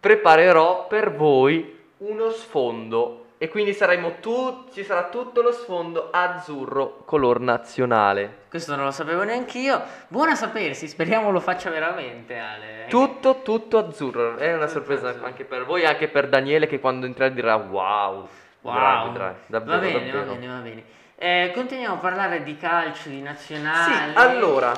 preparerò 0.00 0.86
per 0.86 1.14
voi 1.14 1.80
uno 1.98 2.30
sfondo 2.30 3.21
e 3.42 3.48
quindi 3.48 3.72
saremo 3.74 4.20
tu- 4.20 4.66
ci 4.72 4.84
sarà 4.84 5.08
tutto 5.08 5.42
lo 5.42 5.50
sfondo 5.50 6.10
azzurro 6.12 7.02
color 7.04 7.40
nazionale. 7.40 8.42
Questo 8.48 8.76
non 8.76 8.84
lo 8.84 8.92
sapevo 8.92 9.24
neanche 9.24 9.58
io. 9.58 9.82
Buona 10.06 10.36
sapersi, 10.36 10.86
speriamo 10.86 11.32
lo 11.32 11.40
faccia 11.40 11.68
veramente, 11.68 12.38
Ale. 12.38 12.86
Tutto, 12.88 13.40
tutto 13.42 13.78
azzurro. 13.78 14.36
È 14.36 14.46
una 14.46 14.66
Tutto 14.66 14.70
sorpresa 14.78 15.08
azzurro. 15.08 15.26
anche 15.26 15.42
per 15.42 15.64
voi, 15.64 15.84
anche 15.84 16.06
per 16.06 16.28
Daniele 16.28 16.68
che 16.68 16.78
quando 16.78 17.04
entrerà 17.04 17.30
dirà 17.30 17.56
wow. 17.56 18.28
Wow. 18.60 18.74
Bravi, 18.74 19.10
bravi, 19.10 19.36
davvero, 19.46 19.76
va 19.76 19.82
bene, 19.82 19.92
davvero. 20.12 20.18
va 20.24 20.32
bene, 20.38 20.46
va 20.46 20.58
bene. 20.60 20.84
Eh, 21.16 21.50
continuiamo 21.52 21.94
a 21.96 21.98
parlare 21.98 22.44
di 22.44 22.56
calcio, 22.56 23.08
di 23.08 23.22
nazionali. 23.22 23.92
Sì, 23.92 24.18
allora, 24.18 24.72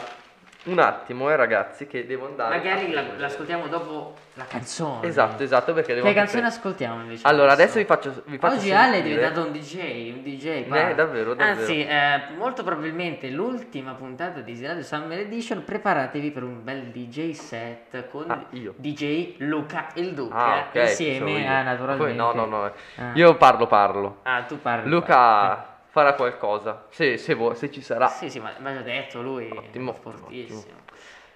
un 0.64 0.78
attimo 0.78 1.30
eh 1.30 1.36
ragazzi 1.36 1.86
che 1.86 2.06
devo 2.06 2.26
andare. 2.26 2.56
Magari 2.56 2.90
la- 2.90 3.04
l'ascoltiamo 3.16 3.66
dopo 3.68 4.14
la 4.34 4.44
canzone. 4.46 5.06
Esatto, 5.06 5.42
esatto, 5.42 5.72
perché 5.72 5.94
devo 5.94 6.06
Che 6.06 6.14
canzone 6.14 6.40
pre- 6.40 6.50
ascoltiamo 6.50 7.02
invece? 7.02 7.26
Allora, 7.26 7.52
adesso 7.52 7.78
vi 7.78 7.84
faccio, 7.84 8.22
vi 8.26 8.38
faccio 8.38 8.56
Oggi 8.56 8.72
Ale 8.72 8.98
è 8.98 9.02
diventato 9.02 9.44
un 9.46 9.52
DJ, 9.52 10.12
un 10.12 10.22
DJ. 10.22 10.66
guarda. 10.66 10.90
Eh, 10.90 10.94
davvero, 10.94 11.34
davvero. 11.34 11.60
Anzi, 11.60 11.84
eh, 11.86 12.20
molto 12.36 12.64
probabilmente 12.64 13.28
l'ultima 13.30 13.92
puntata 13.92 14.40
di 14.40 14.60
Radio 14.66 14.82
Summer 14.82 15.18
Edition. 15.20 15.62
Preparatevi 15.64 16.30
per 16.30 16.42
un 16.42 16.64
bel 16.64 16.84
DJ 16.86 17.30
set 17.32 18.08
con 18.08 18.30
Ah, 18.30 18.44
io. 18.50 18.74
DJ 18.76 19.36
Luca 19.38 19.88
il 19.94 20.14
Duca 20.14 20.34
Ah, 20.36 20.64
ok, 20.68 20.74
insieme 20.74 21.46
a 21.46 21.62
naturalmente. 21.62 22.04
Poi- 22.04 22.16
no, 22.16 22.32
no, 22.32 22.46
no. 22.46 22.64
Ah. 22.96 23.10
Io 23.14 23.36
parlo, 23.36 23.66
parlo. 23.66 24.18
Ah, 24.22 24.42
tu 24.42 24.58
parli. 24.60 24.88
Luca 24.88 25.73
farà 25.94 26.14
qualcosa, 26.14 26.86
se, 26.90 27.16
se, 27.18 27.34
vuoi, 27.34 27.54
se 27.54 27.70
ci 27.70 27.80
sarà. 27.80 28.08
Sì, 28.08 28.28
sì, 28.28 28.40
ma 28.40 28.52
mi 28.58 28.66
ha 28.66 28.74
già 28.74 28.80
detto 28.80 29.22
lui. 29.22 29.48
Ottimo, 29.48 29.94
è 29.94 30.00
fortissimo. 30.00 30.82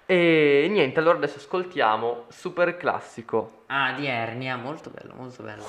E 0.05 0.67
niente, 0.69 0.99
allora 0.99 1.15
adesso 1.15 1.37
ascoltiamo 1.37 2.25
Super 2.27 2.75
Classico. 2.75 3.63
Ah, 3.67 3.93
di 3.93 4.05
Ernia, 4.05 4.57
molto 4.57 4.89
bello, 4.89 5.13
molto 5.15 5.43
bello. 5.43 5.63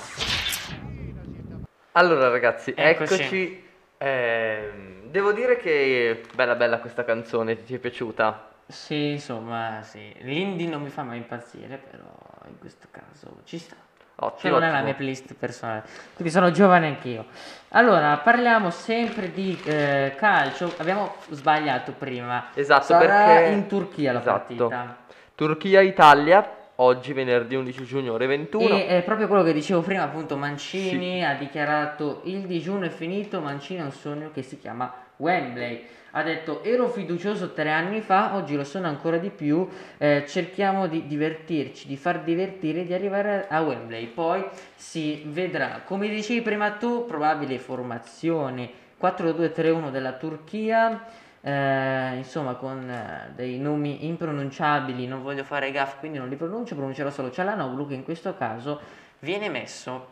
Allora 1.92 2.30
ragazzi, 2.30 2.72
Eccoci. 2.76 3.14
eccoci. 3.14 3.68
Ehm, 3.98 5.02
devo 5.04 5.30
dire 5.30 5.56
che 5.56 6.22
bella 6.34 6.56
bella 6.56 6.80
questa 6.80 7.04
canzone, 7.04 7.62
ti 7.62 7.76
è 7.76 7.78
piaciuta? 7.78 8.54
Sì, 8.66 9.10
insomma, 9.10 9.82
sì. 9.84 10.12
L'indie 10.22 10.66
non 10.66 10.82
mi 10.82 10.88
fa 10.90 11.04
mai 11.04 11.18
impazzire, 11.18 11.76
però 11.76 12.12
in 12.48 12.58
questo 12.58 12.88
caso 12.90 13.42
ci 13.44 13.58
sta. 13.58 13.76
Ottimo. 14.22 14.54
non 14.54 14.62
è 14.62 14.66
la 14.66 14.72
ottimo. 14.72 14.84
mia 14.84 14.94
playlist 14.94 15.34
personale, 15.34 15.82
quindi 16.14 16.32
sono 16.32 16.50
giovane 16.50 16.86
anch'io. 16.88 17.24
Allora, 17.70 18.16
parliamo 18.18 18.70
sempre 18.70 19.32
di 19.32 19.58
eh, 19.64 20.14
calcio. 20.16 20.72
Abbiamo 20.78 21.14
sbagliato 21.30 21.92
prima. 21.92 22.48
Esatto, 22.54 22.84
Sarà 22.84 23.06
perché- 23.34 23.50
in 23.52 23.66
Turchia 23.66 24.12
la 24.12 24.18
Esatto. 24.20 24.36
partita. 24.38 24.96
Turchia-Italia, 25.34 26.48
oggi 26.76 27.12
venerdì 27.12 27.54
11 27.54 27.84
giugno 27.84 28.12
ore 28.12 28.26
21. 28.26 28.74
E 28.74 28.86
è 28.88 29.02
proprio 29.02 29.26
quello 29.26 29.42
che 29.42 29.52
dicevo 29.52 29.80
prima, 29.80 30.02
appunto, 30.02 30.36
Mancini 30.36 31.24
ha 31.24 31.34
dichiarato 31.34 32.20
il 32.24 32.40
digiuno 32.46 32.84
è 32.86 32.88
finito, 32.88 33.40
Mancini 33.40 33.80
ha 33.80 33.84
un 33.84 33.92
sogno 33.92 34.30
che 34.32 34.42
si 34.42 34.58
chiama 34.58 34.92
Wembley. 35.20 35.86
Ha 36.12 36.22
detto 36.24 36.64
ero 36.64 36.88
fiducioso 36.88 37.52
tre 37.52 37.70
anni 37.70 38.00
fa, 38.00 38.34
oggi 38.34 38.56
lo 38.56 38.64
sono 38.64 38.88
ancora 38.88 39.18
di 39.18 39.30
più, 39.30 39.68
eh, 39.98 40.24
cerchiamo 40.26 40.88
di 40.88 41.06
divertirci, 41.06 41.86
di 41.86 41.96
far 41.96 42.22
divertire, 42.22 42.84
di 42.84 42.92
arrivare 42.92 43.46
a 43.48 43.60
Wembley. 43.60 44.06
Poi 44.08 44.44
si 44.74 45.22
vedrà, 45.26 45.82
come 45.84 46.08
dicevi 46.08 46.42
prima 46.42 46.72
tu, 46.72 47.06
probabile 47.06 47.58
formazione 47.58 48.70
4-2-3-1 49.00 49.90
della 49.90 50.14
Turchia. 50.14 51.04
eh, 51.42 52.16
insomma 52.16 52.54
con 52.54 52.88
eh, 52.90 53.32
dei 53.34 53.58
nomi 53.58 54.06
impronunciabili 54.06 55.06
non 55.06 55.22
voglio 55.22 55.42
fare 55.42 55.70
gaff 55.70 55.98
quindi 55.98 56.18
non 56.18 56.28
li 56.28 56.36
pronuncio 56.36 56.74
pronuncerò 56.74 57.10
solo 57.10 57.30
Cialanoglu 57.30 57.88
che 57.88 57.94
in 57.94 58.04
questo 58.04 58.34
caso 58.36 58.78
viene 59.20 59.48
messo 59.48 60.10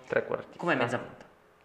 come 0.56 0.74
mezza 0.74 0.96
punta 0.98 1.17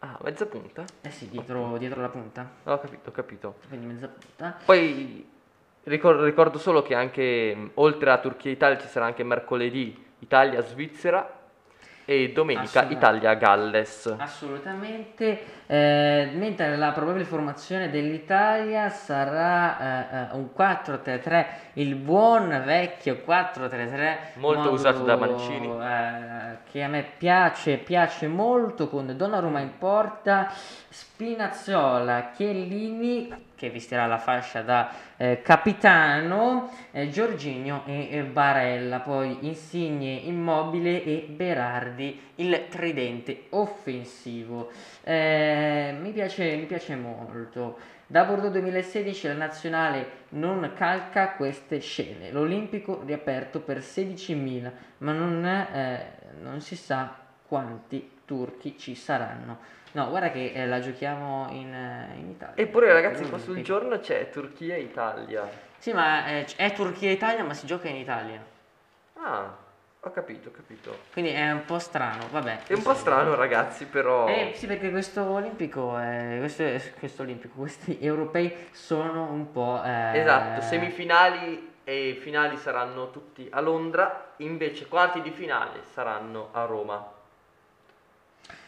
Ah, 0.05 0.19
mezza 0.21 0.45
punta? 0.45 0.83
eh 1.01 1.11
sì 1.11 1.29
dietro, 1.29 1.77
dietro 1.77 2.01
la 2.01 2.09
punta 2.09 2.45
Ho 2.65 2.77
capito, 2.77 3.07
ho 3.09 3.11
capito. 3.13 3.55
quindi 3.69 3.85
mezza 3.85 4.09
punta 4.09 4.57
Poi 4.65 5.25
ricor- 5.83 6.19
ricordo 6.23 6.57
solo 6.57 6.81
che 6.81 6.93
anche 6.93 7.71
oltre 7.75 8.11
a 8.11 8.17
Turchia 8.17 8.49
e 8.49 8.53
Italia 8.53 8.77
ci 8.79 8.87
sarà 8.87 9.05
anche 9.05 9.23
mercoledì 9.23 10.11
Italia-Svizzera 10.19 11.39
e 12.03 12.33
domenica. 12.33 12.83
Italia-Galles. 12.89 14.13
assolutamente 14.17 15.62
eh, 15.73 16.29
mentre 16.35 16.75
la 16.77 16.91
probabile 16.91 17.23
formazione 17.23 17.89
dell'Italia 17.89 18.89
sarà 18.89 19.79
eh, 19.79 20.17
eh, 20.17 20.37
un 20.37 20.49
4-3-3 20.55 21.45
il 21.73 21.95
buon 21.95 22.61
vecchio 22.63 23.23
4-3-3 23.25 24.17
Molto 24.35 24.59
modo, 24.59 24.71
usato 24.73 25.03
da 25.03 25.15
Mancini. 25.15 25.67
eh, 25.67 26.57
che 26.71 26.83
a 26.83 26.87
me 26.87 27.03
piace 27.17 27.77
piace 27.77 28.27
molto 28.27 28.87
con 28.87 29.17
Donnarumma 29.17 29.61
in 29.61 29.71
porta 29.79 30.51
Spinazzola 30.89 32.29
Chiellini 32.35 33.47
che 33.55 33.71
vestirà 33.71 34.05
la 34.05 34.19
fascia 34.19 34.61
da 34.61 34.91
eh, 35.17 35.41
capitano 35.41 36.69
eh, 36.91 37.09
Giorginio 37.09 37.81
e 37.85 38.09
e 38.11 38.21
Barella 38.23 38.99
poi 38.99 39.37
Insigne 39.47 40.11
Immobile 40.11 41.03
e 41.03 41.25
Berardi 41.29 42.31
il 42.35 42.67
tridente 42.69 43.45
offensivo 43.51 44.69
Eh, 45.05 45.62
mi, 45.99 46.11
piace, 46.11 46.55
mi 46.55 46.65
piace 46.65 46.95
molto. 46.95 47.77
Da 48.07 48.25
Bordeaux 48.25 48.51
2016 48.51 49.27
la 49.27 49.33
nazionale 49.33 50.09
non 50.29 50.71
calca 50.75 51.31
queste 51.31 51.79
scene. 51.79 52.31
l'Olimpico 52.31 53.01
riaperto 53.05 53.59
per 53.59 53.79
16.000 53.79 54.71
ma 54.99 55.11
non, 55.13 55.45
eh, 55.45 56.11
non 56.41 56.61
si 56.61 56.75
sa 56.75 57.15
quanti 57.47 58.19
turchi 58.25 58.77
ci 58.77 58.95
saranno. 58.95 59.81
No 59.93 60.09
guarda 60.09 60.31
che 60.31 60.51
eh, 60.53 60.65
la 60.65 60.79
giochiamo 60.79 61.47
in, 61.51 61.73
eh, 61.73 62.17
in 62.17 62.29
Italia. 62.29 62.55
Eppure 62.55 62.91
ragazzi 62.91 63.27
qua 63.29 63.37
sul 63.37 63.61
giorno 63.61 63.99
c'è 63.99 64.29
Turchia 64.29 64.75
e 64.75 64.81
Italia. 64.81 65.49
sì 65.77 65.93
ma 65.93 66.27
eh, 66.27 66.45
è 66.55 66.73
Turchia 66.73 67.09
e 67.09 67.13
Italia 67.13 67.43
ma 67.43 67.53
si 67.53 67.65
gioca 67.65 67.87
in 67.87 67.95
Italia. 67.95 68.43
Ah, 69.15 69.55
ho 70.05 70.11
capito, 70.11 70.49
ho 70.49 70.51
capito. 70.51 70.97
quindi 71.13 71.31
è 71.31 71.49
un 71.51 71.63
po' 71.65 71.79
strano 71.79 72.27
vabbè 72.29 72.63
È 72.67 72.73
un 72.73 72.81
po' 72.81 72.93
strano 72.93 73.35
ragazzi, 73.35 73.85
però... 73.85 74.27
Eh 74.27 74.51
sì, 74.55 74.67
perché 74.67 74.89
questo 74.91 75.23
olimpico, 75.23 75.97
è- 75.97 76.35
questo, 76.39 76.63
questo 76.99 77.21
olimpico, 77.23 77.53
questi 77.57 77.97
europei 78.03 78.53
sono 78.71 79.31
un 79.31 79.51
po'... 79.51 79.81
eh, 79.83 80.19
Esatto, 80.19 80.61
semifinali 80.61 81.71
e 81.85 82.17
finali 82.21 82.57
saranno 82.57 83.11
tutti 83.11 83.47
a 83.51 83.59
Londra, 83.61 84.33
invece 84.37 84.87
quarti 84.87 85.21
di 85.21 85.31
finale 85.31 85.81
saranno 85.93 86.49
a 86.51 86.65
Roma. 86.65 87.12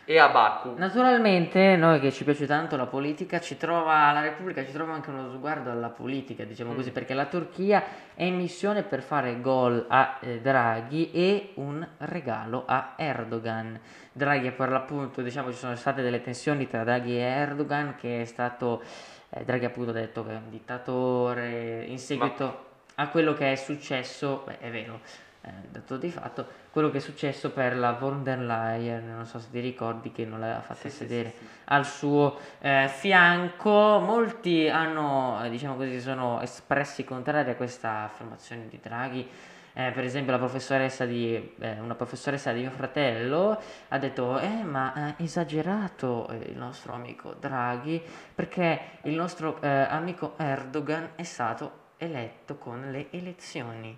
E 0.06 0.20
a 0.20 0.30
Baku. 0.30 0.76
Naturalmente, 0.78 1.76
noi 1.76 2.00
che 2.00 2.12
ci 2.12 2.24
piace 2.24 2.46
tanto 2.46 2.76
la 2.78 2.86
politica, 2.86 3.40
ci 3.40 3.58
trova, 3.58 4.12
la 4.12 4.22
Repubblica 4.22 4.64
ci 4.64 4.72
trova 4.72 4.94
anche 4.94 5.10
uno 5.10 5.32
sguardo 5.32 5.72
alla 5.72 5.90
politica, 5.90 6.44
diciamo 6.44 6.72
Mm. 6.72 6.76
così, 6.76 6.92
perché 6.92 7.14
la 7.16 7.26
Turchia 7.26 7.84
è 8.14 8.24
in 8.24 8.36
missione 8.36 8.84
per 8.84 9.02
fare 9.02 9.42
gol 9.42 9.86
a 9.90 10.18
eh, 10.22 10.40
Draghi 10.42 11.12
e 11.12 11.52
un 11.56 11.86
regalo 11.98 12.64
a 12.68 12.94
Erdogan. 12.98 13.80
Draghi 14.12 14.52
per 14.52 14.70
l'appunto, 14.70 15.22
diciamo, 15.22 15.52
ci 15.52 15.58
sono 15.58 15.76
state 15.76 16.02
delle 16.04 16.22
tensioni 16.22 16.68
tra 16.68 16.84
Draghi 16.84 17.18
e 17.18 17.22
Erdogan, 17.22 17.96
che 17.96 18.22
è 18.22 18.26
stato, 18.26 18.84
eh, 19.30 19.44
Draghi 19.44 19.66
appunto 19.66 19.90
ha 19.90 19.94
detto 19.94 20.24
che 20.24 20.32
è 20.32 20.36
un 20.36 20.50
dittatore, 20.50 21.84
in 21.88 21.98
seguito 21.98 22.64
a 22.96 23.10
quello 23.10 23.34
che 23.34 23.52
è 23.52 23.56
successo, 23.56 24.44
beh, 24.46 24.60
è 24.60 24.70
vero, 24.70 25.00
eh, 25.46 25.52
dato 25.70 25.98
di 25.98 26.10
fatto, 26.10 26.48
quello 26.72 26.90
che 26.90 26.98
è 26.98 27.00
successo 27.00 27.52
per 27.52 27.78
la 27.78 27.92
von 27.92 28.24
der 28.24 28.40
Leyen, 28.40 29.14
non 29.14 29.26
so 29.28 29.38
se 29.38 29.50
ti 29.52 29.60
ricordi 29.60 30.12
che 30.12 30.26
non 30.26 30.40
l'aveva 30.40 30.62
fatta 30.62 30.90
Sì, 30.90 30.90
sedere 30.90 31.34
sì, 31.38 31.46
sì. 31.46 31.50
al 31.66 31.86
suo 31.86 32.38
eh, 32.60 32.88
fianco. 32.90 34.00
Molti 34.00 34.68
hanno, 34.68 35.44
eh, 35.44 35.50
diciamo 35.52 35.76
così, 35.76 36.02
sono 36.02 36.42
espressi 36.42 37.04
contrari 37.04 37.52
a 37.52 37.56
questa 37.56 38.06
affermazione 38.06 38.68
di 38.68 38.80
Draghi. 38.82 39.30
Eh, 39.78 39.92
per 39.92 40.04
esempio, 40.04 40.32
la 40.32 40.40
professoressa 40.40 41.06
di, 41.06 41.54
eh, 41.60 41.80
una 41.80 41.96
professoressa 41.96 42.52
di 42.52 42.62
mio 42.62 42.72
fratello 42.72 43.62
ha 43.90 43.98
detto: 44.00 44.40
Eh, 44.40 44.64
ma 44.64 44.94
ha 44.94 45.14
esagerato 45.18 46.28
eh, 46.30 46.50
il 46.50 46.58
nostro 46.58 46.94
amico 46.94 47.36
Draghi 47.40 48.02
perché 48.34 48.80
il 49.04 49.14
nostro 49.14 49.60
amico 49.62 50.34
Erdogan 50.38 51.10
è 51.16 51.24
stato 51.24 51.84
eletto 51.98 52.56
con 52.56 52.92
le 52.92 53.08
elezioni. 53.12 53.98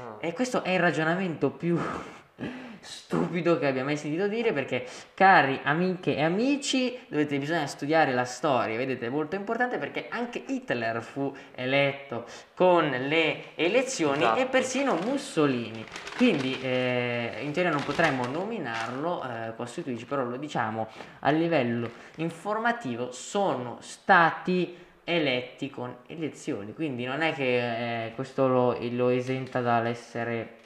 Ah. 0.00 0.16
E 0.20 0.32
questo 0.32 0.62
è 0.62 0.70
il 0.70 0.80
ragionamento 0.80 1.50
più 1.50 1.78
stupido 2.80 3.58
che 3.58 3.66
abbia 3.66 3.84
mai 3.84 3.96
sentito 3.96 4.28
dire 4.28 4.52
perché, 4.52 4.86
cari 5.14 5.60
amiche 5.62 6.16
e 6.16 6.22
amici, 6.22 6.98
dovete, 7.08 7.38
bisogna 7.38 7.66
studiare 7.66 8.12
la 8.12 8.24
storia, 8.24 8.76
vedete, 8.76 9.06
è 9.06 9.08
molto 9.10 9.36
importante 9.36 9.78
perché 9.78 10.06
anche 10.08 10.42
Hitler 10.46 11.02
fu 11.02 11.34
eletto 11.54 12.24
con 12.54 12.88
le 12.88 13.56
elezioni 13.56 14.22
Esatto. 14.22 14.40
e 14.40 14.46
persino 14.46 14.94
Mussolini. 14.94 15.84
Quindi 16.16 16.58
eh, 16.60 17.38
in 17.40 17.52
teoria 17.52 17.72
non 17.72 17.82
potremmo 17.82 18.26
nominarlo 18.26 19.22
eh, 19.22 19.82
Twitch, 19.82 20.06
però 20.06 20.24
lo 20.24 20.36
diciamo 20.36 20.88
a 21.20 21.30
livello 21.30 21.90
informativo, 22.16 23.12
sono 23.12 23.78
stati 23.80 24.86
eletti 25.10 25.70
con 25.70 25.96
elezioni, 26.06 26.74
quindi 26.74 27.06
non 27.06 27.22
è 27.22 27.32
che 27.32 28.06
eh, 28.06 28.12
questo 28.14 28.46
lo, 28.46 28.76
lo 28.90 29.08
esenta 29.08 29.60
dall'essere 29.62 30.56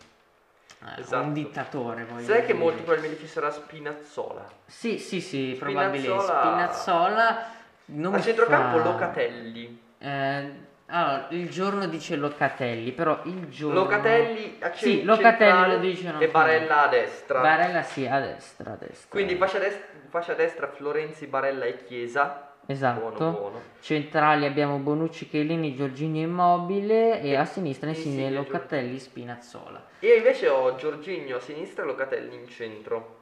eh, 0.96 1.00
Esatto. 1.00 1.22
un 1.22 1.32
dittatore. 1.32 2.06
Sai 2.18 2.40
che 2.40 2.46
dire. 2.46 2.58
molto 2.58 2.82
probabilmente 2.82 3.20
ci 3.20 3.28
sarà 3.28 3.50
Spinazzola. 3.52 4.44
Sì, 4.66 4.98
sì, 4.98 5.20
sì. 5.20 5.54
Spinazzola- 5.54 6.40
Spinazzola 6.40 7.46
non 7.86 8.14
A 8.14 8.20
centrocampo 8.20 8.78
fa- 8.78 8.84
Locatelli. 8.84 9.80
Eh, 9.98 10.50
allora, 10.86 11.26
il 11.30 11.48
giorno 11.48 11.86
dice 11.86 12.16
Locatelli, 12.16 12.90
però 12.90 13.20
il 13.24 13.48
giorno... 13.48 13.78
Locatelli 13.82 14.56
a 14.60 14.72
Sì, 14.74 14.96
cen- 14.96 15.04
Locatelli 15.06 15.68
lo 15.70 15.78
dicono 15.78 16.18
e 16.20 16.26
Barella 16.28 16.82
a 16.82 16.88
destra. 16.88 17.40
Barella 17.40 17.82
sì, 17.84 18.06
a 18.08 18.18
destra, 18.18 18.72
a 18.72 18.76
destra. 18.76 19.08
Quindi 19.08 19.36
fascia, 19.36 19.58
dest- 19.60 19.84
fascia 20.08 20.34
destra 20.34 20.66
Florenzi, 20.66 21.26
Barella 21.26 21.64
e 21.64 21.84
Chiesa. 21.84 22.48
Esatto. 22.66 23.00
Buono, 23.16 23.30
buono. 23.38 23.60
Centrali 23.80 24.46
abbiamo 24.46 24.76
Bonucci, 24.78 25.28
Chiellini, 25.28 25.74
Giorgini 25.74 26.20
Immobile 26.20 27.20
e 27.20 27.34
a 27.36 27.44
sinistra 27.44 27.88
Insigne, 27.88 28.22
Insigne, 28.22 28.30
Locatelli, 28.30 28.98
Spinazzola. 28.98 29.82
Io 30.00 30.14
invece 30.14 30.48
ho 30.48 30.74
Giorginio 30.76 31.36
a 31.36 31.40
sinistra 31.40 31.82
e 31.82 31.86
Locatelli 31.86 32.34
in 32.34 32.46
centro. 32.48 33.16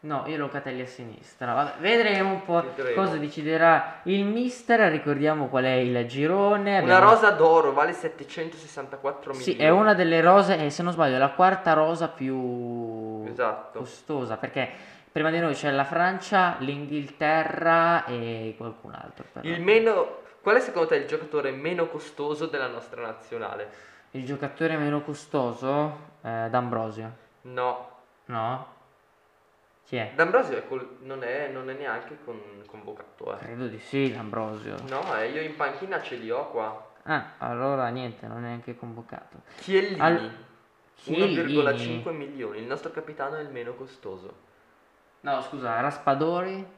No, 0.00 0.22
io 0.26 0.36
Locatelli 0.36 0.82
a 0.82 0.86
sinistra. 0.86 1.52
Vabbè, 1.54 1.72
vedremo 1.80 2.30
un 2.30 2.44
po' 2.44 2.62
Vedremo. 2.76 3.02
cosa 3.02 3.16
deciderà 3.16 4.00
il 4.04 4.24
mister. 4.24 4.78
Ricordiamo 4.90 5.48
qual 5.48 5.64
è 5.64 5.72
il 5.72 6.06
girone. 6.06 6.78
Una 6.80 6.94
Abbiamo- 6.96 7.10
rosa 7.12 7.30
d'oro 7.30 7.72
vale 7.72 7.92
764 7.92 9.32
milioni. 9.32 9.52
Sì, 9.52 9.56
è 9.60 9.68
una 9.68 9.94
delle 9.94 10.20
rose, 10.20 10.64
e 10.64 10.70
se 10.70 10.84
non 10.84 10.92
sbaglio, 10.92 11.16
è 11.16 11.18
la 11.18 11.30
quarta 11.30 11.72
rosa 11.72 12.06
più 12.08 13.24
Esatto. 13.26 13.80
costosa. 13.80 14.36
Perché 14.36 14.68
prima 15.16 15.30
di 15.30 15.38
noi 15.38 15.54
c'è 15.54 15.70
la 15.70 15.84
Francia, 15.84 16.56
l'Inghilterra 16.58 18.04
e 18.04 18.54
qualcun 18.58 18.92
altro. 18.92 19.24
Il 19.40 19.62
meno... 19.62 20.18
Qual 20.42 20.56
è 20.56 20.60
secondo 20.60 20.88
te 20.88 20.96
il 20.96 21.06
giocatore 21.06 21.52
meno 21.52 21.86
costoso 21.88 22.44
della 22.44 22.66
nostra 22.66 23.00
nazionale? 23.00 23.70
Il 24.10 24.26
giocatore 24.26 24.76
meno 24.76 25.00
costoso? 25.00 26.16
Eh, 26.20 26.48
D'Ambrosio. 26.50 27.16
No. 27.42 27.90
No? 28.26 28.66
Chi 29.86 29.96
è? 29.96 30.12
D'Ambrosio 30.14 30.58
è 30.58 30.68
col- 30.68 30.98
non, 31.00 31.22
è, 31.22 31.48
non 31.48 31.70
è 31.70 31.72
neanche 31.72 32.18
con- 32.22 32.62
convocato. 32.66 33.36
Eh. 33.36 33.38
Credo 33.38 33.68
di 33.68 33.78
sì, 33.78 34.12
D'Ambrosio. 34.12 34.76
No, 34.90 35.16
eh, 35.16 35.30
io 35.30 35.40
in 35.40 35.56
panchina 35.56 36.02
ce 36.02 36.16
li 36.16 36.30
ho 36.30 36.50
qua. 36.50 36.90
Ah, 37.04 37.36
allora 37.38 37.88
niente, 37.88 38.26
non 38.26 38.44
è 38.44 38.48
neanche 38.48 38.76
convocato. 38.76 39.40
Chiellini. 39.60 39.98
Al- 39.98 40.30
Chiellini? 40.94 41.54
1,5 41.54 42.10
milioni. 42.10 42.58
Il 42.58 42.66
nostro 42.66 42.90
capitano 42.90 43.36
è 43.36 43.40
il 43.40 43.48
meno 43.48 43.72
costoso. 43.72 44.44
No, 45.20 45.40
scusa, 45.42 45.80
Raspadori? 45.80 46.74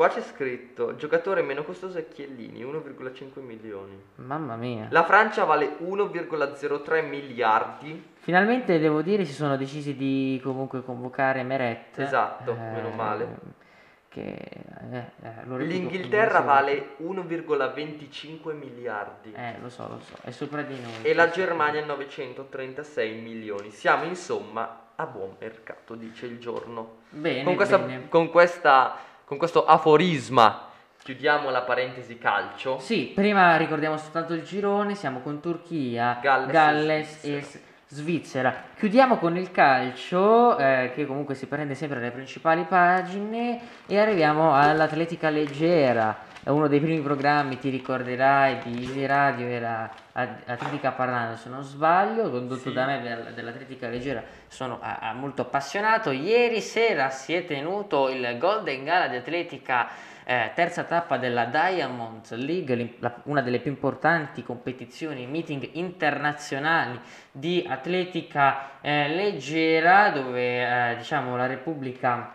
Qua 0.00 0.08
c'è 0.08 0.22
scritto 0.22 0.96
giocatore 0.96 1.42
meno 1.42 1.62
costoso 1.62 1.98
è 1.98 2.08
Chiellini, 2.08 2.64
1,5 2.64 3.40
milioni. 3.40 4.00
Mamma 4.14 4.56
mia. 4.56 4.86
La 4.88 5.04
Francia 5.04 5.44
vale 5.44 5.76
1,03 5.78 7.06
miliardi. 7.06 8.12
Finalmente 8.14 8.78
devo 8.78 9.02
dire 9.02 9.26
si 9.26 9.34
sono 9.34 9.58
decisi 9.58 9.96
di 9.96 10.40
comunque 10.42 10.82
convocare 10.82 11.42
Meret. 11.42 11.98
Esatto, 11.98 12.54
meno 12.54 12.88
male. 12.90 13.58
Che 14.08 14.22
eh, 14.22 15.12
eh, 15.22 15.56
L'Inghilterra 15.58 16.40
vale 16.40 16.96
1,25 17.02 18.56
miliardi. 18.56 19.34
Eh, 19.34 19.56
lo 19.60 19.68
so, 19.68 19.86
lo 19.86 20.00
so, 20.00 20.16
è 20.22 20.30
sopra 20.30 20.62
di 20.62 20.80
noi. 20.80 21.02
E 21.02 21.12
la 21.12 21.28
Germania 21.28 21.84
936 21.84 23.20
milioni. 23.20 23.70
Siamo 23.70 24.04
insomma 24.04 24.88
a 25.00 25.06
buon 25.06 25.34
mercato, 25.38 25.94
dice 25.94 26.26
il 26.26 26.38
giorno. 26.38 26.98
Bene, 27.10 27.42
Con, 27.44 27.54
questa- 27.56 27.78
bene. 27.78 28.08
con 28.08 28.30
questa- 28.30 28.96
con 29.24 29.38
questo 29.38 29.64
aforisma 29.64 30.68
chiudiamo 31.02 31.48
la 31.50 31.62
parentesi 31.62 32.18
calcio. 32.18 32.78
Sì, 32.78 33.12
prima 33.14 33.56
ricordiamo 33.56 33.96
soltanto 33.96 34.34
il 34.34 34.42
girone, 34.42 34.94
siamo 34.94 35.20
con 35.20 35.40
Turchia, 35.40 36.18
Galles 36.20 36.50
Galles, 36.52 37.24
e 37.24 37.32
e 37.36 37.40
S- 37.42 37.60
Svizzera. 37.88 38.54
Chiudiamo 38.76 39.16
con 39.16 39.36
il 39.36 39.50
calcio, 39.50 40.56
eh, 40.58 40.92
che 40.94 41.06
comunque 41.06 41.34
si 41.34 41.46
prende 41.46 41.74
sempre 41.74 41.98
le 42.00 42.10
principali 42.10 42.62
pagine, 42.64 43.60
e 43.86 43.98
arriviamo 43.98 44.54
all'atletica 44.54 45.28
leggera. 45.30 46.28
Uno 46.42 46.68
dei 46.68 46.80
primi 46.80 47.00
programmi, 47.02 47.58
ti 47.58 47.68
ricorderai, 47.68 48.60
di 48.64 48.82
Easy 48.82 49.04
Radio, 49.04 49.46
era 49.46 49.90
At- 50.12 50.48
Atletica 50.48 50.92
Parlando, 50.92 51.36
se 51.36 51.50
non 51.50 51.62
sbaglio, 51.62 52.30
condotto 52.30 52.70
Sì. 52.70 52.72
da 52.72 52.86
me 52.86 53.02
del- 53.02 53.32
dell'atletica 53.34 53.88
leggera. 53.88 54.22
Sono 54.48 54.78
ah, 54.80 54.98
ah, 55.02 55.12
molto 55.12 55.42
appassionato. 55.42 56.10
Ieri 56.10 56.62
sera 56.62 57.10
si 57.10 57.34
è 57.34 57.44
tenuto 57.44 58.08
il 58.08 58.36
Golden 58.38 58.84
Gala 58.84 59.08
di 59.08 59.16
Atletica 59.16 59.88
eh, 60.24 60.52
terza 60.54 60.84
tappa 60.84 61.16
della 61.18 61.44
Diamond 61.44 62.24
League, 62.36 62.94
la- 63.00 63.14
una 63.24 63.42
delle 63.42 63.58
più 63.58 63.70
importanti 63.70 64.42
competizioni, 64.42 65.26
meeting 65.26 65.68
internazionali 65.72 66.98
di 67.32 67.66
atletica 67.68 68.80
eh, 68.80 69.08
leggera, 69.08 70.08
dove 70.10 70.90
eh, 70.92 70.96
diciamo 70.96 71.36
la 71.36 71.46
Repubblica, 71.46 72.32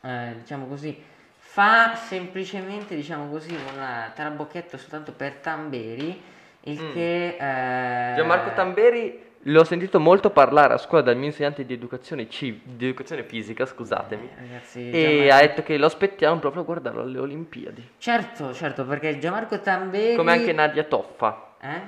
eh, 0.00 0.34
diciamo 0.38 0.66
così, 0.66 1.10
fa 1.52 1.94
semplicemente, 1.96 2.94
diciamo 2.94 3.28
così, 3.28 3.52
un 3.52 4.10
trabocchetto 4.14 4.78
soltanto 4.78 5.12
per 5.12 5.34
Tamberi, 5.34 6.18
il 6.60 6.80
Mm. 6.82 6.92
che... 6.92 7.36
eh, 7.38 8.14
Gianmarco 8.16 8.52
Tamberi 8.54 9.22
l'ho 9.46 9.64
sentito 9.64 10.00
molto 10.00 10.30
parlare 10.30 10.72
a 10.72 10.78
scuola 10.78 11.02
dal 11.04 11.16
mio 11.16 11.26
insegnante 11.26 11.66
di 11.66 11.74
educazione, 11.74 12.26
civ- 12.30 12.62
di 12.64 12.86
educazione 12.86 13.24
fisica, 13.24 13.66
scusatemi. 13.66 14.24
eh, 14.34 14.40
ragazzi, 14.40 14.88
E 14.90 14.98
Gianmarco- 15.02 15.34
ha 15.34 15.40
detto 15.46 15.62
che 15.62 15.76
lo 15.76 15.86
aspettiamo 15.86 16.38
proprio 16.38 16.62
a 16.62 16.64
guardarlo 16.64 17.02
alle 17.02 17.18
Olimpiadi. 17.18 17.86
Certo, 17.98 18.54
certo, 18.54 18.86
perché 18.86 19.18
Gianmarco 19.18 19.60
Tamberi... 19.60 20.14
Come 20.16 20.32
anche 20.32 20.52
Nadia 20.52 20.84
Toffa. 20.84 21.48
Eh? 21.60 21.80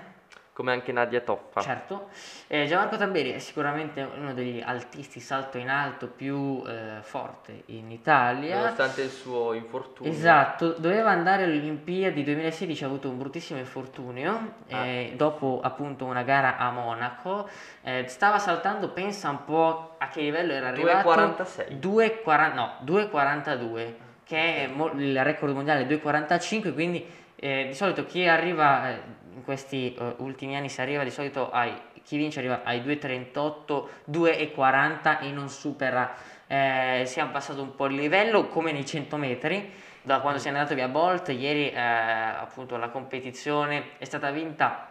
Come 0.54 0.70
anche 0.70 0.92
Nadia 0.92 1.20
Toffa. 1.20 1.60
Certo, 1.60 2.10
Eh, 2.46 2.66
Gianmarco 2.66 2.96
Tamberi 2.96 3.32
è 3.32 3.40
sicuramente 3.40 4.08
uno 4.16 4.32
degli 4.34 4.62
altisti 4.64 5.18
salto 5.18 5.58
in 5.58 5.68
alto 5.68 6.06
più 6.06 6.62
eh, 6.64 6.98
forte 7.02 7.64
in 7.66 7.90
Italia. 7.90 8.58
Nonostante 8.58 9.02
il 9.02 9.10
suo 9.10 9.52
infortunio. 9.54 10.12
Esatto, 10.12 10.74
doveva 10.78 11.10
andare 11.10 11.42
alle 11.42 11.56
Olimpiadi 11.56 12.22
2016, 12.22 12.84
ha 12.84 12.86
avuto 12.86 13.08
un 13.08 13.18
bruttissimo 13.18 13.58
infortunio, 13.58 14.52
Ah. 14.70 14.84
eh, 14.84 15.14
dopo 15.16 15.58
appunto 15.60 16.04
una 16.04 16.22
gara 16.22 16.56
a 16.56 16.70
Monaco, 16.70 17.48
Eh, 17.82 18.04
stava 18.06 18.38
saltando, 18.38 18.90
pensa 18.90 19.28
un 19.30 19.44
po' 19.44 19.96
a 19.98 20.06
che 20.08 20.20
livello 20.20 20.52
era 20.52 20.68
arrivato. 20.68 21.08
2,46. 21.10 21.78
2,40 21.80 22.54
no, 22.54 22.76
2,42, 22.84 23.94
che 24.24 24.36
è 24.64 24.66
mo- 24.68 24.92
il 24.94 25.20
record 25.24 25.52
mondiale 25.52 25.84
2,45, 25.84 26.72
quindi 26.72 27.04
eh, 27.36 27.64
di 27.66 27.74
solito 27.74 28.06
chi 28.06 28.26
arriva 28.26 28.88
eh, 28.88 29.00
questi 29.44 29.94
eh, 29.94 30.14
ultimi 30.18 30.56
anni 30.56 30.68
si 30.68 30.80
arriva 30.80 31.04
di 31.04 31.10
solito 31.10 31.50
ai 31.50 31.92
chi 32.04 32.18
vince 32.18 32.38
arriva 32.40 32.60
ai 32.64 32.80
2,38, 32.80 33.86
2,40 34.10 35.22
e 35.22 35.30
non 35.30 35.48
supera 35.48 36.14
eh, 36.46 37.04
si 37.06 37.18
è 37.18 37.22
abbassato 37.22 37.62
un 37.62 37.74
po' 37.74 37.86
il 37.86 37.94
livello 37.94 38.48
come 38.48 38.72
nei 38.72 38.84
100 38.84 39.16
metri 39.16 39.72
da 40.02 40.20
quando 40.20 40.38
si 40.38 40.46
è 40.46 40.50
andato 40.50 40.74
via 40.74 40.88
Bolt 40.88 41.28
ieri 41.28 41.70
eh, 41.70 41.78
appunto 41.80 42.76
la 42.76 42.88
competizione 42.90 43.92
è 43.96 44.04
stata 44.04 44.30
vinta 44.30 44.88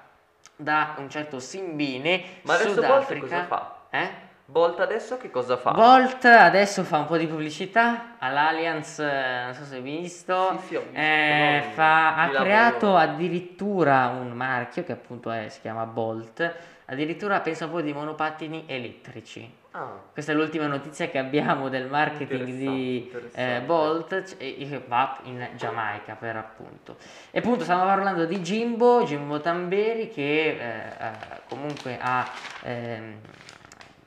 da 0.56 0.96
un 0.98 1.10
certo 1.10 1.40
Simbine 1.40 2.24
Ma 2.42 2.56
adesso 2.56 2.82
Bolt 2.82 2.86
Sudafrica 2.86 3.22
cosa 3.22 3.44
fa? 3.44 3.76
eh? 3.92 4.23
Bolt 4.46 4.80
adesso 4.82 5.18
che 5.18 5.32
cosa 5.32 5.56
fa? 5.56 5.72
Bolt 5.72 6.26
adesso 6.26 6.84
fa 6.84 6.98
un 6.98 7.06
po' 7.06 7.16
di 7.18 7.28
pubblicità 7.28 8.16
all'Allianz, 8.20 9.00
eh, 9.00 9.42
non 9.46 9.54
so 9.54 9.64
se 9.64 9.76
hai 9.76 9.82
visto, 9.82 10.58
Sì, 10.60 10.68
sì, 10.68 10.76
ho 10.76 10.82
visto, 10.82 11.00
eh, 11.00 11.62
no, 11.66 11.72
fa- 11.72 12.16
ha 12.18 12.26
di 12.28 12.32
lavoro. 12.34 12.44
creato 12.52 12.96
addirittura 12.98 14.08
un 14.10 14.32
marchio 14.32 14.84
che 14.84 14.92
appunto 14.92 15.32
è- 15.32 15.48
si 15.48 15.62
chiama 15.62 15.86
Bolt, 15.86 16.54
addirittura 16.86 17.40
pensa 17.40 17.66
un 17.66 17.72
po' 17.72 17.82
di 17.82 17.94
monopattini 17.94 18.66
elettrici. 18.68 19.62
Ah, 19.76 19.90
Questa 20.12 20.34
è 20.34 20.36
l'ultima 20.36 20.68
notizia 20.68 21.08
che 21.08 21.18
abbiamo 21.18 21.68
del 21.70 21.88
marketing 21.88 22.44
di 22.46 23.12
eh. 23.34 23.62
Bolt 23.66 24.22
c- 24.24 24.36
e- 24.38 24.58
e 24.60 24.82
va 24.88 25.18
in 25.24 25.48
Giamaica 25.56 26.14
per 26.14 26.36
appunto. 26.36 26.98
E 27.32 27.40
appunto 27.40 27.64
stiamo 27.64 27.86
parlando 27.86 28.26
di 28.26 28.40
Jimbo, 28.42 29.04
Jimbo 29.04 29.40
Tamberi 29.40 30.10
che 30.10 30.50
eh, 30.50 30.58
eh, 30.60 31.12
comunque 31.48 31.98
ha, 32.00 32.30
ehm, 32.62 33.16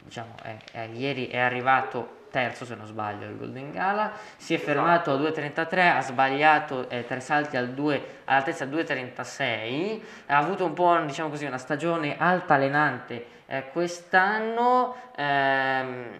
diciamo, 0.06 0.34
è- 0.42 0.56
è- 0.72 0.88
ieri 0.92 1.26
è 1.26 1.38
arrivato 1.38 2.14
terzo 2.30 2.64
se 2.64 2.74
non 2.74 2.86
sbaglio 2.86 3.26
il 3.26 3.36
Golden 3.36 3.70
Gala, 3.72 4.12
si 4.36 4.54
è 4.54 4.58
fermato 4.58 5.10
a 5.12 5.16
2.33, 5.16 5.96
ha 5.96 6.00
sbagliato 6.00 6.88
eh, 6.88 7.04
tre 7.06 7.20
salti 7.20 7.56
al 7.56 7.70
2, 7.70 8.20
all'altezza 8.24 8.64
2.36, 8.66 10.02
ha 10.26 10.36
avuto 10.36 10.64
un 10.64 10.72
po' 10.74 10.98
diciamo 11.00 11.28
così 11.30 11.44
una 11.46 11.58
stagione 11.58 12.16
altalenante 12.18 13.26
eh, 13.46 13.68
quest'anno. 13.72 14.94
ehm, 15.16 16.18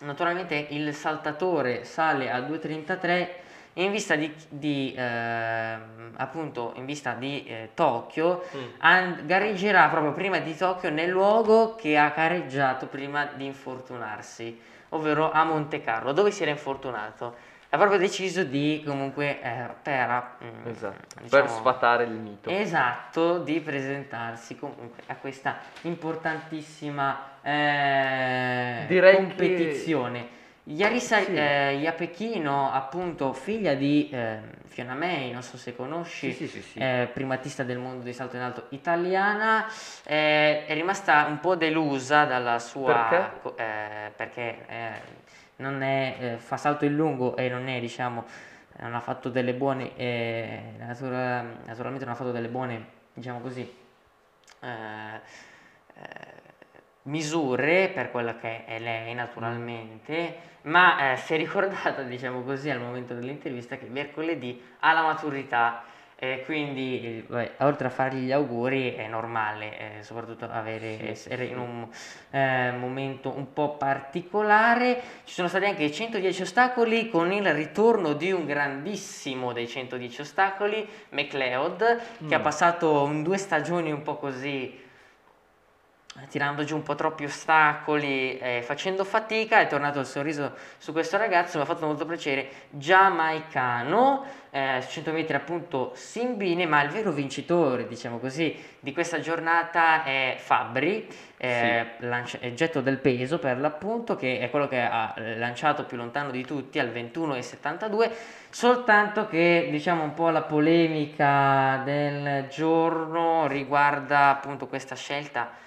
naturalmente 0.00 0.66
il 0.70 0.94
saltatore 0.94 1.84
sale 1.84 2.30
a 2.30 2.38
2.33 2.40 3.28
in 3.84 3.90
vista 3.92 4.16
di, 4.16 4.32
di, 4.48 4.92
ehm, 4.96 6.12
appunto 6.16 6.72
in 6.76 6.84
vista 6.84 7.12
di 7.12 7.44
eh, 7.46 7.70
Tokyo 7.74 8.44
Mm. 8.54 8.64
an- 8.78 9.22
gareggerà 9.24 9.88
proprio 9.88 10.12
prima 10.12 10.38
di 10.38 10.56
Tokyo 10.56 10.90
nel 10.90 11.08
luogo 11.10 11.74
che 11.76 11.96
ha 11.96 12.08
gareggiato 12.14 12.86
prima 12.86 13.26
di 13.34 13.44
infortunarsi 13.46 14.60
ovvero 14.90 15.30
a 15.30 15.44
Monte 15.44 15.80
Carlo 15.80 16.12
dove 16.12 16.30
si 16.30 16.42
era 16.42 16.50
infortunato 16.50 17.36
ha 17.70 17.76
proprio 17.76 17.98
deciso 17.98 18.42
di 18.44 18.82
comunque 18.84 19.40
eh, 19.42 19.68
per 19.82 20.36
mm, 20.42 20.66
Esatto, 20.66 21.20
diciamo, 21.20 21.42
per 21.42 21.50
sfatare 21.50 22.04
il 22.04 22.10
mito. 22.12 22.48
Esatto, 22.48 23.38
di 23.40 23.60
presentarsi 23.60 24.56
comunque 24.58 25.02
a 25.06 25.14
questa 25.16 25.58
importantissima 25.82 27.32
eh, 27.42 28.84
Direi 28.88 29.10
che- 29.12 29.16
competizione. 29.22 30.28
Yarisa 30.70 31.22
Sì. 31.22 31.34
eh, 31.34 31.78
Iapechino, 31.80 32.70
appunto 32.70 33.32
figlia 33.32 33.72
di 33.72 34.10
eh, 34.10 34.38
Fiona 34.66 34.92
May, 34.94 35.30
non 35.32 35.42
so 35.42 35.56
se 35.56 35.74
conosci, 35.74 36.32
Sì, 36.34 36.46
sì, 36.46 36.78
eh, 36.78 37.08
primatista 37.10 37.62
del 37.62 37.78
mondo 37.78 38.04
di 38.04 38.12
salto 38.12 38.36
in 38.36 38.42
alto 38.42 38.66
italiana, 38.70 39.66
eh, 40.04 40.66
è 40.66 40.74
rimasta 40.74 41.24
un 41.26 41.40
po' 41.40 41.56
delusa 41.56 42.24
dalla 42.26 42.58
sua... 42.58 43.32
Perché? 43.40 43.62
eh, 43.62 44.12
perché 44.14 44.66
eh, 44.68 44.90
non 45.56 45.82
è, 45.82 46.36
fa 46.36 46.58
salto 46.58 46.84
in 46.84 46.94
lungo 46.94 47.34
e 47.34 47.48
non 47.48 47.66
è, 47.66 47.80
diciamo, 47.80 48.26
non 48.80 48.94
ha 48.94 49.00
fatto 49.00 49.30
delle 49.30 49.54
buone, 49.54 49.92
natura- 50.76 51.44
naturalmente 51.64 52.04
non 52.04 52.12
ha 52.12 52.16
fatto 52.16 52.30
delle 52.30 52.48
buone, 52.48 52.84
diciamo 53.14 53.40
così, 53.40 53.74
misure 57.02 57.88
per 57.94 58.10
quella 58.10 58.36
che 58.36 58.64
è 58.64 58.78
lei 58.78 59.14
naturalmente, 59.14 60.34
ma 60.62 61.12
eh, 61.12 61.16
si 61.16 61.34
è 61.34 61.36
ricordata, 61.36 62.02
diciamo 62.04 62.42
così, 62.42 62.70
al 62.70 62.80
momento 62.80 63.14
dell'intervista 63.14 63.76
che 63.76 63.86
mercoledì 63.86 64.60
ha 64.80 64.92
la 64.92 65.02
maturità 65.02 65.82
e 66.20 66.42
quindi 66.44 67.00
eh, 67.04 67.24
vabbè, 67.28 67.52
oltre 67.58 67.86
a 67.86 67.90
fargli 67.90 68.24
gli 68.26 68.32
auguri 68.32 68.92
è 68.94 69.06
normale 69.06 69.98
eh, 69.98 70.02
soprattutto 70.02 70.48
avere, 70.50 70.96
Sì, 70.98 71.06
essere 71.06 71.46
sì. 71.46 71.52
in 71.52 71.58
un 71.58 71.88
eh, 72.30 72.72
momento 72.72 73.32
un 73.34 73.52
po' 73.52 73.76
particolare. 73.76 75.00
Ci 75.24 75.32
sono 75.34 75.46
stati 75.46 75.66
anche 75.66 75.90
110 75.92 76.42
ostacoli 76.42 77.08
con 77.08 77.30
il 77.30 77.54
ritorno 77.54 78.14
di 78.14 78.32
un 78.32 78.46
grandissimo 78.46 79.52
dei 79.52 79.68
110 79.68 80.20
ostacoli, 80.22 80.86
McLeod, 81.10 82.00
che 82.26 82.34
ha 82.34 82.38
Mm. 82.40 82.42
passato 82.42 83.02
un- 83.04 83.22
due 83.22 83.38
stagioni 83.38 83.92
un 83.92 84.02
po' 84.02 84.16
così 84.16 84.74
eh, 84.74 84.86
tirando 86.28 86.64
giù 86.64 86.76
un 86.76 86.82
po' 86.82 86.94
troppi 86.94 87.24
ostacoli, 87.24 88.38
eh, 88.38 88.62
facendo 88.62 89.04
fatica, 89.04 89.60
è 89.60 89.66
tornato 89.66 90.00
il 90.00 90.06
sorriso 90.06 90.54
su 90.78 90.92
questo 90.92 91.16
ragazzo, 91.16 91.58
mi 91.58 91.64
ha 91.64 91.66
fatto 91.66 91.86
molto 91.86 92.04
piacere, 92.04 92.48
giamaicano, 92.70 94.24
eh, 94.50 94.84
100 94.86 95.12
metri 95.12 95.36
appunto 95.36 95.92
Simbine, 95.94 96.66
ma 96.66 96.82
il 96.82 96.90
vero 96.90 97.12
vincitore, 97.12 97.86
diciamo 97.86 98.18
così, 98.18 98.56
di 98.80 98.92
questa 98.92 99.20
giornata 99.20 100.04
è 100.04 100.36
Fabri, 100.38 101.06
eh, 101.36 101.86
lancia- 101.98 102.38
è 102.40 102.52
getto 102.52 102.80
del 102.80 102.98
peso 102.98 103.38
per 103.38 103.58
l'appunto, 103.58 104.16
che 104.16 104.40
è 104.40 104.50
quello 104.50 104.68
che 104.68 104.80
ha 104.80 105.14
lanciato 105.16 105.84
più 105.84 105.96
lontano 105.96 106.30
di 106.30 106.44
tutti 106.44 106.78
al 106.78 106.88
21,72, 106.88 108.10
soltanto 108.50 109.26
che 109.28 109.68
diciamo 109.70 110.02
un 110.02 110.14
po' 110.14 110.30
la 110.30 110.42
polemica 110.42 111.82
del 111.84 112.46
giorno 112.48 113.46
riguarda 113.46 114.30
appunto 114.30 114.66
questa 114.66 114.94
scelta 114.94 115.66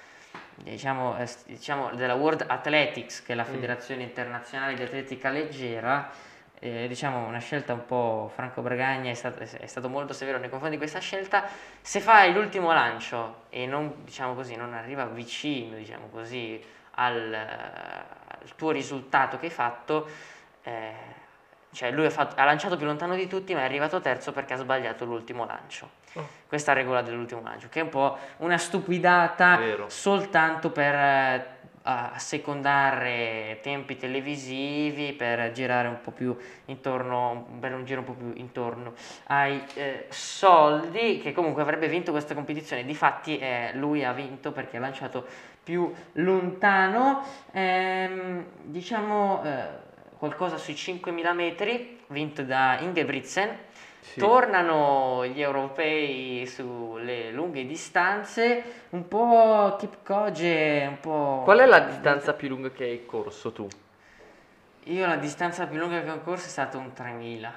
diciamo, 0.63 1.17
eh, 1.17 1.27
diciamo 1.45 1.91
della 1.95 2.13
World 2.15 2.45
Athletics, 2.47 3.23
che 3.23 3.33
è 3.33 3.35
la 3.35 3.43
Mm. 3.43 3.51
federazione 3.53 4.03
internazionale 4.03 4.73
di 4.75 4.83
atletica 4.83 5.29
leggera, 5.29 6.09
eh, 6.59 6.87
diciamo 6.87 7.25
una 7.25 7.39
scelta 7.39 7.73
un 7.73 7.85
po' 7.85 8.31
Franco 8.35 8.61
Bragagna 8.61 9.09
è 9.09 9.15
stato, 9.15 9.39
è 9.39 9.65
stato 9.65 9.89
molto 9.89 10.13
severo 10.13 10.37
nei 10.37 10.49
confronti 10.49 10.75
di 10.75 10.81
questa 10.81 10.99
scelta. 10.99 11.45
Se 11.81 11.99
fai 11.99 12.31
l'ultimo 12.33 12.71
lancio 12.71 13.45
e 13.49 13.65
non, 13.65 14.03
diciamo 14.03 14.35
così, 14.35 14.55
non 14.55 14.73
arriva 14.73 15.05
vicino, 15.05 15.75
diciamo 15.75 16.07
così, 16.11 16.63
al, 16.95 17.33
eh, 17.33 17.37
al 17.37 18.55
tuo 18.55 18.69
risultato 18.71 19.39
che 19.39 19.45
hai 19.47 19.51
fatto, 19.51 20.07
eh, 20.63 20.93
cioè 21.71 21.91
lui 21.91 22.05
ha, 22.05 22.09
fatto- 22.09 22.39
ha 22.39 22.43
lanciato 22.43 22.77
più 22.77 22.85
lontano 22.85 23.15
di 23.15 23.27
tutti, 23.27 23.53
ma 23.53 23.61
è 23.61 23.63
arrivato 23.63 23.99
terzo 24.01 24.31
perché 24.31 24.53
ha 24.53 24.57
sbagliato 24.57 25.05
l'ultimo 25.05 25.45
lancio. 25.45 25.89
Oh. 26.13 26.27
Questa 26.47 26.71
è 26.71 26.75
la 26.75 26.81
regola 26.81 27.01
dell'ultimo 27.01 27.41
lancio, 27.41 27.67
che 27.69 27.79
è 27.79 27.83
un 27.83 27.89
po' 27.89 28.17
una 28.37 28.57
stupidata 28.57 29.55
Vero. 29.57 29.89
soltanto 29.89 30.69
per 30.69 30.93
eh, 30.93 31.45
assecondare 31.83 33.59
tempi 33.61 33.95
televisivi, 33.97 35.13
per 35.13 35.51
girare 35.53 35.87
un 35.87 36.01
po' 36.01 36.11
più 36.11 36.35
intorno, 36.65 37.47
per 37.59 37.73
un 37.73 37.85
giro 37.85 37.99
un 38.01 38.05
po' 38.05 38.13
più 38.13 38.33
intorno 38.35 38.93
ai 39.27 39.63
eh, 39.75 40.07
soldi, 40.09 41.19
che 41.19 41.31
comunque 41.31 41.61
avrebbe 41.61 41.87
vinto 41.87 42.11
questa 42.11 42.33
competizione. 42.33 42.83
Difatti 42.83 43.37
eh, 43.37 43.71
lui 43.75 44.03
ha 44.03 44.11
vinto 44.11 44.51
perché 44.51 44.77
ha 44.77 44.81
lanciato 44.81 45.25
più 45.63 45.91
lontano, 46.13 47.23
Ehm, 47.53 48.45
diciamo 48.63 49.43
eh, 49.43 49.89
qualcosa 50.21 50.57
sui 50.57 50.75
5.000 50.75 51.33
metri, 51.33 51.99
vinto 52.09 52.43
da 52.43 52.77
Ingebrigtsen. 52.79 53.57
Sì. 54.01 54.19
Tornano 54.19 55.25
gli 55.25 55.41
europei 55.41 56.45
sulle 56.45 57.31
lunghe 57.31 57.65
distanze, 57.65 58.83
un 58.89 59.07
po' 59.07 59.75
Kipkoge, 59.79 60.85
un 60.87 60.99
po'... 60.99 61.41
Qual 61.43 61.57
è 61.57 61.65
la 61.65 61.79
distanza 61.79 62.33
più 62.33 62.49
lunga 62.49 62.69
che 62.69 62.83
hai 62.83 63.05
corso 63.07 63.51
tu? 63.51 63.67
Io 64.85 65.07
la 65.07 65.15
distanza 65.15 65.65
più 65.65 65.79
lunga 65.79 66.03
che 66.03 66.11
ho 66.11 66.21
corso 66.21 66.45
è 66.45 66.49
stata 66.49 66.77
un 66.77 66.93
3000 66.93 67.51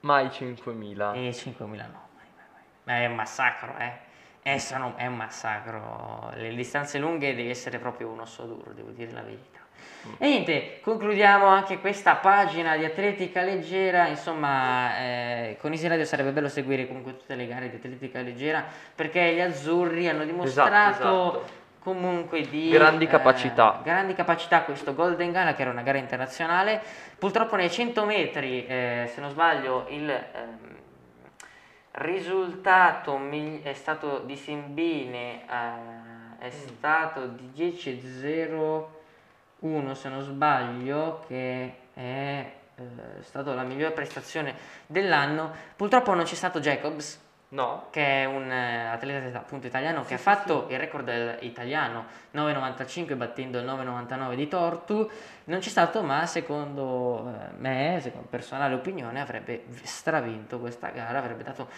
Mai 0.00 0.26
5.000. 0.26 1.14
e 1.14 1.32
5000 1.32 1.82
no, 1.82 2.08
mai, 2.14 2.26
mai, 2.34 2.44
mai. 2.52 2.62
Ma 2.84 2.92
è 3.02 3.06
un 3.06 3.14
massacro, 3.14 3.74
eh. 3.78 3.92
Eh, 4.42 4.58
sono- 4.58 4.96
è 4.96 5.06
un 5.06 5.16
massacro. 5.16 6.30
Le 6.34 6.54
distanze 6.54 6.98
lunghe 6.98 7.34
devi 7.34 7.48
essere 7.48 7.78
proprio 7.78 8.08
un 8.08 8.20
osso 8.20 8.44
duro, 8.44 8.72
devo 8.72 8.90
dire 8.90 9.12
la 9.12 9.22
verità. 9.22 9.60
E 10.18 10.28
niente, 10.28 10.80
concludiamo 10.82 11.46
anche 11.46 11.78
questa 11.78 12.14
pagina 12.16 12.76
di 12.76 12.84
atletica 12.84 13.42
leggera. 13.42 14.06
Insomma, 14.06 14.98
eh, 14.98 15.56
con 15.60 15.72
Easy 15.72 15.88
Radio 15.88 16.04
sarebbe 16.04 16.30
bello 16.30 16.48
seguire 16.48 16.86
comunque 16.86 17.16
tutte 17.16 17.34
le 17.34 17.46
gare 17.46 17.68
di 17.68 17.76
atletica 17.76 18.20
leggera 18.20 18.64
perché 18.94 19.34
gli 19.34 19.40
azzurri 19.40 20.08
hanno 20.08 20.24
dimostrato 20.24 21.40
esatto. 21.40 21.44
comunque 21.80 22.42
di 22.42 22.70
Grandi 22.70 23.04
eh, 23.04 23.08
capacità. 23.08 23.80
grandi 23.82 24.14
capacità 24.14 24.62
questo 24.62 24.94
Golden 24.94 25.32
Gala 25.32 25.54
che 25.54 25.62
era 25.62 25.70
una 25.70 25.82
gara 25.82 25.98
internazionale. 25.98 26.80
Purtroppo 27.18 27.56
nei 27.56 27.70
100 27.70 28.04
metri, 28.04 28.64
eh, 28.66 29.10
se 29.12 29.20
non 29.20 29.30
sbaglio, 29.30 29.86
il 29.88 30.08
ehm, 30.08 30.74
risultato 31.92 33.16
mi- 33.16 33.60
è 33.62 33.72
stato 33.72 34.18
di 34.24 34.36
Simbine, 34.36 35.42
eh, 35.42 36.46
è 36.46 36.50
stato 36.50 37.26
di 37.26 37.50
10.01 39.62 39.92
se 39.92 40.08
non 40.08 40.22
sbaglio, 40.22 41.24
che 41.26 41.74
è 41.94 42.52
eh, 42.76 43.22
stata 43.22 43.54
la 43.54 43.62
migliore 43.62 43.92
prestazione 43.92 44.54
dell'anno. 44.86 45.52
Purtroppo 45.76 46.14
non 46.14 46.24
c'è 46.24 46.34
stato 46.34 46.60
Jacobs 46.60 47.24
No? 47.48 47.86
che 47.90 48.22
è 48.22 48.24
un 48.24 48.50
eh, 48.50 48.88
atleta 48.88 49.38
appunto 49.38 49.68
italiano 49.68 50.00
che 50.00 50.08
Sì, 50.08 50.14
ha 50.14 50.16
sì, 50.16 50.22
fatto 50.24 50.66
il 50.68 50.80
record 50.80 51.36
italiano 51.42 52.06
9,95 52.34 53.16
battendo 53.16 53.60
il 53.60 53.64
9,99 53.64 54.34
di 54.34 54.48
Tortu 54.48 55.08
non 55.44 55.60
c'è 55.60 55.68
stato 55.68 56.02
ma 56.02 56.26
secondo 56.26 57.32
eh, 57.32 57.52
me 57.58 57.98
secondo 58.02 58.26
personale 58.28 58.74
opinione 58.74 59.20
avrebbe 59.20 59.62
stravinto 59.84 60.58
questa 60.58 60.88
gara 60.88 61.18
avrebbe 61.18 61.44
dato 61.44 61.68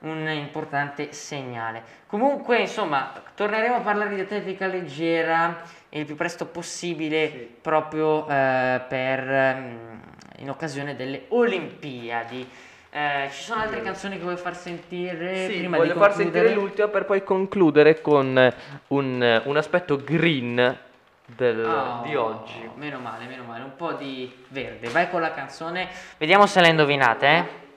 un 0.00 0.26
importante 0.30 1.12
segnale 1.12 1.82
comunque 2.06 2.60
insomma 2.60 3.12
torneremo 3.34 3.74
a 3.74 3.80
parlare 3.80 4.14
di 4.14 4.22
atletica 4.22 4.66
leggera 4.68 5.60
il 5.90 6.06
più 6.06 6.16
presto 6.16 6.46
possibile 6.46 7.30
Sì. 7.30 7.56
proprio 7.60 8.26
eh, 8.26 8.80
per 8.88 9.22
mm, 9.54 9.98
in 10.38 10.48
occasione 10.48 10.96
delle 10.96 11.26
Olimpiadi 11.28 12.48
eh, 12.90 13.28
ci 13.30 13.42
sono 13.42 13.60
altre 13.62 13.82
canzoni 13.82 14.16
che 14.16 14.22
vuoi 14.22 14.36
far 14.36 14.56
sentire 14.56 15.46
Sì, 15.48 15.58
prima 15.58 15.76
voglio 15.76 15.94
far 15.94 16.12
sentire 16.14 16.52
l'ultima 16.52 16.88
per 16.88 17.04
poi 17.04 17.22
concludere 17.22 18.00
con 18.00 18.52
un, 18.88 19.42
un 19.44 19.56
aspetto 19.56 19.96
green 20.02 20.78
del- 21.26 21.64
Oh, 21.64 22.02
di 22.04 22.16
oggi. 22.16 22.68
Meno 22.74 22.98
male, 22.98 23.26
meno 23.26 23.44
male, 23.44 23.62
un 23.62 23.76
po' 23.76 23.92
di 23.92 24.44
verde. 24.48 24.88
Vai 24.88 25.08
con 25.08 25.20
la 25.20 25.30
canzone. 25.32 25.88
Vediamo 26.18 26.46
se 26.46 26.60
la 26.60 26.66
indovinate, 26.68 27.26
eh. 27.26 27.68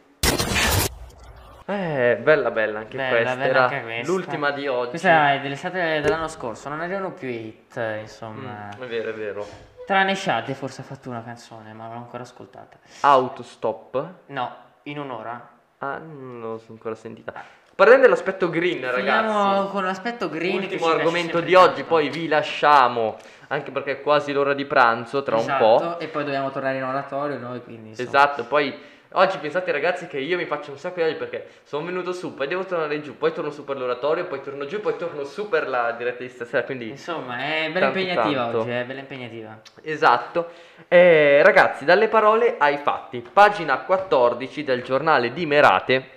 Eh, 1.66 2.18
bella 2.22 2.52
bella 2.52 2.80
anche 2.80 2.98
Bella, 2.98 3.10
questa, 3.16 3.36
bella 3.36 3.46
era 3.50 3.64
anche 3.64 3.82
questa. 3.84 4.12
l'ultima 4.12 4.52
di 4.52 4.68
oggi. 4.68 4.90
Questa 4.90 5.34
è 5.34 5.40
dell'estate 5.40 6.02
dell'anno 6.02 6.28
scorso, 6.28 6.68
non 6.68 6.82
arrivano 6.82 7.12
più 7.12 7.30
hit, 7.30 7.80
insomma. 8.02 8.70
Mm, 8.78 8.82
è 8.82 8.86
vero, 8.88 9.10
è 9.12 9.14
vero. 9.14 9.48
Tranne 9.86 10.14
Shade 10.16 10.54
forse 10.56 10.82
ha 10.82 10.84
fatto 10.84 11.10
una 11.10 11.24
canzone, 11.24 11.72
ma 11.74 11.86
non 11.86 11.94
l'ho 11.94 12.00
ancora 12.00 12.24
ascoltata. 12.24 12.78
Autostop. 13.02 14.08
No, 14.28 14.56
in 14.84 15.00
un'ora. 15.00 15.50
Ah, 15.80 15.98
non 15.98 16.40
l'ho 16.40 16.62
ancora 16.70 16.96
sentita. 16.96 17.34
Parlando 17.76 18.04
dell'aspetto 18.04 18.50
green, 18.50 18.88
Finiamo 18.94 19.32
ragazzi. 19.32 19.72
con 19.72 19.84
l'aspetto 19.84 20.30
green. 20.30 20.60
che 20.60 20.66
Ultimo 20.66 20.72
ci 20.72 20.78
piace 20.86 20.96
argomento 21.00 21.40
di 21.40 21.56
oggi, 21.56 21.74
tanto. 21.78 21.88
poi 21.88 22.10
vi 22.10 22.28
lasciamo, 22.28 23.18
anche 23.48 23.72
perché 23.72 23.92
è 23.94 24.02
quasi 24.02 24.32
l'ora 24.32 24.54
di 24.54 24.66
pranzo, 24.66 25.24
tra 25.24 25.38
un 25.38 25.56
po'. 25.58 25.76
Esatto, 25.78 26.00
E 26.00 26.08
poi 26.08 26.24
dobbiamo 26.24 26.52
tornare 26.52 26.78
in 26.78 26.84
oratorio 26.84 27.40
noi, 27.40 27.64
quindi 27.64 27.90
insomma. 27.90 28.08
Esatto, 28.08 28.44
poi 28.46 28.78
oggi 29.14 29.38
pensate 29.38 29.72
ragazzi 29.72 30.08
che 30.08 30.20
io 30.20 30.38
mi 30.38 30.46
faccio 30.46 30.72
un 30.72 30.78
sacco 30.78 30.96
di 30.96 31.04
oggi 31.04 31.16
perché 31.16 31.48
sono 31.64 31.86
venuto 31.86 32.14
su, 32.14 32.34
poi 32.34 32.48
devo 32.48 32.66
tornare 32.66 33.02
giù, 33.02 33.18
poi 33.18 33.32
torno 33.34 33.50
su 33.52 33.64
per 33.64 33.78
l'oratorio, 33.78 34.26
poi 34.26 34.42
torno 34.42 34.66
giù, 34.66 34.80
poi 34.80 34.96
torno 34.98 35.24
su 35.24 35.50
per 35.50 35.68
la 35.68 35.92
diretta 35.92 36.24
di 36.24 36.30
stasera, 36.30 36.64
quindi 36.64 36.90
Insomma, 36.90 37.38
è 37.40 37.70
bella 37.72 37.86
Tanto, 37.88 38.00
impegnativa 38.00 38.42
tanto. 38.44 38.60
oggi, 38.60 38.70
è 38.70 38.84
bella 38.86 39.00
impegnativa. 39.00 39.62
esatto. 39.82 40.50
Eh, 40.88 41.42
ragazzi, 41.44 41.86
dalle 41.86 42.08
parole 42.08 42.56
ai 42.58 42.78
fatti, 42.78 43.24
pagina 43.34 43.80
14 43.80 44.64
del 44.64 44.84
giornale 44.84 45.32
di 45.34 45.46
Merate. 45.46 46.10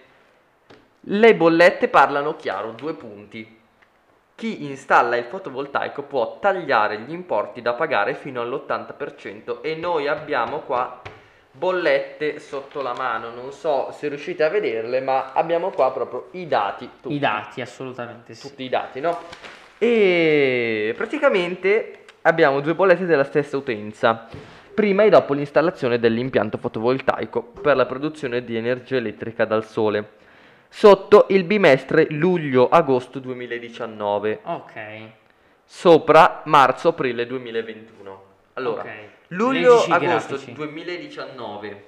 Le 1.09 1.34
bollette 1.34 1.88
parlano 1.88 2.34
chiaro, 2.36 2.72
due 2.72 2.94
punti. 2.94 3.55
Chi 4.34 4.64
installa 4.64 5.16
il 5.16 5.24
fotovoltaico 5.24 6.03
può 6.03 6.38
tagliare 6.38 6.99
gli 6.99 7.12
importi 7.12 7.62
da 7.62 7.72
pagare 7.72 8.14
fino 8.14 8.42
all'80% 8.42 9.61
e 9.62 9.76
noi 9.76 10.09
abbiamo 10.09 10.59
qua 10.61 11.01
bollette 11.57 12.38
sotto 12.38 12.82
la 12.82 12.92
mano, 12.94 13.30
non 13.30 13.52
so 13.52 13.90
se 13.92 14.09
riuscite 14.09 14.44
a 14.44 14.48
vederle, 14.48 15.00
ma 15.00 15.32
abbiamo 15.32 15.70
qua 15.70 15.90
proprio 15.92 16.28
i 16.32 16.46
dati. 16.46 16.88
tutti. 17.00 17.14
I 17.14 17.18
dati, 17.18 17.61
assolutamente 17.61 18.34
sì. 18.34 18.48
tutti 18.48 18.62
i 18.62 18.68
dati, 18.68 19.00
no? 19.00 19.18
E 19.78 20.92
praticamente 20.96 22.04
abbiamo 22.22 22.61
due 22.61 22.74
bollette 22.74 23.07
della 23.07 23.24
stessa 23.24 23.57
utenza, 23.57 24.28
prima 24.74 25.04
e 25.04 25.09
dopo 25.09 25.32
l'installazione 25.32 25.98
dell'impianto 25.98 26.59
fotovoltaico 26.59 27.42
per 27.42 27.76
la 27.76 27.86
produzione 27.86 28.44
di 28.44 28.57
energia 28.57 28.96
elettrica 28.96 29.44
dal 29.44 29.64
sole, 29.64 30.14
sotto 30.68 31.26
il 31.30 31.44
bimestre 31.44 32.07
luglio-agosto 32.11 33.18
2019, 33.18 34.40
Ok. 34.44 34.74
sopra 35.64 36.42
marzo-aprile 36.44 37.26
2021. 37.26 38.26
Allora, 38.59 38.80
ok. 38.82 38.86
Leggici 38.86 39.04
i 39.28 39.34
luglio-agosto 39.36 40.34
grafici. 40.34 40.52
2019 40.52 41.84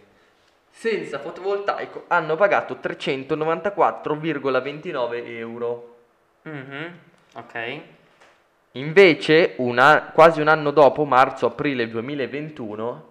senza 0.71 1.19
fotovoltaico 1.19 2.05
hanno 2.09 2.37
pagato 2.37 2.79
394,29 2.81 5.37
euro. 5.39 5.97
Mhm, 6.43 6.99
Ok. 7.35 7.81
Invece, 8.73 9.55
una- 9.59 10.11
quasi 10.13 10.41
un 10.41 10.49
anno 10.49 10.71
dopo, 10.71 11.05
marzo-aprile 11.05 11.89
2021, 11.89 13.07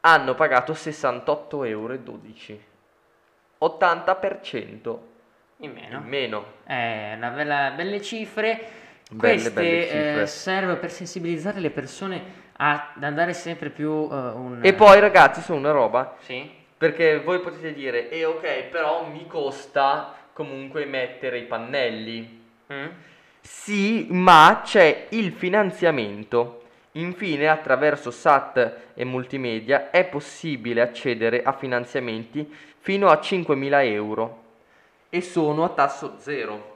hanno 0.00 0.34
pagato 0.34 0.74
68,12 0.74 2.52
euro. 2.52 2.62
80% 3.58 4.98
In 5.58 5.72
meno. 5.72 5.98
in 5.98 6.04
meno. 6.06 6.44
Eh, 6.66 7.14
una 7.16 7.30
bella- 7.30 7.70
belle 7.74 8.02
cifre. 8.02 8.68
Belle, 9.10 9.32
Queste 9.34 9.50
belle 9.52 9.78
eh, 9.78 9.82
cifre. 9.88 10.26
serve 10.26 10.76
per 10.76 10.90
sensibilizzare 10.90 11.60
le 11.60 11.70
persone 11.70 12.44
ad 12.56 13.02
andare 13.02 13.32
sempre 13.32 13.70
più 13.70 14.08
eh, 14.10 14.14
un... 14.14 14.60
E 14.62 14.72
poi, 14.72 15.00
ragazzi, 15.00 15.40
sono 15.40 15.58
una 15.58 15.72
roba. 15.72 16.16
Sì? 16.20 16.50
Perché 16.76 17.20
voi 17.20 17.40
potete 17.40 17.72
dire, 17.72 18.10
eh 18.10 18.24
ok, 18.24 18.64
però 18.64 19.06
mi 19.06 19.26
costa 19.26 20.14
comunque 20.32 20.84
mettere 20.84 21.38
i 21.38 21.44
pannelli. 21.44 22.44
Mm? 22.72 22.86
Sì, 23.40 24.08
ma 24.10 24.60
c'è 24.64 25.06
il 25.10 25.32
finanziamento. 25.32 26.62
Infine, 26.92 27.48
attraverso 27.48 28.10
SAT 28.10 28.72
e 28.94 29.04
multimedia 29.04 29.90
è 29.90 30.04
possibile 30.06 30.80
accedere 30.80 31.42
a 31.42 31.52
finanziamenti 31.52 32.50
fino 32.78 33.08
a 33.08 33.20
5.000 33.22 33.84
euro 33.84 34.42
e 35.10 35.20
sono 35.20 35.64
a 35.64 35.68
tasso 35.70 36.16
zero. 36.18 36.75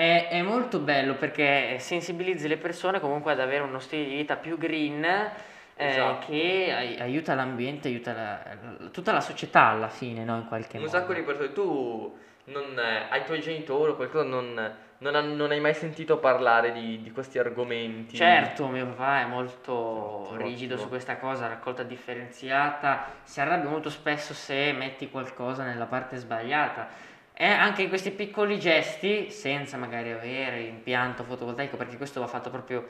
È, 0.00 0.28
è 0.30 0.40
molto 0.40 0.78
bello 0.78 1.12
perché 1.16 1.76
sensibilizzi 1.78 2.48
le 2.48 2.56
persone 2.56 3.00
comunque 3.00 3.32
ad 3.32 3.40
avere 3.40 3.62
uno 3.64 3.78
stile 3.80 4.04
di 4.06 4.14
vita 4.16 4.36
più 4.36 4.56
green 4.56 5.04
eh, 5.04 5.30
Esatto. 5.76 6.24
che 6.26 6.72
ai- 6.74 6.98
aiuta 6.98 7.34
l'ambiente, 7.34 7.88
aiuta 7.88 8.12
la- 8.14 8.42
tutta 8.90 9.12
la 9.12 9.20
società 9.20 9.64
alla 9.66 9.88
fine, 9.88 10.24
no? 10.24 10.36
In 10.36 10.46
qualche 10.48 10.78
Un 10.78 10.84
modo. 10.84 10.96
sacco 10.96 11.12
di 11.12 11.20
persone, 11.20 11.52
tu 11.52 12.16
non, 12.44 12.78
eh, 12.78 13.08
ai 13.10 13.24
tuoi 13.26 13.40
genitori 13.42 13.90
o 13.90 13.96
qualcosa 13.96 14.24
non, 14.26 14.72
non, 14.98 15.14
han- 15.14 15.36
non 15.36 15.50
hai 15.50 15.60
mai 15.60 15.74
sentito 15.74 16.16
parlare 16.16 16.72
di, 16.72 17.02
di 17.02 17.10
questi 17.12 17.38
argomenti? 17.38 18.16
Certo, 18.16 18.68
mio 18.68 18.86
papà 18.86 19.20
è 19.20 19.26
molto 19.26 19.72
Ottimo, 19.74 20.36
rigido 20.46 20.72
ottimo. 20.74 20.78
su 20.84 20.88
questa 20.88 21.18
cosa, 21.18 21.46
raccolta 21.46 21.82
differenziata, 21.82 23.04
si 23.22 23.38
arrabbia 23.40 23.68
molto 23.68 23.90
spesso 23.90 24.32
se 24.32 24.72
metti 24.72 25.10
qualcosa 25.10 25.62
nella 25.64 25.84
parte 25.86 26.16
sbagliata. 26.16 27.08
E 27.42 27.46
anche 27.46 27.80
in 27.80 27.88
questi 27.88 28.10
piccoli 28.10 28.60
gesti, 28.60 29.30
senza 29.30 29.78
magari 29.78 30.10
avere 30.12 30.58
l'impianto 30.58 31.22
fotovoltaico, 31.22 31.78
perché 31.78 31.96
questo 31.96 32.20
va 32.20 32.26
fatto 32.26 32.50
proprio, 32.50 32.84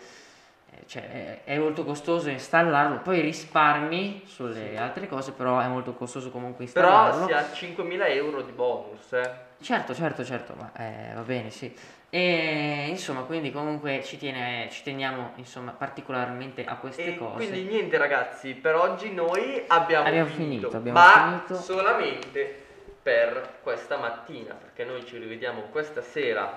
eh, 0.72 0.82
cioè 0.86 1.44
è, 1.44 1.56
molto 1.56 1.84
costoso 1.84 2.30
installarlo, 2.30 2.98
poi 2.98 3.20
risparmi 3.20 4.22
sulle 4.26 4.76
altre 4.76 5.06
cose, 5.06 5.30
però 5.30 5.60
è 5.60 5.68
molto 5.68 5.94
costoso 5.94 6.32
comunque 6.32 6.64
installarlo. 6.64 7.26
Però 7.26 7.38
si 7.44 7.64
ha 7.64 7.68
5.000 7.84 8.08
euro 8.08 8.42
di 8.42 8.50
bonus, 8.50 9.12
eh. 9.12 9.30
Certo, 9.60 9.94
certo, 9.94 10.24
certo, 10.24 10.54
ma 10.58 10.72
eh, 10.76 11.14
va 11.14 11.22
bene, 11.22 11.50
sì. 11.50 11.72
E 12.10 12.86
insomma, 12.88 13.20
quindi 13.20 13.52
comunque 13.52 14.02
ci, 14.02 14.18
tiene, 14.18 14.66
ci 14.72 14.82
teniamo 14.82 15.34
insomma, 15.36 15.70
particolarmente 15.70 16.64
a 16.64 16.74
queste 16.74 17.14
E 17.14 17.16
cose. 17.16 17.36
quindi 17.36 17.62
niente 17.62 17.96
ragazzi, 17.98 18.54
per 18.54 18.74
oggi 18.74 19.14
noi 19.14 19.62
abbiamo, 19.68 20.08
Abbiamo 20.08 20.26
finito, 20.28 20.70
finito, 20.70 20.76
abbiamo 20.76 20.98
ma 20.98 21.44
finito. 21.46 21.62
solamente 21.62 22.64
per 23.02 23.58
questa 23.62 23.96
mattina, 23.96 24.54
perché 24.54 24.84
noi 24.84 25.04
ci 25.06 25.16
rivediamo 25.18 25.62
questa 25.70 26.02
sera 26.02 26.52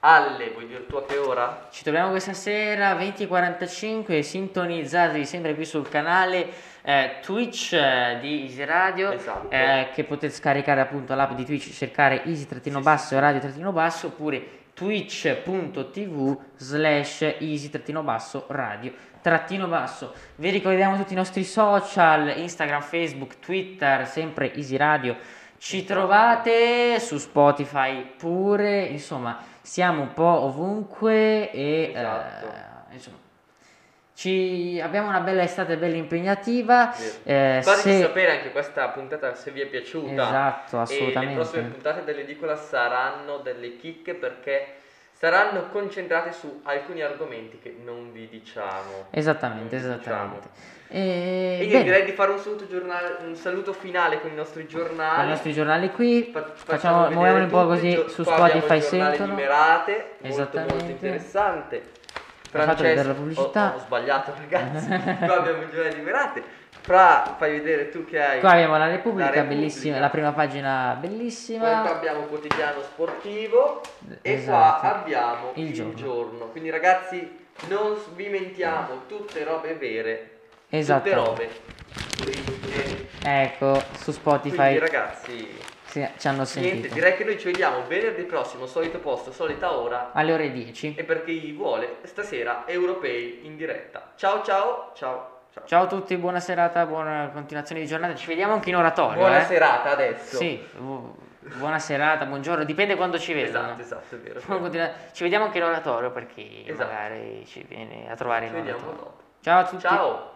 alle, 0.00 0.50
vuoi 0.50 0.66
dire 0.66 0.86
tu 0.86 0.96
a 0.96 1.04
che 1.04 1.16
ora? 1.16 1.66
Ci 1.70 1.82
troviamo 1.82 2.10
questa 2.10 2.32
sera 2.32 2.94
20.45, 2.94 4.20
sintonizzatevi 4.20 5.24
sempre 5.24 5.54
qui 5.54 5.64
sul 5.64 5.88
canale 5.88 6.48
eh, 6.82 7.16
Twitch 7.20 7.72
eh, 7.72 8.18
di 8.20 8.42
Easy 8.44 8.64
Radio, 8.64 9.10
Esatto. 9.10 9.50
eh, 9.50 9.88
che 9.92 10.04
potete 10.04 10.32
scaricare 10.32 10.80
appunto 10.80 11.14
l'app 11.14 11.32
di 11.32 11.44
Twitch, 11.44 11.72
cercare 11.72 12.22
easy-basso 12.24 13.16
e 13.16 13.20
radio-basso, 13.20 14.06
oppure 14.08 14.64
twitch.tv 14.74 16.38
slash 16.56 17.22
easy-basso 17.38 18.44
radio 18.48 18.92
trattino 19.26 19.66
basso. 19.66 20.14
Vi 20.36 20.50
ricordiamo 20.50 20.96
tutti 20.96 21.12
i 21.12 21.16
nostri 21.16 21.42
social, 21.42 22.38
Instagram, 22.38 22.80
Facebook, 22.80 23.40
Twitter, 23.40 24.06
sempre 24.06 24.54
Easy 24.54 24.76
Radio. 24.76 25.16
Ci 25.58 25.84
trovate 25.84 27.00
su 27.00 27.18
Spotify 27.18 28.02
pure, 28.16 28.82
insomma, 28.84 29.38
siamo 29.62 30.02
un 30.02 30.12
po' 30.12 30.24
ovunque 30.24 31.50
e 31.50 31.92
Esatto. 31.94 32.46
eh, 32.46 32.94
insomma, 32.94 33.16
ci, 34.14 34.80
abbiamo 34.82 35.08
una 35.08 35.20
bella 35.20 35.42
estate 35.42 35.76
bella 35.76 35.96
impegnativa. 35.96 36.94
Eh, 37.24 37.60
Fateci 37.62 37.90
se- 37.90 38.00
sapere 38.00 38.38
anche 38.38 38.50
questa 38.50 38.88
puntata 38.88 39.34
se 39.34 39.50
vi 39.50 39.60
è 39.60 39.66
piaciuta. 39.66 40.10
Esatto, 40.12 40.76
E 40.76 40.78
le 40.78 40.82
assolutamente. 40.82 41.34
prossime 41.34 41.62
puntate 41.68 42.04
dell'edicola 42.04 42.56
saranno 42.56 43.38
delle 43.38 43.76
chicche 43.76 44.14
perché 44.14 44.74
saranno 45.12 45.68
concentrate 45.68 46.32
su 46.32 46.60
alcuni 46.64 47.02
argomenti 47.02 47.58
che 47.58 47.74
non 47.82 48.12
vi 48.12 48.28
diciamo. 48.28 49.06
Esattamente, 49.10 49.76
vi 49.76 49.82
esattamente. 49.82 50.48
diciamo. 50.48 50.74
E, 50.88 51.58
E 51.60 51.64
io 51.64 51.70
bene, 51.72 51.82
direi 51.84 52.04
di 52.04 52.12
fare 52.12 52.30
un 52.30 52.38
saluto, 52.38 52.66
giornale- 52.68 53.16
un 53.24 53.34
saluto 53.34 53.72
finale 53.72 54.20
con 54.20 54.30
i 54.30 54.34
nostri 54.34 54.66
giornali. 54.66 55.16
con 55.16 55.24
i 55.24 55.28
nostri 55.28 55.52
giornali 55.52 55.90
qui, 55.90 56.30
Fa- 56.32 56.52
facciamo, 56.54 56.98
vedere 57.02 57.14
muoviamoli 57.14 57.44
un 57.44 57.50
po' 57.50 57.66
così 57.66 57.92
su 58.08 58.20
abbiamo 58.22 58.36
Spotify 58.48 58.80
sentono. 58.80 59.34
Merate, 59.34 60.10
molto 60.22 60.58
molto 60.58 60.84
interessante. 60.84 61.82
Francesco, 62.50 63.14
pubblicità. 63.14 63.72
ho, 63.74 63.76
ho 63.76 63.80
sbagliato 63.80 64.32
ragazzi, 64.38 64.86
qua 65.26 65.36
abbiamo 65.38 65.62
il 65.62 65.68
giornale 65.70 65.94
di 65.94 66.00
Merate. 66.00 66.42
Fra, 66.80 67.34
fai 67.36 67.50
vedere 67.58 67.88
tu 67.88 68.04
che 68.04 68.22
hai. 68.24 68.38
Qua 68.38 68.50
abbiamo 68.52 68.78
la 68.78 68.86
Repubblica, 68.86 69.24
La 69.28 69.34
Repubblica. 69.34 69.60
bellissima, 69.60 69.98
la 69.98 70.08
prima 70.08 70.32
pagina 70.32 70.96
Poi 71.00 71.08
bellissima. 71.08 71.82
abbiamo 71.90 72.20
il 72.20 72.26
quotidiano 72.28 72.80
sportivo 72.82 73.80
e 74.22 74.32
Esatto. 74.34 74.78
qua 74.80 74.94
abbiamo 75.00 75.50
Il 75.54 75.66
il, 75.66 75.72
giorno. 75.72 75.94
giorno. 75.94 76.44
Quindi 76.46 76.70
ragazzi 76.70 77.44
non 77.68 77.96
vi 78.14 78.28
mentiamo, 78.28 79.02
tutte 79.08 79.42
robe 79.42 79.74
vere, 79.74 80.30
Esatto. 80.68 81.02
tutte 81.04 81.14
robe 81.14 81.50
dritte. 82.18 83.08
Ecco, 83.24 83.74
su 83.74 83.82
Quindi 84.04 84.12
Spotify 84.12 84.78
ragazzi, 84.78 85.58
sì, 85.84 86.08
ci 86.18 86.28
hanno 86.28 86.42
niente, 86.42 86.46
sentito. 86.46 86.94
direi 86.94 87.16
che 87.16 87.24
noi 87.24 87.38
ci 87.38 87.46
vediamo 87.46 87.84
venerdì 87.86 88.22
prossimo, 88.22 88.66
solito 88.66 88.98
posto, 88.98 89.32
solita 89.32 89.76
ora. 89.76 90.10
Alle 90.12 90.32
ore 90.32 90.50
10. 90.50 90.94
E 90.96 91.04
per 91.04 91.24
chi 91.24 91.52
vuole, 91.52 91.96
stasera 92.02 92.64
europei 92.66 93.40
in 93.44 93.56
diretta. 93.56 94.12
Ciao 94.16 94.42
ciao, 94.42 94.92
ciao. 94.94 95.34
ciao. 95.64 95.82
A 95.82 95.86
tutti, 95.86 96.16
buona 96.16 96.40
serata, 96.40 96.84
buona 96.86 97.30
continuazione 97.32 97.80
di 97.80 97.86
giornata. 97.86 98.14
Ci 98.14 98.26
vediamo 98.26 98.52
anche 98.52 98.68
in 98.68 98.76
oratorio. 98.76 99.18
Buona 99.18 99.40
eh? 99.40 99.44
serata 99.44 99.90
adesso. 99.90 100.36
Sì, 100.36 100.62
bu- 100.76 101.16
buona 101.56 101.78
serata, 101.78 102.26
buongiorno, 102.26 102.64
dipende 102.64 102.94
quando 102.96 103.18
ci 103.18 103.32
vedono. 103.32 103.68
Esatto, 103.68 103.80
esatto, 103.80 104.14
è 104.16 104.18
vero. 104.18 104.40
Buona 104.44 104.60
continua- 104.60 104.92
Ci 105.12 105.22
vediamo 105.22 105.44
anche 105.46 105.58
in 105.58 105.64
oratorio 105.64 106.10
per 106.10 106.26
chi 106.26 106.64
Esatto. 106.66 106.92
magari 106.92 107.44
ci 107.46 107.64
viene 107.66 108.10
a 108.10 108.14
trovare 108.14 108.46
Ci 108.48 108.52
in 108.54 108.60
oratorio. 108.60 108.84
dopo. 108.84 109.14
Ciao 109.40 109.60
a 109.60 109.64
tutti. 109.64 109.80
Ciao. 109.80 110.34